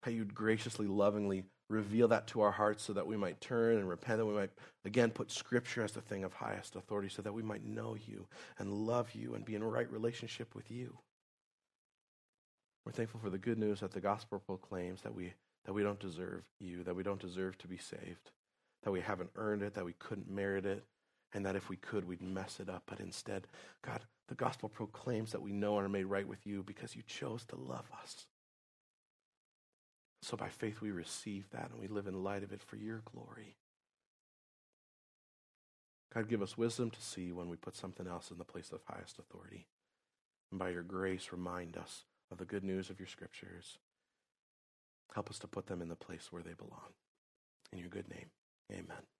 How 0.01 0.09
you'd 0.09 0.33
graciously, 0.33 0.87
lovingly 0.87 1.43
reveal 1.69 2.07
that 2.07 2.25
to 2.27 2.41
our 2.41 2.51
hearts 2.51 2.81
so 2.81 2.93
that 2.93 3.05
we 3.05 3.15
might 3.15 3.39
turn 3.39 3.77
and 3.77 3.87
repent, 3.87 4.19
and 4.19 4.27
we 4.27 4.33
might 4.33 4.49
again 4.83 5.11
put 5.11 5.31
Scripture 5.31 5.83
as 5.83 5.91
the 5.91 6.01
thing 6.01 6.23
of 6.23 6.33
highest 6.33 6.75
authority 6.75 7.09
so 7.09 7.21
that 7.21 7.33
we 7.33 7.43
might 7.43 7.63
know 7.63 7.95
you 8.07 8.25
and 8.57 8.73
love 8.73 9.13
you 9.13 9.35
and 9.35 9.45
be 9.45 9.53
in 9.53 9.63
right 9.63 9.91
relationship 9.91 10.55
with 10.55 10.71
you. 10.71 10.97
We're 12.83 12.93
thankful 12.93 13.19
for 13.19 13.29
the 13.29 13.37
good 13.37 13.59
news 13.59 13.81
that 13.81 13.91
the 13.91 14.01
gospel 14.01 14.39
proclaims 14.39 15.01
that 15.01 15.13
we, 15.13 15.33
that 15.65 15.73
we 15.73 15.83
don't 15.83 15.99
deserve 15.99 16.43
you, 16.59 16.83
that 16.83 16.95
we 16.95 17.03
don't 17.03 17.21
deserve 17.21 17.59
to 17.59 17.67
be 17.67 17.77
saved, 17.77 18.31
that 18.83 18.91
we 18.91 19.01
haven't 19.01 19.31
earned 19.35 19.61
it, 19.61 19.75
that 19.75 19.85
we 19.85 19.93
couldn't 19.93 20.31
merit 20.31 20.65
it, 20.65 20.83
and 21.33 21.45
that 21.45 21.55
if 21.55 21.69
we 21.69 21.75
could, 21.75 22.07
we'd 22.07 22.21
mess 22.21 22.59
it 22.59 22.69
up. 22.69 22.83
But 22.87 23.01
instead, 23.01 23.45
God, 23.83 24.01
the 24.27 24.35
gospel 24.35 24.69
proclaims 24.69 25.31
that 25.31 25.41
we 25.41 25.51
know 25.51 25.77
and 25.77 25.85
are 25.85 25.89
made 25.89 26.05
right 26.05 26.27
with 26.27 26.45
you 26.45 26.63
because 26.63 26.95
you 26.95 27.03
chose 27.07 27.45
to 27.45 27.55
love 27.55 27.89
us. 28.01 28.25
So 30.21 30.35
by 30.35 30.49
faith, 30.49 30.81
we 30.81 30.91
receive 30.91 31.49
that 31.51 31.69
and 31.71 31.79
we 31.79 31.87
live 31.87 32.07
in 32.07 32.23
light 32.23 32.43
of 32.43 32.51
it 32.51 32.61
for 32.61 32.75
your 32.75 33.01
glory. 33.13 33.55
God, 36.13 36.29
give 36.29 36.41
us 36.41 36.57
wisdom 36.57 36.89
to 36.89 37.01
see 37.01 37.31
when 37.31 37.49
we 37.49 37.57
put 37.57 37.75
something 37.75 38.07
else 38.07 38.31
in 38.31 38.37
the 38.37 38.43
place 38.43 38.71
of 38.71 38.81
highest 38.85 39.19
authority. 39.19 39.67
And 40.51 40.59
by 40.59 40.69
your 40.69 40.83
grace, 40.83 41.29
remind 41.31 41.77
us 41.77 42.03
of 42.31 42.37
the 42.37 42.45
good 42.45 42.63
news 42.63 42.89
of 42.89 42.99
your 42.99 43.07
scriptures. 43.07 43.77
Help 45.13 45.29
us 45.29 45.39
to 45.39 45.47
put 45.47 45.67
them 45.67 45.81
in 45.81 45.89
the 45.89 45.95
place 45.95 46.31
where 46.31 46.43
they 46.43 46.53
belong. 46.53 46.93
In 47.71 47.79
your 47.79 47.89
good 47.89 48.09
name, 48.09 48.29
amen. 48.71 49.16